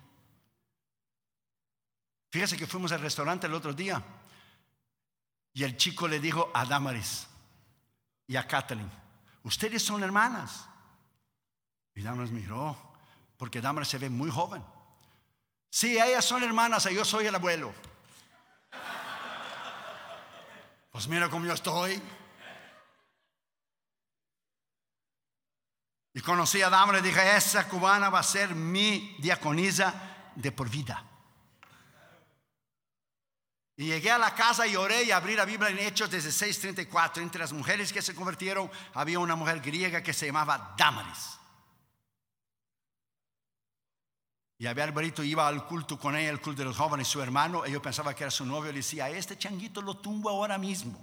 Fíjese 2.29 2.57
que 2.57 2.67
fuimos 2.67 2.91
al 2.91 3.01
restaurante 3.01 3.47
el 3.47 3.53
otro 3.53 3.73
día 3.73 4.03
y 5.53 5.63
el 5.63 5.77
chico 5.77 6.07
le 6.07 6.19
dijo 6.19 6.51
a 6.53 6.65
Damaris 6.65 7.27
y 8.27 8.35
a 8.35 8.47
Kathleen, 8.47 8.89
ustedes 9.43 9.83
son 9.83 10.03
hermanas. 10.03 10.67
Y 11.95 12.01
Damaris 12.01 12.31
miró, 12.31 12.77
porque 13.35 13.61
Damaris 13.61 13.89
se 13.89 13.97
ve 13.97 14.09
muy 14.09 14.29
joven. 14.29 14.63
Sí, 15.71 15.97
ellas 15.99 16.23
son 16.23 16.43
hermanas 16.43 16.85
yo 16.85 17.03
soy 17.03 17.27
el 17.27 17.35
abuelo. 17.35 17.73
Pues 20.91 21.07
mira 21.07 21.29
cómo 21.29 21.45
yo 21.45 21.53
estoy. 21.53 22.01
Y 26.13 26.21
conocí 26.21 26.61
a 26.63 26.69
Damaris 26.69 27.01
y 27.01 27.07
dije, 27.07 27.37
esa 27.37 27.69
cubana 27.69 28.09
va 28.09 28.19
a 28.19 28.23
ser 28.23 28.55
mi 28.55 29.15
diaconisa 29.19 30.31
de 30.35 30.51
por 30.51 30.67
vida. 30.67 31.08
Y 33.79 33.85
llegué 33.85 34.11
a 34.11 34.17
la 34.17 34.35
casa 34.35 34.67
y 34.67 34.75
oré 34.75 35.03
y 35.03 35.11
abrí 35.11 35.37
la 35.37 35.45
Biblia 35.45 35.69
en 35.69 35.79
Hechos 35.79 36.11
16:34. 36.11 37.21
Entre 37.21 37.39
las 37.39 37.53
mujeres 37.53 37.93
que 37.93 38.01
se 38.01 38.13
convirtieron 38.13 38.69
había 38.93 39.19
una 39.19 39.37
mujer 39.37 39.61
griega 39.61 40.03
que 40.03 40.11
se 40.11 40.25
llamaba 40.25 40.75
Damaris. 40.77 41.39
Y 44.57 44.67
había 44.67 44.83
Alberito 44.83 45.23
iba 45.23 45.47
al 45.47 45.65
culto 45.65 45.97
con 45.97 46.17
ella, 46.17 46.29
el 46.29 46.41
culto 46.41 46.61
de 46.61 46.65
los 46.65 46.75
jóvenes, 46.75 47.07
su 47.07 47.21
hermano, 47.21 47.65
y 47.65 47.71
yo 47.71 47.81
pensaba 47.81 48.13
que 48.13 48.25
era 48.25 48.31
su 48.31 48.45
novio, 48.45 48.69
le 48.69 48.79
decía, 48.79 49.09
este 49.11 49.37
changuito 49.37 49.81
lo 49.81 49.95
tumbo 49.95 50.29
ahora 50.29 50.57
mismo. 50.57 51.01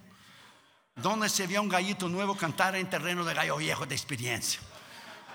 Donde 0.97 1.31
se 1.31 1.47
vio 1.47 1.62
un 1.62 1.70
gallito 1.70 2.11
nuevo 2.11 2.37
cantar 2.37 2.77
en 2.77 2.91
terreno 2.91 3.24
de 3.24 3.33
gallo 3.33 3.57
viejo 3.57 3.87
de 3.87 3.95
experiencia. 3.95 4.61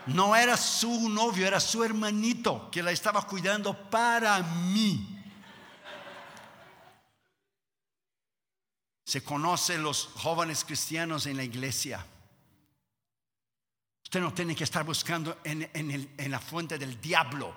No 0.05 0.35
era 0.35 0.55
su 0.57 1.09
novio, 1.09 1.47
era 1.47 1.59
su 1.59 1.83
hermanito 1.83 2.69
que 2.69 2.83
la 2.83 2.91
estaba 2.91 3.23
cuidando 3.23 3.73
para 3.89 4.43
mí. 4.43 5.20
Se 9.11 9.21
conocen 9.21 9.83
los 9.83 10.07
jóvenes 10.15 10.63
cristianos 10.63 11.25
en 11.25 11.35
la 11.35 11.43
iglesia. 11.43 12.05
Usted 14.05 14.21
no 14.21 14.33
tiene 14.33 14.55
que 14.55 14.63
estar 14.63 14.85
buscando 14.85 15.39
en, 15.43 15.69
en 15.73 16.31
la 16.31 16.39
fuente 16.39 16.77
del 16.77 17.01
diablo 17.01 17.53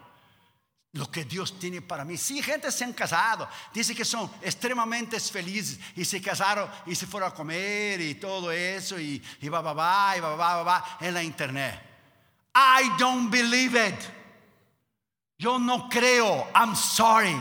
lo 0.94 1.08
que 1.12 1.24
Dios 1.24 1.56
tiene 1.56 1.80
para 1.80 2.04
mí. 2.04 2.16
Sí, 2.16 2.42
gente 2.42 2.72
se 2.72 2.82
han 2.82 2.92
casado, 2.92 3.48
dice 3.72 3.94
que 3.94 4.04
son 4.04 4.28
extremadamente 4.42 5.20
felices 5.20 5.78
y 5.94 6.04
se 6.04 6.20
casaron 6.20 6.68
y 6.86 6.96
se 6.96 7.06
fueron 7.06 7.30
a 7.30 7.34
comer 7.36 8.00
y 8.00 8.16
todo 8.16 8.50
eso 8.50 8.98
y, 8.98 9.22
y 9.40 9.48
va, 9.48 9.60
va, 9.60 9.74
va, 9.74 10.16
y 10.16 10.20
va, 10.20 10.34
va, 10.34 10.56
va, 10.56 10.62
va 10.64 10.98
en 11.00 11.14
la 11.14 11.22
internet. 11.22 11.80
I 12.56 12.90
don't 12.98 13.30
believe 13.30 13.76
it. 13.76 14.00
Yo 15.38 15.60
no 15.60 15.88
creo. 15.88 16.48
I'm 16.52 16.74
sorry. 16.74 17.40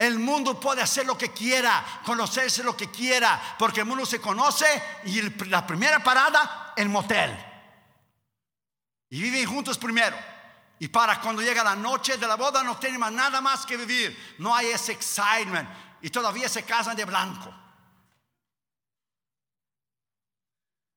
El 0.00 0.18
mundo 0.18 0.58
puede 0.58 0.80
hacer 0.80 1.04
lo 1.04 1.18
que 1.18 1.30
quiera, 1.30 1.84
conocerse 2.06 2.62
lo 2.62 2.74
que 2.74 2.90
quiera, 2.90 3.38
porque 3.58 3.80
el 3.80 3.86
mundo 3.86 4.06
se 4.06 4.18
conoce 4.18 4.64
y 5.04 5.20
la 5.44 5.66
primera 5.66 6.02
parada, 6.02 6.72
el 6.74 6.88
motel. 6.88 7.30
Y 9.10 9.20
viven 9.20 9.44
juntos 9.44 9.76
primero. 9.76 10.16
Y 10.78 10.88
para 10.88 11.20
cuando 11.20 11.42
llega 11.42 11.62
la 11.62 11.76
noche 11.76 12.16
de 12.16 12.26
la 12.26 12.36
boda 12.36 12.64
no 12.64 12.78
tienen 12.78 12.98
más 12.98 13.12
nada 13.12 13.42
más 13.42 13.66
que 13.66 13.76
vivir. 13.76 14.36
No 14.38 14.56
hay 14.56 14.68
ese 14.68 14.92
excitement. 14.92 15.68
Y 16.00 16.08
todavía 16.08 16.48
se 16.48 16.62
casan 16.62 16.96
de 16.96 17.04
blanco. 17.04 17.54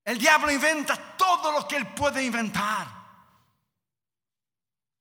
El 0.06 0.18
diablo 0.18 0.49
inventa 0.49 0.95
todo 1.18 1.51
lo 1.51 1.68
que 1.68 1.76
él 1.76 1.88
puede 1.88 2.24
inventar. 2.24 3.03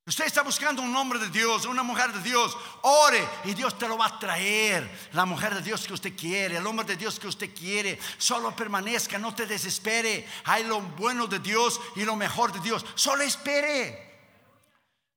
Usted 0.05 0.25
está 0.25 0.41
buscando 0.41 0.81
un 0.81 0.93
hombre 0.97 1.17
de 1.17 1.29
Dios, 1.29 1.65
una 1.65 1.81
mujer 1.81 2.11
de 2.11 2.21
Dios, 2.21 2.57
ore 2.81 3.25
y 3.45 3.53
Dios 3.53 3.77
te 3.77 3.87
lo 3.87 3.97
va 3.97 4.07
a 4.07 4.19
traer. 4.19 5.09
La 5.13 5.25
mujer 5.25 5.55
de 5.55 5.61
Dios 5.61 5.87
que 5.87 5.93
usted 5.93 6.13
quiere, 6.13 6.57
el 6.57 6.67
hombre 6.67 6.85
de 6.85 6.97
Dios 6.97 7.17
que 7.17 7.27
usted 7.27 7.55
quiere. 7.55 7.97
Solo 8.17 8.53
permanezca, 8.53 9.17
no 9.17 9.33
te 9.33 9.45
desespere. 9.45 10.27
Hay 10.43 10.65
lo 10.65 10.81
bueno 10.81 11.25
de 11.27 11.39
Dios 11.39 11.79
y 11.95 12.03
lo 12.03 12.17
mejor 12.17 12.51
de 12.51 12.59
Dios. 12.59 12.85
Solo 12.95 13.23
espere. 13.23 14.11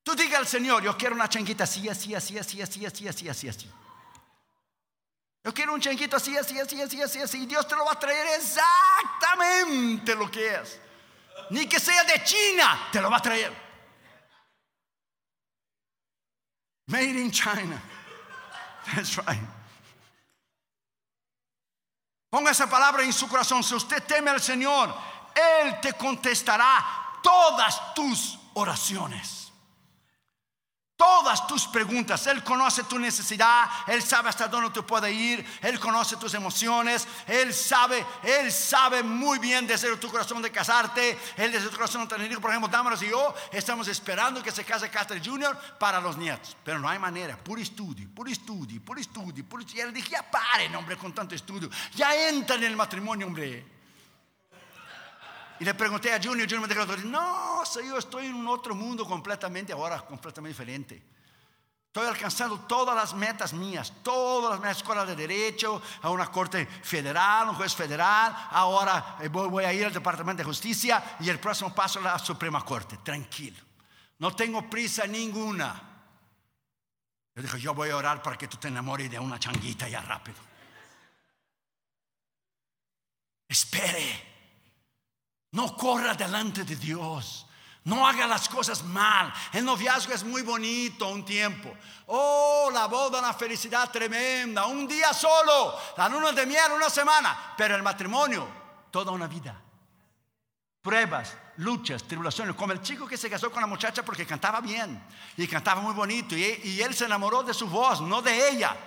Tú 0.03 0.15
diga 0.15 0.37
al 0.37 0.47
Señor, 0.47 0.81
yo 0.81 0.95
quiero 0.95 1.15
una 1.15 1.27
changuita 1.27 1.65
así, 1.65 1.89
así, 1.89 2.15
así, 2.15 2.37
así, 2.37 2.61
así, 2.61 2.85
así, 2.85 3.07
así, 3.07 3.27
así, 3.27 3.49
así. 3.49 3.69
Yo 5.43 5.53
quiero 5.53 5.73
un 5.73 5.81
changuito 5.81 6.15
así, 6.15 6.37
así, 6.37 6.57
así, 6.61 6.81
así, 6.81 7.01
así, 7.01 7.19
así. 7.19 7.45
Dios 7.45 7.67
te 7.67 7.75
lo 7.75 7.83
va 7.83 7.91
a 7.91 7.99
traer 7.99 8.25
exactamente 8.37 10.15
lo 10.15 10.31
que 10.31 10.55
es. 10.55 10.79
Ni 11.49 11.67
que 11.67 11.77
sea 11.77 12.05
de 12.05 12.23
China, 12.23 12.87
te 12.89 13.01
lo 13.01 13.09
va 13.09 13.17
a 13.17 13.21
traer. 13.21 13.66
Made 16.87 17.15
in 17.17 17.31
China. 17.31 17.81
That's 18.95 19.17
right. 19.17 19.39
Ponga 22.31 22.51
esa 22.51 22.67
palabra 22.67 23.03
en 23.03 23.13
su 23.13 23.27
corazón. 23.27 23.63
Si 23.63 23.75
usted 23.75 24.03
teme 24.03 24.29
al 24.29 24.41
Señor, 24.41 24.93
Él 25.35 25.79
te 25.81 25.93
contestará 25.93 26.85
todas 27.21 27.93
tus 27.93 28.37
oraciones. 28.53 29.36
Todas 30.97 31.45
tus 31.45 31.67
preguntas, 31.67 32.25
Él 32.25 32.43
conoce 32.43 32.83
tu 32.85 32.97
necesidad, 32.97 33.69
Él 33.85 34.01
sabe 34.01 34.29
hasta 34.29 34.47
dónde 34.47 34.71
tú 34.71 34.83
puedes 34.83 35.13
ir, 35.13 35.45
Él 35.61 35.79
conoce 35.79 36.17
tus 36.17 36.33
emociones, 36.33 37.07
Él 37.27 37.53
sabe, 37.53 38.03
Él 38.23 38.51
sabe 38.51 39.03
muy 39.03 39.37
bien 39.37 39.67
desde 39.67 39.95
tu 39.97 40.09
corazón 40.09 40.41
de 40.41 40.51
casarte, 40.51 41.15
Él 41.37 41.51
desde 41.51 41.69
tu 41.69 41.75
corazón 41.75 42.01
de 42.01 42.15
tener 42.15 42.31
hijos. 42.31 42.41
Por 42.41 42.49
ejemplo, 42.49 42.67
Damaros 42.67 43.03
y 43.03 43.09
yo 43.09 43.35
estamos 43.51 43.87
esperando 43.87 44.41
que 44.41 44.51
se 44.51 44.65
case 44.65 44.89
Caster 44.89 45.21
Jr. 45.23 45.55
para 45.77 46.01
los 46.01 46.17
nietos, 46.17 46.57
pero 46.63 46.79
no 46.79 46.89
hay 46.89 46.97
manera, 46.97 47.37
puro 47.37 47.61
estudio, 47.61 48.09
puro 48.15 48.31
estudio, 48.31 48.81
puro 48.83 48.99
estudio, 48.99 49.45
puro 49.45 49.61
estudio. 49.61 49.83
Y 49.83 49.87
él 49.87 49.93
dije, 49.93 50.09
ya 50.09 50.23
paren, 50.23 50.75
hombre, 50.75 50.97
con 50.97 51.13
tanto 51.13 51.35
estudio, 51.35 51.69
ya 51.93 52.27
entra 52.27 52.55
en 52.55 52.63
el 52.63 52.75
matrimonio, 52.75 53.27
hombre. 53.27 53.76
Y 55.59 55.65
le 55.65 55.73
pregunté 55.73 56.13
a 56.13 56.21
Junior, 56.21 56.47
Junior 56.47 56.67
me 56.67 56.73
dijo, 56.73 57.07
no, 57.07 57.63
yo 57.83 57.97
estoy 57.97 58.27
en 58.27 58.35
un 58.35 58.47
otro 58.47 58.75
mundo 58.75 59.05
completamente 59.05 59.73
ahora, 59.73 60.01
completamente 60.01 60.49
diferente. 60.49 61.03
Estoy 61.87 62.07
alcanzando 62.07 62.59
todas 62.59 62.95
las 62.95 63.15
metas 63.15 63.53
mías, 63.53 63.91
todas 64.03 64.51
las 64.51 64.59
metas, 64.59 64.77
escuela 64.77 65.03
de 65.03 65.15
derecho, 65.15 65.81
a 66.03 66.11
una 66.11 66.27
corte 66.27 66.65
federal, 66.65 67.49
un 67.49 67.55
juez 67.55 67.73
federal, 67.73 68.35
ahora 68.51 69.17
eh, 69.19 69.29
voy, 69.29 69.65
a 69.65 69.73
ir 69.73 69.85
al 69.85 69.93
Departamento 69.93 70.41
de 70.41 70.43
Justicia 70.43 71.17
y 71.19 71.29
el 71.29 71.39
próximo 71.39 71.73
paso 71.73 71.97
a 71.99 72.03
la 72.03 72.19
Suprema 72.19 72.63
Corte, 72.63 72.97
tranquilo. 72.97 73.57
No 74.19 74.35
tengo 74.35 74.69
prisa 74.69 75.07
ninguna. 75.07 75.81
Yo 77.35 77.41
dije, 77.41 77.59
yo 77.59 77.73
voy 77.73 77.89
a 77.89 77.97
orar 77.97 78.21
para 78.21 78.37
que 78.37 78.47
tú 78.47 78.57
te 78.57 78.67
enamores 78.67 79.09
de 79.09 79.17
una 79.17 79.39
changuita 79.39 79.89
ya 79.89 80.01
rápido. 80.01 80.37
Espere. 83.47 84.36
No 85.57 85.75
corra 85.75 86.13
delante 86.13 86.63
de 86.63 86.75
Dios. 86.75 87.47
No 87.85 88.07
haga 88.07 88.27
las 88.27 88.47
cosas 88.47 88.83
mal. 88.83 89.33
El 89.51 89.65
noviazgo 89.65 90.13
es 90.13 90.23
muy 90.23 90.43
bonito 90.43 91.07
un 91.07 91.25
tiempo. 91.25 91.73
Oh, 92.05 92.69
la 92.71 92.85
boda, 92.85 93.17
una 93.17 93.33
felicidad 93.33 93.89
tremenda. 93.89 94.67
Un 94.67 94.87
día 94.87 95.11
solo. 95.15 95.75
La 95.97 96.07
luna 96.09 96.31
de 96.31 96.45
miel, 96.45 96.73
una 96.75 96.91
semana. 96.91 97.55
Pero 97.57 97.75
el 97.75 97.81
matrimonio, 97.81 98.47
toda 98.91 99.11
una 99.11 99.25
vida. 99.25 99.59
Pruebas, 100.79 101.35
luchas, 101.55 102.03
tribulaciones. 102.03 102.55
Como 102.55 102.73
el 102.73 102.81
chico 102.83 103.07
que 103.07 103.17
se 103.17 103.27
casó 103.27 103.49
con 103.49 103.61
la 103.61 103.67
muchacha 103.67 104.05
porque 104.05 104.27
cantaba 104.27 104.61
bien. 104.61 105.03
Y 105.37 105.47
cantaba 105.47 105.81
muy 105.81 105.95
bonito. 105.95 106.37
Y, 106.37 106.61
y 106.65 106.81
él 106.83 106.93
se 106.93 107.05
enamoró 107.05 107.41
de 107.41 107.55
su 107.55 107.67
voz, 107.67 107.99
no 107.99 108.21
de 108.21 108.51
ella. 108.51 108.77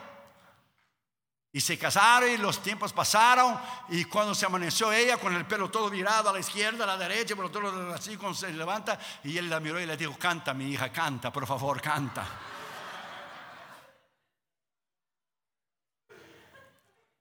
Y 1.52 1.60
se 1.60 1.76
casaron 1.76 2.30
y 2.30 2.36
los 2.36 2.62
tiempos 2.62 2.92
pasaron 2.92 3.60
y 3.88 4.04
cuando 4.04 4.36
se 4.36 4.46
amaneció 4.46 4.92
ella 4.92 5.16
con 5.16 5.34
el 5.34 5.44
pelo 5.46 5.68
todo 5.68 5.90
virado 5.90 6.30
a 6.30 6.32
la 6.32 6.38
izquierda, 6.38 6.84
a 6.84 6.86
la 6.86 6.96
derecha, 6.96 7.34
pero 7.34 7.50
todo 7.50 7.92
así 7.92 8.16
cuando 8.16 8.38
se 8.38 8.52
levanta 8.52 8.96
y 9.24 9.36
él 9.36 9.50
la 9.50 9.58
miró 9.58 9.80
y 9.80 9.86
le 9.86 9.96
dijo, 9.96 10.16
canta 10.16 10.54
mi 10.54 10.70
hija, 10.70 10.92
canta, 10.92 11.32
por 11.32 11.48
favor, 11.48 11.82
canta. 11.82 12.24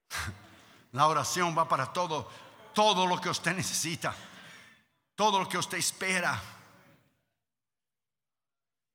La 0.91 1.07
oración 1.07 1.57
va 1.57 1.67
para 1.67 1.91
todo, 1.91 2.29
todo 2.73 3.07
lo 3.07 3.19
que 3.19 3.29
usted 3.29 3.55
necesita, 3.55 4.13
todo 5.15 5.39
lo 5.39 5.49
que 5.49 5.57
usted 5.57 5.79
espera. 5.79 6.39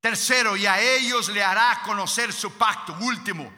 Tercero, 0.01 0.57
y 0.57 0.66
a 0.66 0.78
ellos 0.80 1.28
le 1.30 1.43
hará 1.43 1.80
conocer 1.85 2.32
su 2.32 2.53
pacto. 2.53 2.95
Último, 3.01 3.51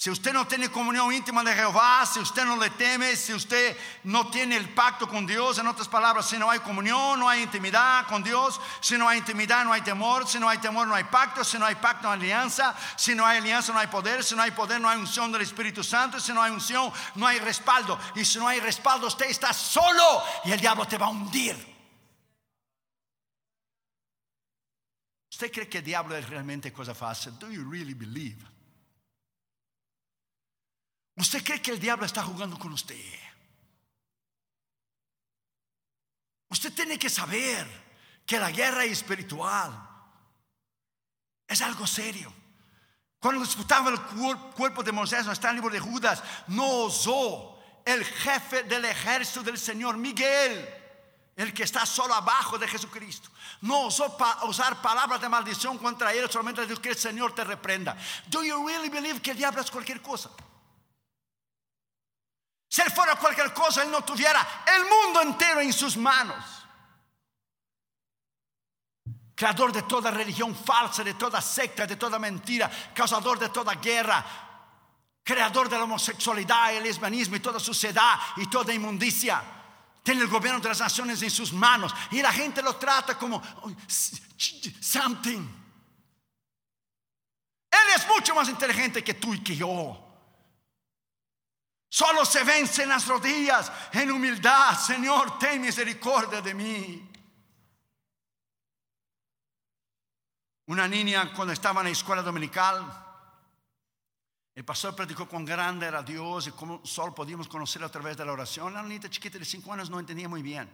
Si 0.00 0.10
usted 0.10 0.32
no 0.32 0.46
tiene 0.46 0.70
comunión 0.70 1.12
íntima 1.12 1.42
de 1.42 1.52
Jehová, 1.52 2.06
si 2.06 2.20
usted 2.20 2.44
no 2.44 2.56
le 2.56 2.70
teme, 2.70 3.16
si 3.16 3.34
usted 3.34 3.76
no 4.04 4.30
tiene 4.30 4.56
el 4.56 4.68
pacto 4.68 5.08
con 5.08 5.26
Dios, 5.26 5.58
en 5.58 5.66
otras 5.66 5.88
palabras, 5.88 6.28
si 6.28 6.38
no 6.38 6.48
hay 6.48 6.60
comunión, 6.60 7.18
no 7.18 7.28
hay 7.28 7.42
intimidad 7.42 8.06
con 8.06 8.22
Dios, 8.22 8.60
si 8.80 8.96
no 8.96 9.08
hay 9.08 9.18
intimidad, 9.18 9.64
no 9.64 9.72
hay 9.72 9.82
temor, 9.82 10.28
si 10.28 10.38
no 10.38 10.48
hay 10.48 10.58
temor, 10.58 10.86
no 10.86 10.94
hay 10.94 11.02
pacto, 11.02 11.42
si 11.42 11.58
no 11.58 11.66
hay 11.66 11.74
pacto, 11.74 12.04
no 12.04 12.12
hay 12.12 12.20
alianza, 12.20 12.76
si 12.96 13.12
no 13.12 13.26
hay 13.26 13.38
alianza, 13.38 13.72
no 13.72 13.80
hay 13.80 13.88
poder, 13.88 14.22
si 14.22 14.36
no 14.36 14.42
hay 14.42 14.52
poder, 14.52 14.80
no 14.80 14.88
hay 14.88 15.00
unción 15.00 15.32
del 15.32 15.42
Espíritu 15.42 15.82
Santo, 15.82 16.20
si 16.20 16.32
no 16.32 16.40
hay 16.40 16.52
unción, 16.52 16.92
no 17.16 17.26
hay 17.26 17.40
respaldo, 17.40 17.98
y 18.14 18.24
si 18.24 18.38
no 18.38 18.46
hay 18.46 18.60
respaldo, 18.60 19.08
usted 19.08 19.26
está 19.26 19.52
solo 19.52 20.22
y 20.44 20.52
el 20.52 20.60
diablo 20.60 20.86
te 20.86 20.96
va 20.96 21.06
a 21.06 21.10
hundir. 21.10 21.56
¿Usted 25.32 25.50
cree 25.50 25.68
que 25.68 25.78
el 25.78 25.84
diablo 25.84 26.16
es 26.16 26.28
realmente 26.28 26.72
cosa 26.72 26.94
fácil? 26.94 27.36
Do 27.36 27.50
you 27.50 27.68
really 27.68 27.94
believe? 27.94 28.57
¿Usted 31.18 31.42
cree 31.42 31.60
que 31.60 31.72
el 31.72 31.80
diablo 31.80 32.06
está 32.06 32.22
jugando 32.22 32.56
con 32.58 32.72
usted? 32.72 32.96
Usted 36.48 36.72
tiene 36.72 36.98
que 36.98 37.10
saber 37.10 37.66
que 38.24 38.38
la 38.38 38.52
guerra 38.52 38.84
espiritual 38.84 39.88
es 41.46 41.60
algo 41.60 41.86
serio. 41.86 42.32
Cuando 43.18 43.42
disputaba 43.42 43.90
el 43.90 43.98
cuerpo 44.00 44.84
de 44.84 44.92
Moisés, 44.92 45.26
no 45.26 45.32
está 45.32 45.48
en 45.48 45.56
el 45.56 45.62
libro 45.62 45.74
de 45.74 45.80
Judas, 45.80 46.22
no 46.46 46.84
osó 46.84 47.58
el 47.84 48.04
jefe 48.04 48.62
del 48.62 48.84
ejército 48.84 49.42
del 49.42 49.58
Señor, 49.58 49.96
Miguel, 49.96 50.68
el 51.34 51.52
que 51.52 51.64
está 51.64 51.84
solo 51.84 52.14
abajo 52.14 52.58
de 52.58 52.68
Jesucristo. 52.68 53.28
No 53.62 53.86
osó 53.86 54.16
usar 54.44 54.80
palabras 54.80 55.20
de 55.20 55.28
maldición 55.28 55.78
contra 55.78 56.12
él, 56.12 56.30
solamente 56.30 56.64
dijo 56.64 56.80
que 56.80 56.90
el 56.90 56.96
Señor 56.96 57.34
te 57.34 57.42
reprenda. 57.42 57.96
Do 58.28 58.44
you 58.44 58.64
really 58.64 58.88
believe 58.88 59.20
que 59.20 59.32
el 59.32 59.36
diablo 59.36 59.62
es 59.62 59.70
cualquier 59.70 60.00
cosa? 60.00 60.30
Si 62.68 62.82
él 62.82 62.90
fuera 62.90 63.16
cualquier 63.16 63.52
cosa, 63.54 63.82
él 63.82 63.90
no 63.90 64.02
tuviera 64.02 64.64
el 64.66 64.84
mundo 64.84 65.22
entero 65.22 65.60
en 65.60 65.72
sus 65.72 65.96
manos. 65.96 66.44
Creador 69.34 69.72
de 69.72 69.82
toda 69.82 70.10
religión 70.10 70.54
falsa, 70.54 71.02
de 71.02 71.14
toda 71.14 71.40
secta, 71.40 71.86
de 71.86 71.96
toda 71.96 72.18
mentira, 72.18 72.70
causador 72.94 73.38
de 73.38 73.48
toda 73.48 73.74
guerra, 73.76 74.24
creador 75.22 75.68
de 75.68 75.78
la 75.78 75.84
homosexualidad, 75.84 76.74
el 76.74 76.82
lesbianismo 76.82 77.36
y 77.36 77.40
toda 77.40 77.58
suciedad 77.58 78.18
y 78.36 78.46
toda 78.50 78.74
inmundicia. 78.74 79.42
Tiene 80.02 80.22
el 80.22 80.28
gobierno 80.28 80.60
de 80.60 80.68
las 80.68 80.80
naciones 80.80 81.22
en 81.22 81.30
sus 81.30 81.52
manos 81.52 81.94
y 82.10 82.20
la 82.20 82.32
gente 82.32 82.62
lo 82.62 82.76
trata 82.76 83.16
como 83.16 83.42
something. 84.80 85.46
Él 87.70 87.94
es 87.94 88.08
mucho 88.08 88.34
más 88.34 88.48
inteligente 88.48 89.04
que 89.04 89.14
tú 89.14 89.32
y 89.34 89.42
que 89.42 89.56
yo. 89.56 90.07
Solo 91.88 92.24
se 92.24 92.44
vence 92.44 92.82
en 92.82 92.90
las 92.90 93.06
rodillas, 93.06 93.72
en 93.92 94.10
humildad. 94.10 94.78
Señor, 94.78 95.38
ten 95.38 95.60
misericordia 95.60 96.42
de 96.42 96.54
mí. 96.54 97.10
Una 100.66 100.86
niña 100.86 101.32
cuando 101.32 101.54
estaba 101.54 101.80
en 101.80 101.86
la 101.86 101.92
escuela 101.92 102.20
dominical, 102.20 103.06
el 104.54 104.64
pastor 104.64 104.94
predicó 104.94 105.26
cuán 105.26 105.46
grande 105.46 105.86
era 105.86 106.02
Dios 106.02 106.48
y 106.48 106.50
cómo 106.50 106.84
solo 106.84 107.14
podíamos 107.14 107.48
conocerlo 107.48 107.86
a 107.86 107.90
través 107.90 108.18
de 108.18 108.24
la 108.26 108.32
oración. 108.32 108.74
La 108.74 108.82
niña 108.82 109.08
chiquita 109.08 109.38
de 109.38 109.46
cinco 109.46 109.72
años 109.72 109.88
no 109.88 109.98
entendía 109.98 110.28
muy 110.28 110.42
bien. 110.42 110.68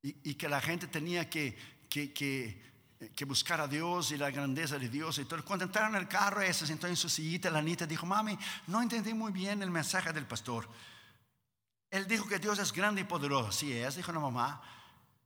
Y, 0.00 0.34
que 0.36 0.48
la 0.48 0.60
gente 0.60 0.86
tenía 0.86 1.28
que, 1.28 1.58
que, 1.90 2.14
que 2.14 2.75
que 3.14 3.24
buscar 3.24 3.60
a 3.60 3.68
Dios 3.68 4.10
y 4.10 4.16
la 4.16 4.30
grandeza 4.30 4.78
de 4.78 4.88
Dios. 4.88 5.18
Y 5.18 5.24
todo. 5.24 5.44
Cuando 5.44 5.64
entraron 5.64 5.94
en 5.94 6.02
el 6.02 6.08
carro, 6.08 6.40
ella 6.40 6.54
se 6.54 6.66
sentó 6.66 6.86
en 6.86 6.96
su 6.96 7.08
sillita, 7.08 7.50
la 7.50 7.60
nieta 7.60 7.86
dijo, 7.86 8.06
mami, 8.06 8.38
no 8.66 8.82
entendí 8.82 9.12
muy 9.14 9.32
bien 9.32 9.62
el 9.62 9.70
mensaje 9.70 10.12
del 10.12 10.26
pastor. 10.26 10.68
Él 11.90 12.06
dijo 12.06 12.26
que 12.26 12.38
Dios 12.38 12.58
es 12.58 12.72
grande 12.72 13.02
y 13.02 13.04
poderoso, 13.04 13.48
así 13.48 13.72
es, 13.72 13.96
dijo 13.96 14.12
la 14.12 14.20
mamá, 14.20 14.60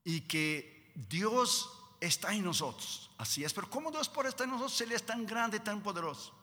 y 0.04 0.22
que 0.22 0.92
Dios 0.94 1.70
está 2.00 2.32
en 2.34 2.44
nosotros, 2.44 3.10
así 3.18 3.44
es, 3.44 3.52
pero 3.52 3.68
¿cómo 3.70 3.90
Dios 3.90 4.08
puede 4.08 4.28
estar 4.28 4.44
en 4.44 4.52
nosotros 4.52 4.76
si 4.76 4.84
Él 4.84 4.92
es 4.92 5.04
tan 5.04 5.26
grande 5.26 5.56
y 5.56 5.60
tan 5.60 5.82
poderoso? 5.82 6.34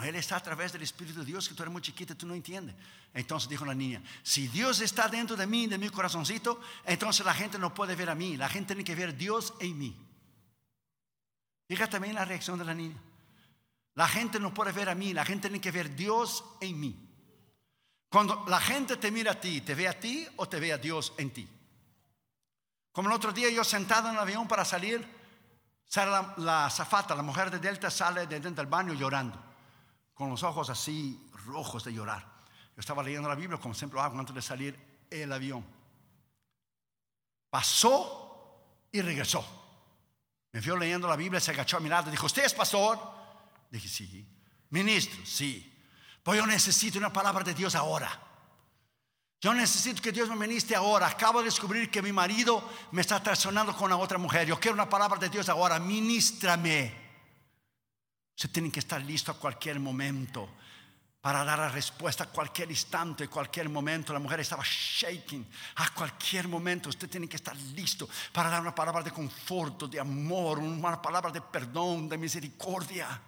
Él 0.00 0.14
está 0.16 0.36
a 0.36 0.42
través 0.42 0.72
del 0.72 0.82
Espíritu 0.82 1.20
de 1.20 1.26
Dios 1.26 1.48
que 1.48 1.54
tú 1.54 1.62
eres 1.62 1.72
muy 1.72 1.82
chiquita 1.82 2.14
tú 2.14 2.26
no 2.26 2.34
entiendes. 2.34 2.74
Entonces 3.12 3.48
dijo 3.48 3.64
la 3.64 3.74
niña, 3.74 4.02
si 4.22 4.48
Dios 4.48 4.80
está 4.80 5.08
dentro 5.08 5.36
de 5.36 5.46
mí, 5.46 5.66
de 5.66 5.76
mi 5.76 5.90
corazoncito, 5.90 6.60
entonces 6.84 7.26
la 7.26 7.34
gente 7.34 7.58
no 7.58 7.74
puede 7.74 7.94
ver 7.94 8.08
a 8.08 8.14
mí, 8.14 8.36
la 8.36 8.48
gente 8.48 8.74
tiene 8.74 8.84
que 8.84 8.94
ver 8.94 9.16
Dios 9.16 9.52
en 9.60 9.78
mí. 9.78 9.96
Fíjate 11.68 11.92
también 11.92 12.14
la 12.14 12.24
reacción 12.24 12.58
de 12.58 12.64
la 12.64 12.74
niña. 12.74 12.96
La 13.94 14.08
gente 14.08 14.40
no 14.40 14.54
puede 14.54 14.72
ver 14.72 14.88
a 14.88 14.94
mí, 14.94 15.12
la 15.12 15.24
gente 15.24 15.48
tiene 15.48 15.60
que 15.60 15.70
ver 15.70 15.94
Dios 15.94 16.44
en 16.60 16.80
mí. 16.80 17.08
Cuando 18.08 18.44
la 18.48 18.60
gente 18.60 18.96
te 18.96 19.10
mira 19.10 19.32
a 19.32 19.40
ti, 19.40 19.60
¿te 19.60 19.74
ve 19.74 19.88
a 19.88 19.98
ti 19.98 20.26
o 20.36 20.48
te 20.48 20.58
ve 20.58 20.72
a 20.72 20.78
Dios 20.78 21.12
en 21.18 21.30
ti? 21.32 21.48
Como 22.92 23.08
el 23.08 23.14
otro 23.14 23.32
día 23.32 23.50
yo 23.50 23.64
sentado 23.64 24.08
en 24.08 24.14
el 24.14 24.20
avión 24.20 24.48
para 24.48 24.64
salir, 24.64 25.06
sale 25.86 26.10
la, 26.10 26.34
la 26.38 26.70
zafata, 26.70 27.14
la 27.14 27.22
mujer 27.22 27.50
de 27.50 27.58
Delta 27.58 27.90
sale 27.90 28.26
de 28.26 28.40
dentro 28.40 28.62
del 28.62 28.70
baño 28.70 28.94
llorando 28.94 29.51
con 30.14 30.30
los 30.30 30.42
ojos 30.42 30.70
así 30.70 31.28
rojos 31.46 31.84
de 31.84 31.92
llorar. 31.92 32.24
Yo 32.74 32.80
estaba 32.80 33.02
leyendo 33.02 33.28
la 33.28 33.34
Biblia 33.34 33.58
como 33.58 33.74
siempre 33.74 34.00
hago 34.00 34.18
antes 34.18 34.34
de 34.34 34.42
salir 34.42 34.78
el 35.10 35.32
avión. 35.32 35.64
Pasó 37.50 38.58
y 38.90 39.00
regresó. 39.02 39.44
Me 40.52 40.60
vio 40.60 40.76
leyendo 40.76 41.08
la 41.08 41.16
Biblia, 41.16 41.40
se 41.40 41.50
agachó 41.50 41.78
a 41.78 41.80
mi 41.80 41.88
lado 41.88 42.08
y 42.08 42.10
dijo, 42.12 42.26
¿usted 42.26 42.44
es 42.44 42.54
pastor? 42.54 42.98
Dije, 43.70 43.88
sí. 43.88 44.26
Ministro, 44.70 45.24
sí. 45.24 45.68
Pues 46.22 46.38
yo 46.38 46.46
necesito 46.46 46.98
una 46.98 47.12
palabra 47.12 47.42
de 47.42 47.54
Dios 47.54 47.74
ahora. 47.74 48.10
Yo 49.40 49.52
necesito 49.52 50.00
que 50.00 50.12
Dios 50.12 50.28
me 50.28 50.36
ministre 50.36 50.76
ahora. 50.76 51.08
Acabo 51.08 51.40
de 51.40 51.46
descubrir 51.46 51.90
que 51.90 52.00
mi 52.00 52.12
marido 52.12 52.62
me 52.92 53.00
está 53.00 53.20
traicionando 53.20 53.76
con 53.76 53.90
la 53.90 53.96
otra 53.96 54.16
mujer. 54.16 54.46
Yo 54.46 54.60
quiero 54.60 54.74
una 54.74 54.88
palabra 54.88 55.18
de 55.18 55.28
Dios 55.28 55.48
ahora. 55.48 55.80
Ministrame. 55.80 57.01
Se 58.34 58.48
tienen 58.48 58.72
que 58.72 58.80
estar 58.80 59.00
listo 59.02 59.30
a 59.30 59.38
cualquier 59.38 59.78
momento 59.78 60.48
para 61.22 61.44
dar 61.44 61.58
la 61.58 61.68
respuesta 61.68 62.24
a 62.24 62.26
cualquier 62.26 62.68
instante, 62.70 63.28
cualquier 63.28 63.68
momento. 63.68 64.12
La 64.12 64.18
mujer 64.18 64.40
estaba 64.40 64.64
shaking. 64.64 65.46
A 65.76 65.90
cualquier 65.94 66.48
momento 66.48 66.88
usted 66.88 67.08
tiene 67.08 67.28
que 67.28 67.36
estar 67.36 67.56
listo 67.56 68.08
para 68.32 68.50
dar 68.50 68.60
una 68.60 68.74
palabra 68.74 69.02
de 69.02 69.12
conforto, 69.12 69.86
de 69.86 70.00
amor, 70.00 70.58
una 70.58 71.00
palabra 71.00 71.30
de 71.30 71.40
perdón, 71.40 72.08
de 72.08 72.18
misericordia. 72.18 73.20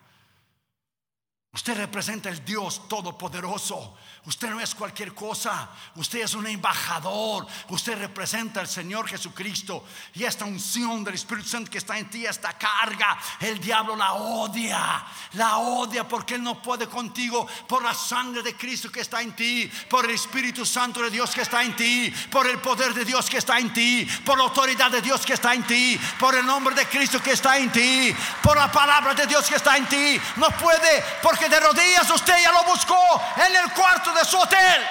Usted 1.54 1.76
representa 1.76 2.28
el 2.28 2.44
Dios 2.44 2.88
Todopoderoso. 2.88 3.94
Usted 4.26 4.50
no 4.50 4.58
es 4.58 4.74
cualquier 4.74 5.14
cosa. 5.14 5.68
Usted 5.94 6.22
es 6.22 6.34
un 6.34 6.48
embajador. 6.48 7.46
Usted 7.68 7.96
representa 7.96 8.58
al 8.58 8.66
Señor 8.66 9.06
Jesucristo. 9.06 9.84
Y 10.14 10.24
esta 10.24 10.46
unción 10.46 11.04
del 11.04 11.14
Espíritu 11.14 11.48
Santo 11.48 11.70
que 11.70 11.78
está 11.78 11.96
en 11.96 12.10
ti, 12.10 12.26
esta 12.26 12.54
carga, 12.54 13.16
el 13.38 13.60
diablo 13.60 13.94
la 13.94 14.14
odia. 14.14 15.04
La 15.34 15.58
odia 15.58 16.08
porque 16.08 16.34
Él 16.34 16.42
no 16.42 16.60
puede 16.60 16.88
contigo 16.88 17.46
por 17.68 17.84
la 17.84 17.94
sangre 17.94 18.42
de 18.42 18.56
Cristo 18.56 18.90
que 18.90 19.02
está 19.02 19.22
en 19.22 19.36
ti, 19.36 19.70
por 19.88 20.06
el 20.06 20.12
Espíritu 20.12 20.66
Santo 20.66 21.02
de 21.02 21.10
Dios 21.10 21.30
que 21.30 21.42
está 21.42 21.62
en 21.62 21.76
ti, 21.76 22.12
por 22.32 22.48
el 22.48 22.58
poder 22.58 22.94
de 22.94 23.04
Dios 23.04 23.30
que 23.30 23.38
está 23.38 23.60
en 23.60 23.72
ti, 23.72 24.08
por 24.24 24.38
la 24.38 24.44
autoridad 24.44 24.90
de 24.90 25.02
Dios 25.02 25.24
que 25.24 25.34
está 25.34 25.54
en 25.54 25.64
ti, 25.64 26.00
por 26.18 26.34
el 26.34 26.44
nombre 26.44 26.74
de 26.74 26.86
Cristo 26.86 27.22
que 27.22 27.32
está 27.32 27.58
en 27.58 27.70
ti, 27.70 28.12
por 28.42 28.56
la 28.56 28.72
palabra 28.72 29.14
de 29.14 29.26
Dios 29.26 29.46
que 29.46 29.56
está 29.56 29.76
en 29.76 29.86
ti. 29.86 30.20
No 30.36 30.48
puede 30.50 31.04
porque 31.22 31.43
de 31.48 31.60
rodillas 31.60 32.10
usted 32.10 32.34
ya 32.42 32.52
lo 32.52 32.64
buscó 32.64 32.98
en 33.36 33.56
el 33.56 33.72
cuarto 33.72 34.12
de 34.14 34.24
su 34.24 34.38
hotel. 34.38 34.82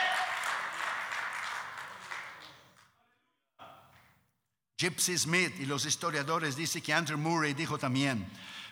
Gypsy 4.78 5.18
Smith 5.18 5.60
y 5.60 5.66
los 5.66 5.86
historiadores 5.86 6.56
dicen 6.56 6.82
que 6.82 6.94
Andrew 6.94 7.18
Murray 7.18 7.54
dijo 7.54 7.78
también, 7.78 8.30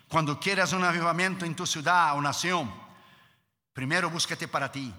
cuando 0.07 0.39
quieras 0.39 0.73
un 0.73 0.83
avivamiento 0.83 1.45
en 1.45 1.55
tu 1.55 1.65
ciudad 1.65 2.15
o 2.17 2.21
nación, 2.21 2.73
primero 3.73 4.09
búscate 4.09 4.47
para 4.47 4.71
ti. 4.71 4.93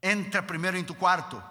Entra 0.00 0.46
primero 0.46 0.76
en 0.76 0.84
tu 0.84 0.94
cuarto, 0.94 1.42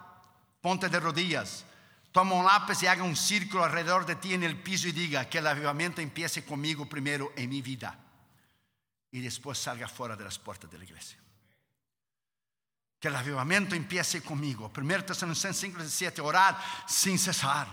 ponte 0.61 0.88
de 0.89 0.99
rodillas, 0.99 1.65
toma 2.11 2.36
un 2.36 2.45
lápiz 2.45 2.84
y 2.84 2.88
haga 2.88 3.03
un 3.03 3.15
círculo 3.15 3.63
alrededor 3.63 4.05
de 4.05 4.15
ti 4.15 4.34
en 4.34 4.43
el 4.43 4.61
piso 4.61 4.88
y 4.88 4.91
diga 4.91 5.28
que 5.28 5.39
el 5.39 5.47
avivamiento 5.47 6.01
empiece 6.01 6.45
conmigo 6.45 6.88
primero 6.88 7.32
en 7.36 7.49
mi 7.49 7.61
vida 7.61 7.97
y 9.12 9.20
después 9.20 9.57
salga 9.57 9.88
fuera 9.88 10.16
de 10.16 10.24
las 10.24 10.39
puertas 10.39 10.72
de 10.72 10.78
la 10.78 10.84
iglesia. 10.84 11.18
Que 12.99 13.09
el 13.09 13.16
avivamiento 13.16 13.76
empiece 13.76 14.22
conmigo. 14.22 14.72
Primero 14.72 15.03
Tesalonicenses 15.03 15.59
5, 15.59 15.80
17, 15.80 16.22
orar 16.22 16.57
sin 16.88 17.18
cesar. 17.20 17.68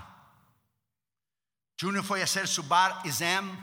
Junior 1.81 2.05
fue 2.05 2.21
a 2.21 2.25
hacer 2.25 2.49
su 2.49 2.65
bar 2.65 3.01
exam 3.05 3.57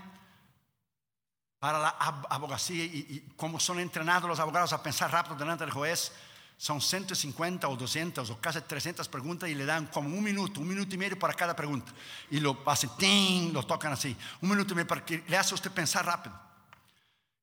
para 1.60 1.80
la 1.80 1.90
abogacía 2.30 2.86
y, 2.86 3.34
como 3.36 3.60
son 3.60 3.80
entrenados 3.80 4.30
los 4.30 4.40
abogados 4.40 4.72
a 4.72 4.82
pensar 4.82 5.12
rápido 5.12 5.36
delante 5.36 5.66
del 5.66 5.74
juez, 5.74 6.14
son 6.58 6.80
150 6.80 7.68
o 7.68 7.76
200 7.76 8.30
o 8.30 8.40
casi 8.40 8.62
300 8.62 9.10
preguntas 9.10 9.50
y 9.50 9.56
le 9.56 9.66
dan 9.66 9.88
como 9.88 10.08
un 10.08 10.24
minuto, 10.24 10.62
un 10.62 10.68
minuto 10.68 10.96
y 10.96 10.98
medio 10.98 11.20
para 11.20 11.34
cada 11.34 11.56
pregunta. 11.56 11.92
Y 12.30 12.40
lo 12.40 12.64
hacen, 12.68 13.52
lo 13.52 13.64
tocan 13.64 13.92
así, 13.92 14.16
un 14.42 14.50
minuto 14.50 14.74
y 14.74 14.76
medio 14.78 14.88
para 14.88 15.04
que 15.04 15.24
le 15.28 15.38
hace 15.38 15.54
usted 15.54 15.72
pensar 15.72 16.06
rápido. 16.06 16.40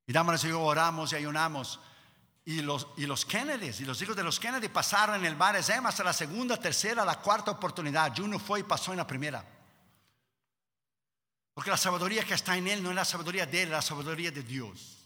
Y 0.05 0.13
dámonos 0.13 0.43
y 0.43 0.49
yo 0.49 0.61
oramos 0.61 1.13
y 1.13 1.15
ayunamos. 1.15 1.79
Y 2.45 2.61
los, 2.61 2.87
y 2.97 3.05
los 3.05 3.25
Kennedys, 3.25 3.79
y 3.79 3.85
los 3.85 4.01
hijos 4.01 4.15
de 4.17 4.23
los 4.23 4.39
Kennedy 4.39 4.67
pasaron 4.67 5.15
en 5.15 5.25
el 5.25 5.35
mar 5.37 5.55
Ezem 5.55 5.85
hasta 5.85 6.03
la 6.03 6.11
segunda, 6.11 6.57
tercera, 6.57 7.05
la 7.05 7.19
cuarta 7.19 7.51
oportunidad. 7.51 8.13
Juno 8.15 8.37
fue 8.37 8.59
y 8.59 8.63
pasó 8.63 8.91
en 8.91 8.97
la 8.97 9.07
primera. 9.07 9.45
Porque 11.53 11.69
la 11.69 11.77
sabiduría 11.77 12.25
que 12.25 12.33
está 12.33 12.57
en 12.57 12.67
él 12.67 12.83
no 12.83 12.89
es 12.89 12.95
la 12.95 13.05
sabiduría 13.05 13.45
de 13.45 13.61
él, 13.61 13.67
es 13.69 13.73
la 13.73 13.81
sabiduría 13.81 14.31
de 14.31 14.43
Dios. 14.43 15.02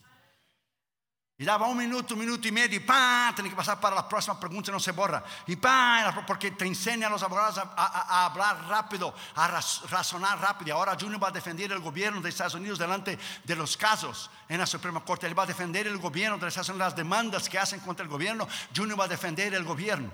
Y 1.40 1.46
daba 1.46 1.68
un 1.68 1.78
minuto, 1.78 2.16
un 2.16 2.22
minuto 2.22 2.48
y 2.48 2.52
medio, 2.52 2.78
y 2.78 2.80
¡pam! 2.80 3.36
Tiene 3.36 3.52
que 3.52 3.56
pasar 3.56 3.80
para 3.80 3.96
la 3.96 4.10
próxima 4.10 4.40
pregunta, 4.40 4.72
no 4.72 4.80
se 4.80 4.92
borra. 4.92 5.24
Y 5.46 5.56
¡pam! 5.56 6.26
Porque 6.26 6.50
te 6.50 6.66
enseña 6.66 7.06
a 7.06 7.10
los 7.12 7.22
abogados 7.22 7.60
a, 7.60 8.26
hablar 8.26 8.68
rápido, 8.68 9.14
a 9.36 9.48
razonar 9.48 10.42
rápido. 10.42 10.70
Y 10.70 10.72
ahora 10.72 10.98
Junior 11.00 11.24
va 11.24 11.28
a 11.28 11.32
defender 11.32 11.72
el 11.72 11.80
gobierno 11.80 12.22
de 12.22 12.30
Estados 12.30 12.56
Unidos 12.56 12.80
delante 12.80 13.20
de 13.44 13.56
los 13.56 13.78
casos 13.78 14.32
en 14.50 14.58
la 14.58 14.66
Suprema 14.66 15.06
Corte. 15.06 15.28
Él 15.28 15.38
va 15.38 15.44
a 15.44 15.46
defender 15.46 15.86
el 15.86 16.00
gobierno 16.00 16.40
de 16.40 16.48
Estados 16.48 16.70
Unidos, 16.70 16.88
las 16.88 16.96
demandas 16.96 17.48
que 17.48 17.60
hacen 17.60 17.82
contra 17.82 18.04
el 18.04 18.10
gobierno. 18.10 18.48
Junior 18.76 19.00
va 19.00 19.06
a 19.06 19.10
defender 19.10 19.54
el 19.54 19.64
gobierno. 19.64 20.12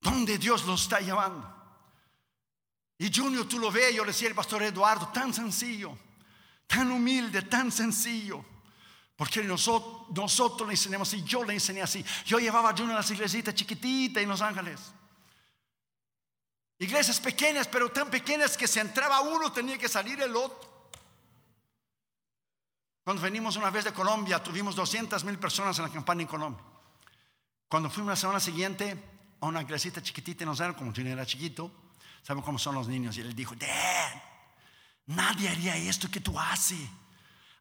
¿Dónde 0.00 0.38
Dios 0.38 0.64
lo 0.64 0.74
está 0.74 1.00
llevando? 1.00 1.52
Y 2.98 3.12
Junior, 3.12 3.48
tú 3.48 3.58
lo 3.58 3.72
ves, 3.72 3.96
yo 3.96 4.04
le 4.04 4.12
decía 4.12 4.28
al 4.28 4.34
pastor 4.36 4.62
Eduardo, 4.62 5.08
tan 5.08 5.34
sencillo, 5.34 5.98
tan 6.68 6.92
humilde, 6.92 7.42
tan 7.42 7.72
sencillo. 7.72 8.51
Porque 9.16 9.42
nosotros, 9.42 10.66
le 10.66 10.72
enseñamos 10.72 11.08
así, 11.08 11.22
yo 11.22 11.44
le 11.44 11.54
enseñé 11.54 11.82
así. 11.82 12.04
Yo 12.24 12.38
llevaba 12.38 12.70
a 12.70 12.72
Junior 12.72 12.92
a 12.92 13.00
las 13.00 13.10
iglesitas 13.10 13.54
chiquititas 13.54 14.22
en 14.22 14.28
Los 14.28 14.40
Ángeles. 14.40 14.80
Iglesias 16.78 17.20
pequeñas, 17.20 17.68
pero 17.68 17.90
tan 17.90 18.10
pequeñas 18.10 18.56
que 18.56 18.66
si 18.66 18.80
entraba 18.80 19.20
uno 19.20 19.52
tenía 19.52 19.78
que 19.78 19.88
salir 19.88 20.20
el 20.20 20.34
otro. 20.34 20.90
Cuando 23.04 23.22
venimos 23.22 23.56
una 23.56 23.70
vez 23.70 23.84
de 23.84 23.92
Colombia, 23.92 24.42
tuvimos 24.42 24.74
200 24.74 25.22
mil 25.24 25.38
personas 25.38 25.78
en 25.78 25.84
la 25.84 25.90
campaña 25.90 26.22
en 26.22 26.28
Colombia. 26.28 26.64
Cuando 27.68 27.90
fuimos 27.90 28.10
la 28.10 28.16
semana 28.16 28.40
siguiente 28.40 28.96
a 29.40 29.46
una 29.46 29.62
iglesita 29.62 30.02
chiquitita 30.02 30.44
en 30.44 30.50
Los 30.50 30.60
Ángeles, 30.60 30.78
como 30.78 30.92
Junior 30.92 31.18
era 31.18 31.26
chiquito, 31.26 31.70
¿Saben 32.22 32.42
cómo 32.42 32.58
son 32.58 32.76
los 32.76 32.88
niños? 32.88 33.16
Y 33.16 33.20
él 33.20 33.34
dijo, 33.34 33.54
Dad, 33.56 34.22
nadie 35.06 35.48
haría 35.48 35.76
esto 35.76 36.10
que 36.10 36.20
tú 36.20 36.38
haces. 36.38 36.78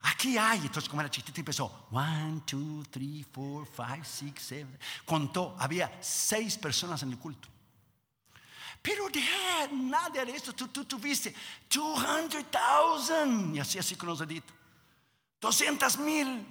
Aquí 0.04 0.38
hay. 0.38 0.60
Entonces, 0.62 0.90
como 0.90 1.02
era 1.02 1.10
chiquitito, 1.10 1.42
empezó. 1.42 1.88
One, 1.92 2.42
two, 2.46 2.84
three, 2.90 3.26
four, 3.32 3.68
five, 3.68 4.04
six, 4.04 4.42
seven. 4.44 4.78
Contó, 5.06 5.56
había 5.60 5.98
seis 6.02 6.58
personas 6.58 7.04
en 7.04 7.12
el 7.12 7.20
culto. 7.20 7.48
Pero 8.82 9.10
Dad, 9.10 9.70
nadie 9.72 10.22
haría 10.22 10.36
esto. 10.36 10.54
Tú, 10.54 10.70
tú 10.70 10.86
tuviste 10.86 11.36
200,000. 11.70 13.56
Y 13.56 13.60
así, 13.60 13.78
así 13.78 13.96
con 13.96 14.10
los 14.10 14.20
deditos. 14.20 14.56
200 15.40 15.98
mil. 16.00 16.46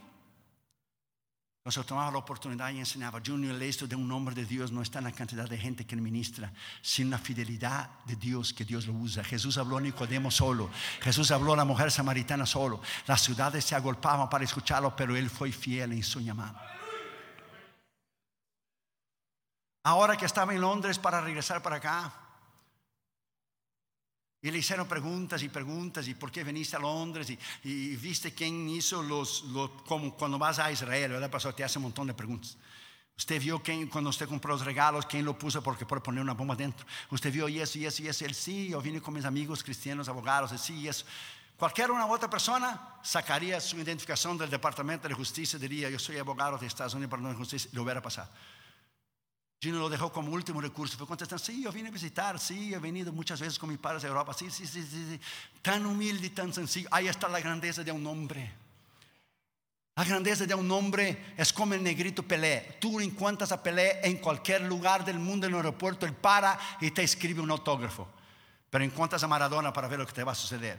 Entonces 1.61 1.85
tomaba 1.85 2.11
la 2.11 2.17
oportunidad 2.17 2.71
y 2.71 2.79
enseñaba, 2.79 3.21
Junior, 3.25 3.63
esto 3.63 3.87
de 3.87 3.95
un 3.95 4.11
hombre 4.11 4.35
de 4.35 4.47
Dios 4.47 4.73
no 4.73 4.81
está 4.81 4.99
en 4.99 5.05
la 5.05 5.13
cantidad 5.13 5.47
de 5.47 5.59
gente 5.59 5.85
que 5.85 5.95
ministra, 5.95 6.51
sino 6.81 7.11
la 7.11 7.19
fidelidad 7.19 7.91
de 8.07 8.17
Dios 8.17 8.55
que 8.55 8.65
Dios 8.65 8.87
lo 8.87 8.95
usa. 8.95 9.23
Jesús 9.23 9.59
habló 9.59 9.77
a 9.77 9.81
Nicodemo 9.83 10.31
solo, 10.31 10.71
Jesús 11.03 11.31
habló 11.31 11.53
a 11.53 11.57
la 11.59 11.67
mujer 11.67 11.91
samaritana 11.91 12.47
solo. 12.47 12.81
Las 13.07 13.21
ciudades 13.21 13.63
se 13.63 13.75
agolpaban 13.75 14.31
para 14.31 14.43
escucharlo, 14.43 14.97
pero 14.97 15.15
él 15.15 15.29
fue 15.29 15.53
fiel 15.53 15.93
en 15.93 16.03
su 16.03 16.21
llamado. 16.21 16.59
Ahora 19.83 20.17
que 20.17 20.25
estaba 20.25 20.55
en 20.55 20.63
Londres 20.63 20.99
para 20.99 21.21
regresar 21.21 21.63
para 21.63 21.77
acá, 21.77 22.11
y 24.43 24.51
le 24.51 24.59
hicieron 24.59 24.89
preguntas 24.89 25.43
y 25.43 25.49
preguntas, 25.49 26.09
y 26.09 26.15
por 26.15 26.31
qué 26.33 26.43
viniste 26.45 26.77
a 26.77 26.79
Londres, 26.79 27.29
y, 27.65 27.97
viste 27.97 28.33
quién 28.33 28.69
hizo 28.69 29.03
los, 29.03 29.45
como 29.87 30.15
cuando 30.15 30.39
vas 30.39 30.59
a 30.59 30.73
Israel, 30.73 31.13
¿verdad? 31.13 31.31
Pasó, 31.31 31.55
te 31.55 31.63
hace 31.63 31.79
un 31.79 31.85
montón 31.85 32.07
de 32.07 32.15
preguntas. 32.15 32.57
Usted 33.17 33.39
vio 33.39 33.63
quién, 33.63 33.87
cuando 33.89 34.09
usted 34.09 34.27
compró 34.27 34.55
los 34.55 34.65
regalos, 34.65 35.05
quién 35.05 35.27
lo 35.27 35.37
puso 35.37 35.63
porque 35.63 35.85
por 35.85 36.03
poner 36.03 36.23
una 36.23 36.33
bomba 36.33 36.57
dentro. 36.57 36.87
Usted 37.11 37.31
vio 37.31 37.51
y 37.51 37.61
eso, 37.61 37.79
y 37.79 37.85
eso, 37.85 38.03
y 38.03 38.09
eso. 38.09 38.25
Él 38.25 38.35
sí, 38.35 38.69
yo 38.69 38.81
vine 38.81 39.03
con 39.03 39.13
mis 39.13 39.27
amigos 39.27 39.63
cristianos, 39.63 40.09
abogados, 40.09 40.59
sí, 40.59 40.75
y 40.75 40.89
eso. 40.89 41.05
Cualquier 41.59 41.91
una 41.91 42.07
otra 42.07 42.31
persona 42.31 42.97
sacaría 43.03 43.61
su 43.61 43.77
identificación 43.77 44.39
del 44.39 44.49
Departamento 44.49 45.07
de 45.07 45.13
Justicia 45.13 45.59
y 45.59 45.61
diría, 45.61 45.91
yo 45.91 45.99
soy 45.99 46.17
abogado 46.17 46.57
de 46.57 46.67
Estados 46.67 46.95
Unidos 46.95 47.11
para 47.11 47.29
de 47.29 47.35
Justicia, 47.35 47.71
lo 47.75 47.83
hubiera 47.83 48.01
pasado. 48.01 48.31
Gino 49.61 49.79
lo 49.79 49.91
dejó 49.91 50.11
como 50.11 50.33
último 50.33 50.61
recurso. 50.61 50.97
Fue 50.97 51.07
contestando, 51.07 51.45
sí, 51.45 51.63
yo 51.63 51.71
vine 51.71 51.91
a 51.91 51.93
visitar, 51.93 52.39
sí, 52.39 52.73
he 52.73 52.79
venido 52.79 53.13
muchas 53.13 53.41
veces 53.41 53.59
con 53.59 53.69
mis 53.69 53.79
padres 53.79 54.03
a 54.05 54.07
Europa, 54.07 54.33
sí, 54.33 54.51
sí, 54.51 54.67
sí, 54.67 54.83
sí, 54.83 55.21
Tan 55.61 55.85
humilde 55.85 56.29
y 56.29 56.31
tan 56.31 56.53
sencillo. 56.55 56.89
Ahí 56.91 57.09
está 57.09 57.29
la 57.29 57.41
grandeza 57.41 57.85
de 57.85 57.93
un 57.93 58.07
hombre. 58.07 58.51
La 59.97 60.05
grandeza 60.05 60.47
de 60.47 60.55
un 60.55 60.71
hombre 60.71 61.35
es 61.37 61.53
como 61.53 61.75
el 61.75 61.83
negrito 61.83 62.23
Pelé. 62.23 62.79
Tú 62.81 63.01
encuentras 63.01 63.53
a 63.53 63.63
Pelé 63.63 64.01
en 64.03 64.17
cualquier 64.17 64.63
lugar 64.63 65.05
del 65.05 65.19
mundo, 65.19 65.47
en 65.47 65.53
el 65.53 65.59
aeropuerto, 65.59 66.07
él 66.07 66.15
para 66.15 66.59
y 66.81 66.91
te 66.91 67.03
escribe 67.03 67.43
un 67.43 67.51
autógrafo. 67.51 68.09
Pero 68.71 68.83
encuentras 68.83 69.23
a 69.25 69.29
Maradona 69.29 69.75
para 69.75 69.89
ver 69.89 69.99
lo 69.99 70.07
que 70.07 70.15
te 70.15 70.25
va 70.25 70.33
a 70.33 70.37
suceder. 70.37 70.79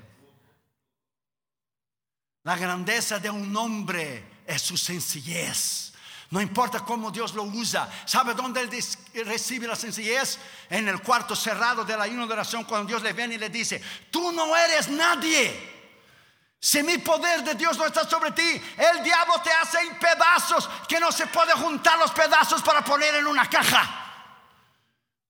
La 2.44 2.58
grandeza 2.58 3.20
de 3.20 3.30
un 3.30 3.56
hombre 3.56 4.24
es 4.48 4.60
su 4.64 4.76
sencillez. 4.76 5.91
No 6.32 6.40
importa 6.40 6.80
cómo 6.80 7.12
Dios 7.12 7.34
lo 7.34 7.44
usa. 7.44 7.90
¿Sabe 8.06 8.34
dónde 8.34 8.62
él 8.62 9.26
recibe 9.26 9.68
la 9.68 9.76
sencillez? 9.76 10.40
En 10.70 10.88
el 10.88 11.02
cuarto 11.02 11.36
cerrado 11.36 11.84
de 11.84 11.98
la 11.98 12.08
de 12.08 12.24
oración, 12.24 12.64
cuando 12.64 12.88
Dios 12.88 13.04
le 13.04 13.12
viene 13.12 13.36
y 13.36 13.38
le 13.38 13.50
dice, 13.50 13.82
tú 14.10 14.32
no 14.32 14.56
eres 14.56 14.88
nadie. 14.88 15.70
Si 16.58 16.82
mi 16.84 17.00
poder 17.00 17.44
de 17.44 17.56
Dios 17.56 17.78
no 17.78 17.86
está 17.86 18.08
sobre 18.08 18.32
ti, 18.32 18.62
el 18.78 19.04
diablo 19.04 19.42
te 19.44 19.52
hace 19.52 19.82
en 19.82 20.00
pedazos 20.00 20.70
que 20.88 21.02
no 21.02 21.12
se 21.12 21.28
puede 21.28 21.52
juntar 21.52 22.00
los 22.00 22.12
pedazos 22.12 22.62
para 22.62 22.82
poner 22.82 23.16
en 23.16 23.28
una 23.28 23.50
caja. 23.50 23.98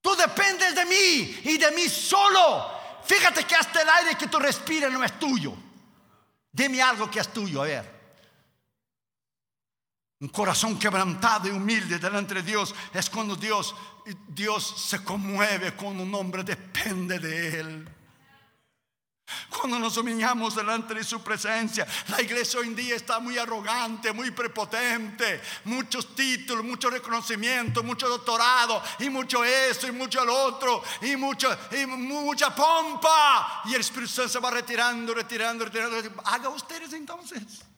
Tú 0.02 0.16
dependes 0.16 0.76
de 0.76 0.86
mí 0.86 1.41
y 1.45 1.58
de 1.58 1.72
mí 1.72 1.89
solo. 1.89 2.80
Fíjate 3.04 3.43
que 3.45 3.56
hasta 3.56 3.82
el 3.82 3.89
aire 3.89 4.16
que 4.16 4.28
tú 4.28 4.38
respiras 4.38 4.91
no 4.91 5.04
es 5.04 5.18
tuyo. 5.18 5.54
Dime 6.52 6.80
algo 6.80 7.10
que 7.10 7.20
es 7.20 7.34
tuyo, 7.34 7.64
a 7.64 7.66
ver. 7.66 8.01
Un 10.22 10.30
corazón 10.30 10.78
quebrantado 10.78 11.48
y 11.48 11.52
humilde 11.52 11.98
delante 11.98 12.36
de 12.36 12.44
Dios 12.44 12.76
es 12.94 13.10
cuando 13.10 13.36
Dios, 13.36 13.74
Dios 14.28 14.76
se 14.78 15.04
conmueve 15.04 15.74
cuando 15.74 16.04
un 16.04 16.14
hombre 16.14 16.44
depende 16.44 17.18
de 17.18 17.60
Él. 17.60 17.90
Cuando 19.50 19.80
nos 19.80 19.98
humillamos 19.98 20.56
delante 20.56 20.94
de 20.94 21.04
su 21.04 21.24
presencia, 21.24 21.88
la 22.10 22.22
iglesia 22.22 22.60
hoy 22.60 22.68
en 22.68 22.76
día 22.76 22.96
está 22.96 23.20
muy 23.20 23.40
arrogante, 23.40 24.14
muy 24.14 24.30
prepotente, 24.30 25.42
muchos 25.66 26.14
títulos, 26.14 26.64
mucho 26.64 26.92
reconocimiento, 26.92 27.82
mucho 27.82 28.08
doctorado, 28.08 28.84
y 29.00 29.10
mucho 29.10 29.44
esto, 29.44 29.88
y 29.88 29.92
mucho 29.92 30.24
lo 30.24 30.36
otro, 30.36 30.84
y, 31.02 31.16
mucho, 31.16 31.50
y 31.72 31.86
mucha 31.88 32.54
pompa. 32.54 33.64
Y 33.66 33.74
el 33.74 33.82
Espíritu 33.82 34.12
Santo 34.12 34.30
se 34.34 34.40
va 34.40 34.52
retirando, 34.52 35.16
retirando, 35.16 35.66
retirando. 35.66 36.22
Haga 36.26 36.50
ustedes 36.50 36.94
entonces. 36.94 37.71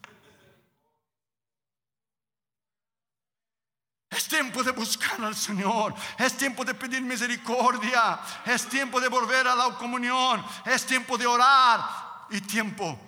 Es 4.15 4.27
tiempo 4.27 4.63
de 4.63 4.71
buscar 4.71 5.23
al 5.23 5.35
Señor. 5.35 5.95
Es 6.17 6.37
tiempo 6.37 6.63
de 6.63 6.73
pedir 6.75 7.01
misericordia. 7.01 8.19
Es 8.45 8.69
tiempo 8.69 9.01
de 9.01 9.07
volver 9.07 9.47
a 9.47 9.55
la 9.55 9.75
comunión. 9.75 10.43
Es 10.65 10.85
tiempo 10.85 11.17
de 11.17 11.25
orar. 11.25 12.27
Y 12.29 12.41
tiempo 12.41 12.99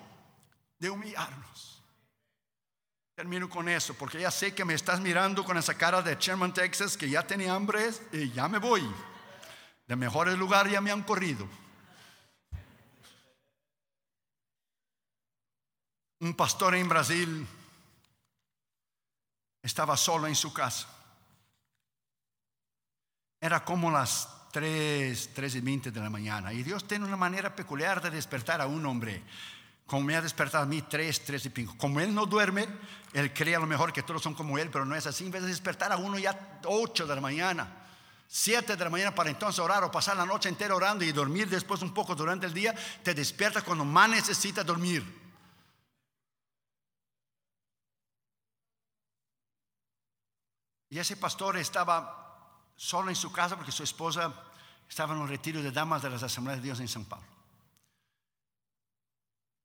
de 0.80 0.90
humillarnos. 0.90 1.84
Termino 3.14 3.50
con 3.50 3.70
eso 3.70 3.94
porque 3.94 4.20
ya 4.20 4.32
sé 4.32 4.54
que 4.54 4.66
me 4.66 4.74
estás 4.74 5.00
mirando 5.00 5.46
con 5.46 5.58
esa 5.58 5.76
cara 5.76 6.02
de 6.02 6.16
Sherman, 6.16 6.54
Texas, 6.54 6.98
que 6.98 7.10
ya 7.10 7.26
tenía 7.26 7.54
hambre 7.54 7.90
y 8.12 8.32
ya 8.32 8.48
me 8.48 8.58
voy. 8.58 8.86
De 9.88 9.96
mejores 9.96 10.38
lugares 10.38 10.74
ya 10.74 10.82
me 10.82 10.92
han 10.92 11.04
corrido. 11.04 11.48
Un 16.20 16.34
pastor 16.36 16.76
en 16.76 16.90
Brasil 16.90 17.48
estaba 19.62 19.96
solo 19.96 20.28
en 20.28 20.36
su 20.36 20.52
casa. 20.52 20.95
Era 23.46 23.64
como 23.64 23.92
las 23.92 24.28
3, 24.52 25.30
3 25.36 25.56
y 25.56 25.62
20 25.62 25.92
de 25.92 26.00
la 26.00 26.10
mañana. 26.10 26.52
Y 26.52 26.64
Dios 26.64 26.88
tiene 26.88 27.06
una 27.06 27.16
manera 27.16 27.56
peculiar 27.56 28.02
de 28.02 28.10
despertar 28.10 28.60
a 28.60 28.66
un 28.66 28.84
hombre. 28.88 29.22
Como 29.86 30.02
me 30.02 30.16
ha 30.16 30.22
despertado 30.22 30.64
a 30.64 30.66
mí 30.66 30.82
3, 30.82 31.24
3 31.24 31.46
y 31.46 31.50
pico. 31.50 31.76
Como 31.78 32.00
él 32.00 32.12
no 32.12 32.26
duerme, 32.26 32.68
él 33.14 33.32
cree 33.36 33.56
a 33.56 33.60
lo 33.60 33.68
mejor 33.68 33.94
que 33.94 34.02
todos 34.02 34.24
son 34.24 34.34
como 34.34 34.58
él, 34.58 34.72
pero 34.72 34.84
no 34.84 34.96
es 34.96 35.06
así. 35.06 35.26
En 35.26 35.32
vez 35.32 35.44
de 35.44 35.50
despertar 35.50 35.92
a 35.92 35.98
uno 35.98 36.18
ya 36.18 36.60
8 36.66 37.06
de 37.06 37.14
la 37.14 37.22
mañana, 37.22 37.68
7 38.28 38.76
de 38.76 38.84
la 38.84 38.90
mañana 38.90 39.14
para 39.14 39.30
entonces 39.30 39.60
orar 39.60 39.84
o 39.84 39.92
pasar 39.92 40.18
la 40.18 40.26
noche 40.26 40.50
entera 40.50 40.74
orando 40.74 41.06
y 41.06 41.12
dormir 41.12 41.48
después 41.48 41.84
un 41.84 41.94
poco 41.94 42.16
durante 42.16 42.48
el 42.48 42.54
día, 42.54 42.74
te 43.04 43.14
despierta 43.14 43.62
cuando 43.62 43.86
más 43.86 44.10
necesitas 44.10 44.66
dormir. 44.66 45.06
Y 50.90 50.98
ese 50.98 51.16
pastor 51.16 51.58
estaba 51.58 52.25
solo 52.76 53.10
en 53.10 53.16
su 53.16 53.32
casa 53.32 53.56
porque 53.56 53.72
su 53.72 53.84
esposa 53.84 54.34
estaba 54.88 55.14
en 55.14 55.22
un 55.22 55.28
retiro 55.28 55.62
de 55.62 55.72
damas 55.72 56.02
de 56.02 56.10
las 56.10 56.24
Asambleas 56.24 56.60
de 56.60 56.64
Dios 56.64 56.80
en 56.80 56.88
San 56.88 57.06
Paulo. 57.06 57.36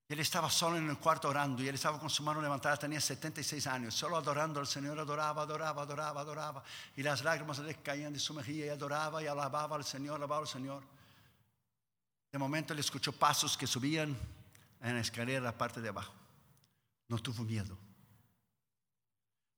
Él 0.09 0.19
estaba 0.19 0.51
solo 0.51 0.77
en 0.77 0.91
el 0.91 0.99
cuarto 0.99 1.29
orando 1.29 1.63
y 1.63 1.69
él 1.69 1.77
estaba 1.77 2.01
con 2.01 2.11
su 2.11 2.25
mano 2.25 2.43
levantada, 2.43 2.77
tenía 2.77 3.01
76 3.01 3.65
años, 3.69 3.95
solo 3.95 4.17
adorando 4.17 4.59
al 4.59 4.67
Señor, 4.67 4.99
adoraba, 4.99 5.43
adoraba, 5.43 5.83
adoraba, 5.83 6.21
adoraba. 6.21 6.65
Y 6.97 7.03
las 7.05 7.23
lágrimas 7.23 7.61
le 7.61 7.77
caían 7.77 8.13
de 8.13 8.19
su 8.19 8.35
mejilla 8.35 8.67
y 8.67 8.69
adoraba 8.71 9.23
y 9.23 9.29
alababa 9.29 9.77
al 9.77 9.85
Señor, 9.85 10.17
alababa 10.17 10.43
al 10.43 10.49
Señor. 10.49 10.83
De 12.33 12.39
momento 12.39 12.75
le 12.75 12.81
escuchó 12.81 13.13
pasos 13.13 13.57
que 13.57 13.69
subían 13.69 14.17
en 14.81 14.95
la 14.95 15.01
escalera, 15.01 15.41
la 15.41 15.57
parte 15.57 15.81
de 15.81 15.91
abajo. 15.91 16.13
No 17.07 17.19
tuvo 17.19 17.45
miedo. 17.45 17.79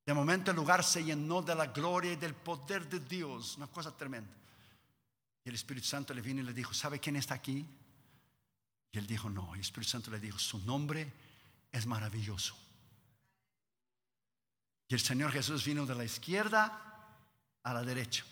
De 0.04 0.14
momento 0.14 0.50
el 0.50 0.56
lugar 0.56 0.82
se 0.82 1.04
llenó 1.04 1.42
de 1.42 1.54
la 1.54 1.66
gloria 1.66 2.12
y 2.12 2.16
del 2.16 2.34
poder 2.34 2.88
de 2.88 3.00
Dios, 3.00 3.56
una 3.56 3.68
cosa 3.68 3.96
tremenda. 3.96 4.34
Y 5.44 5.48
el 5.48 5.54
Espíritu 5.54 5.86
Santo 5.86 6.12
le 6.12 6.20
vino 6.20 6.40
y 6.40 6.44
le 6.44 6.52
dijo, 6.52 6.74
¿sabe 6.74 6.98
quién 6.98 7.16
está 7.16 7.34
aquí? 7.34 7.66
Y 8.90 8.98
él 8.98 9.06
dijo, 9.06 9.30
no, 9.30 9.54
el 9.54 9.60
Espíritu 9.60 9.90
Santo 9.90 10.10
le 10.10 10.20
dijo, 10.20 10.38
su 10.38 10.58
nombre 10.60 11.12
es 11.70 11.86
maravilloso. 11.86 12.56
Y 14.88 14.94
el 14.94 15.00
Señor 15.00 15.32
Jesús 15.32 15.64
vino 15.64 15.86
de 15.86 15.94
la 15.94 16.04
izquierda 16.04 17.08
a 17.62 17.72
la 17.72 17.82
derecha 17.82 18.24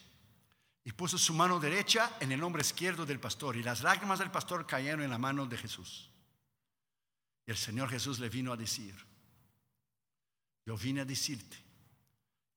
y 0.84 0.92
puso 0.92 1.18
su 1.18 1.34
mano 1.34 1.60
derecha 1.60 2.16
en 2.20 2.32
el 2.32 2.42
hombro 2.42 2.60
izquierdo 2.60 3.06
del 3.06 3.20
pastor 3.20 3.56
y 3.56 3.62
las 3.62 3.82
lágrimas 3.82 4.18
del 4.18 4.30
pastor 4.30 4.66
cayeron 4.66 5.02
en 5.02 5.10
la 5.10 5.18
mano 5.18 5.46
de 5.46 5.56
Jesús. 5.56 6.10
Y 7.46 7.50
el 7.50 7.56
Señor 7.56 7.88
Jesús 7.88 8.18
le 8.18 8.28
vino 8.28 8.52
a 8.52 8.56
decir, 8.56 8.94
yo 10.66 10.76
vine 10.76 11.00
a 11.00 11.04
decirte 11.04 11.56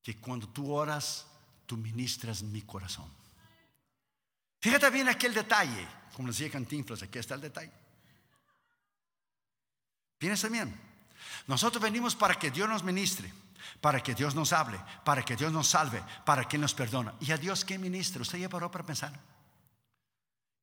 que 0.01 0.17
cuando 0.17 0.47
tú 0.49 0.71
oras, 0.71 1.25
tú 1.65 1.77
ministras 1.77 2.43
mi 2.43 2.61
corazón. 2.61 3.09
Fíjate 4.59 4.89
bien 4.89 5.09
aquel 5.09 5.33
detalle, 5.33 5.87
como 6.13 6.29
decía 6.29 6.49
Cantinflas, 6.49 7.03
aquí 7.03 7.19
está 7.19 7.35
el 7.35 7.41
detalle. 7.41 7.71
Piensa 10.17 10.47
bien. 10.47 10.73
Nosotros 11.47 11.81
venimos 11.81 12.15
para 12.15 12.35
que 12.35 12.51
Dios 12.51 12.69
nos 12.69 12.83
ministre, 12.83 13.31
para 13.81 14.01
que 14.01 14.13
Dios 14.13 14.35
nos 14.35 14.53
hable, 14.53 14.79
para 15.03 15.23
que 15.23 15.35
Dios 15.35 15.51
nos 15.51 15.67
salve, 15.67 16.01
para 16.25 16.47
que 16.47 16.57
nos 16.57 16.73
perdona. 16.73 17.13
¿Y 17.19 17.31
a 17.31 17.37
Dios 17.37 17.65
qué 17.65 17.77
ministra? 17.77 18.21
¿Usted 18.21 18.39
ya 18.39 18.49
paró 18.49 18.71
para 18.71 18.85
pensar? 18.85 19.19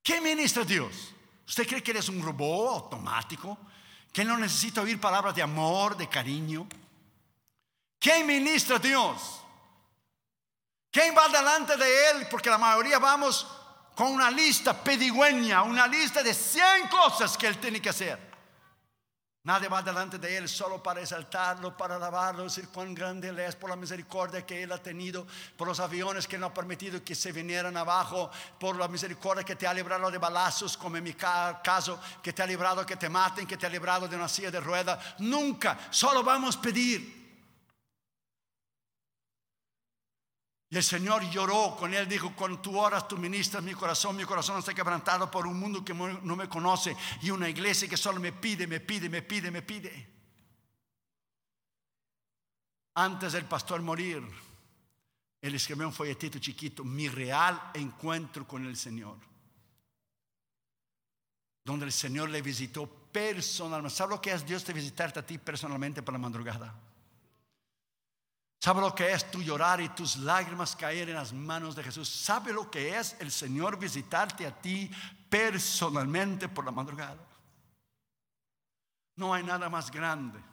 ¿Qué 0.02 0.20
ministra 0.20 0.64
Dios? 0.64 1.14
¿Usted 1.46 1.66
cree 1.66 1.82
que 1.82 1.90
Él 1.90 1.98
es 1.98 2.08
un 2.08 2.22
robot 2.22 2.84
automático? 2.84 3.58
¿Que 4.12 4.24
no 4.24 4.38
necesita 4.38 4.80
oír 4.80 5.00
palabras 5.00 5.34
de 5.34 5.42
amor, 5.42 5.96
de 5.96 6.08
cariño? 6.08 6.66
¿Qué 8.00 8.24
ministra 8.24 8.78
Dios? 8.78 9.42
¿Quién 10.90 11.14
va 11.14 11.28
delante 11.28 11.76
de 11.76 12.10
Él? 12.10 12.26
Porque 12.30 12.48
la 12.48 12.56
mayoría 12.56 12.98
vamos 12.98 13.46
con 13.94 14.10
una 14.12 14.30
lista 14.30 14.72
pedigüeña, 14.72 15.62
una 15.62 15.86
lista 15.86 16.22
de 16.22 16.32
100 16.32 16.88
cosas 16.88 17.36
que 17.36 17.46
Él 17.46 17.58
tiene 17.58 17.80
que 17.80 17.90
hacer. 17.90 18.30
Nadie 19.42 19.68
va 19.68 19.82
delante 19.82 20.18
de 20.18 20.36
Él 20.36 20.48
solo 20.48 20.82
para 20.82 21.00
exaltarlo, 21.00 21.76
para 21.76 21.96
alabarlo, 21.96 22.44
decir 22.44 22.68
cuán 22.68 22.94
grande 22.94 23.28
Él 23.28 23.38
es 23.38 23.54
por 23.54 23.68
la 23.68 23.76
misericordia 23.76 24.46
que 24.46 24.62
Él 24.62 24.72
ha 24.72 24.78
tenido, 24.78 25.26
por 25.56 25.68
los 25.68 25.78
aviones 25.80 26.26
que 26.26 26.38
no 26.38 26.46
ha 26.46 26.54
permitido 26.54 27.04
que 27.04 27.14
se 27.14 27.32
vinieran 27.32 27.76
abajo, 27.76 28.30
por 28.58 28.76
la 28.76 28.88
misericordia 28.88 29.44
que 29.44 29.56
te 29.56 29.66
ha 29.66 29.74
librado 29.74 30.10
de 30.10 30.18
balazos, 30.18 30.76
como 30.76 30.96
en 30.96 31.04
mi 31.04 31.12
caso, 31.12 32.00
que 32.22 32.32
te 32.32 32.42
ha 32.42 32.46
librado 32.46 32.86
que 32.86 32.96
te 32.96 33.10
maten, 33.10 33.46
que 33.46 33.58
te 33.58 33.66
ha 33.66 33.70
librado 33.70 34.08
de 34.08 34.16
una 34.16 34.28
silla 34.28 34.50
de 34.50 34.60
rueda. 34.60 34.98
Nunca, 35.18 35.78
solo 35.90 36.22
vamos 36.22 36.56
a 36.56 36.62
pedir. 36.62 37.19
Y 40.72 40.76
el 40.76 40.84
Señor 40.84 41.28
lloró 41.30 41.74
con 41.76 41.92
él, 41.92 42.08
dijo, 42.08 42.32
cuando 42.36 42.60
tú 42.60 42.78
oras, 42.78 43.08
tú 43.08 43.18
ministras 43.18 43.60
mi 43.60 43.74
corazón, 43.74 44.16
mi 44.16 44.24
corazón 44.24 44.60
está 44.60 44.72
quebrantado 44.72 45.28
por 45.28 45.44
un 45.44 45.58
mundo 45.58 45.84
que 45.84 45.92
no 45.92 46.36
me 46.36 46.48
conoce 46.48 46.96
y 47.22 47.30
una 47.30 47.48
iglesia 47.48 47.88
que 47.88 47.96
solo 47.96 48.20
me 48.20 48.32
pide, 48.32 48.68
me 48.68 48.78
pide, 48.78 49.08
me 49.08 49.20
pide, 49.20 49.50
me 49.50 49.62
pide. 49.62 50.08
Antes 52.94 53.32
del 53.32 53.46
pastor 53.46 53.82
morir, 53.82 54.22
él 55.40 55.54
escribió 55.54 55.88
un 55.88 55.92
folletito 55.92 56.38
chiquito, 56.38 56.84
mi 56.84 57.08
real 57.08 57.72
encuentro 57.74 58.46
con 58.46 58.64
el 58.64 58.76
Señor. 58.76 59.16
Donde 61.64 61.86
el 61.86 61.92
Señor 61.92 62.30
le 62.30 62.42
visitó 62.42 62.86
personalmente. 62.86 63.96
¿Sabe 63.96 64.14
lo 64.14 64.20
que 64.20 64.30
es 64.30 64.46
Dios 64.46 64.62
te 64.62 64.72
visitarte 64.72 65.18
a 65.18 65.26
ti 65.26 65.38
personalmente 65.38 66.00
por 66.00 66.12
la 66.12 66.18
madrugada? 66.18 66.89
¿Sabe 68.60 68.82
lo 68.82 68.94
que 68.94 69.10
es 69.10 69.30
tu 69.30 69.42
llorar 69.42 69.80
y 69.80 69.88
tus 69.88 70.16
lágrimas 70.18 70.76
caer 70.76 71.08
en 71.08 71.14
las 71.14 71.32
manos 71.32 71.74
de 71.74 71.82
Jesús? 71.82 72.08
¿Sabe 72.08 72.52
lo 72.52 72.70
que 72.70 72.98
es 72.98 73.16
el 73.18 73.30
Señor 73.30 73.78
visitarte 73.78 74.46
a 74.46 74.60
ti 74.60 74.90
personalmente 75.30 76.46
por 76.46 76.66
la 76.66 76.70
madrugada? 76.70 77.26
No 79.16 79.32
hay 79.32 79.42
nada 79.42 79.70
más 79.70 79.90
grande 79.90 80.49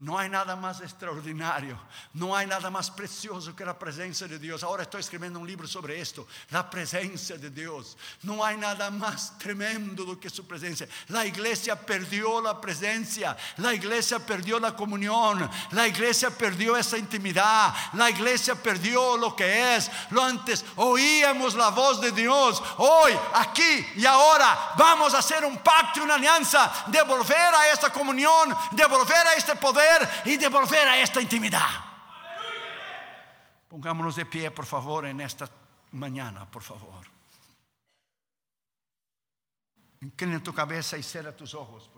no 0.00 0.18
hay 0.18 0.30
nada 0.30 0.56
más 0.56 0.80
extraordinario, 0.80 1.78
no 2.14 2.34
hay 2.34 2.46
nada 2.46 2.70
más 2.70 2.90
precioso 2.90 3.54
que 3.54 3.66
la 3.66 3.78
presencia 3.78 4.26
de 4.26 4.38
Dios. 4.38 4.64
Ahora 4.64 4.84
estoy 4.84 5.00
escribiendo 5.00 5.38
un 5.38 5.46
libro 5.46 5.68
sobre 5.68 6.00
esto, 6.00 6.26
la 6.48 6.70
presencia 6.70 7.36
de 7.36 7.50
Dios. 7.50 7.98
No 8.22 8.42
hay 8.42 8.56
nada 8.56 8.90
más 8.90 9.36
tremendo 9.38 10.06
do 10.06 10.18
que 10.18 10.30
su 10.30 10.46
presencia. 10.46 10.88
La 11.08 11.26
iglesia 11.26 11.76
perdió 11.76 12.40
la 12.40 12.58
presencia, 12.58 13.36
la 13.58 13.74
iglesia 13.74 14.18
perdió 14.18 14.58
la 14.58 14.74
comunión, 14.74 15.50
la 15.72 15.86
iglesia 15.86 16.30
perdió 16.30 16.78
esa 16.78 16.96
intimidad, 16.96 17.74
la 17.92 18.08
iglesia 18.08 18.54
perdió 18.54 19.18
lo 19.18 19.36
que 19.36 19.76
es. 19.76 19.90
Lo 20.12 20.22
antes 20.22 20.64
oíamos 20.76 21.54
la 21.54 21.68
voz 21.68 22.00
de 22.00 22.10
Dios, 22.12 22.62
hoy, 22.78 23.12
aquí 23.34 23.86
y 23.96 24.06
ahora 24.06 24.72
vamos 24.78 25.12
a 25.12 25.18
hacer 25.18 25.44
un 25.44 25.58
pacto, 25.58 26.02
una 26.02 26.14
alianza, 26.14 26.72
de 26.86 27.02
volver 27.02 27.54
a 27.54 27.70
esta 27.70 27.92
comunión, 27.92 28.56
de 28.70 28.86
volver 28.86 29.26
a 29.26 29.34
este 29.34 29.54
poder 29.56 29.89
y 30.24 30.36
devolver 30.36 30.88
a 30.88 30.98
esta 31.00 31.20
intimidad. 31.20 31.68
Pongámonos 33.68 34.16
de 34.16 34.26
pie, 34.26 34.50
por 34.50 34.66
favor, 34.66 35.06
en 35.06 35.20
esta 35.20 35.48
mañana, 35.92 36.50
por 36.50 36.62
favor. 36.62 37.06
Inclina 40.00 40.42
tu 40.42 40.52
cabeza 40.52 40.96
y 40.96 41.02
cierra 41.02 41.36
tus 41.36 41.54
ojos. 41.54 41.90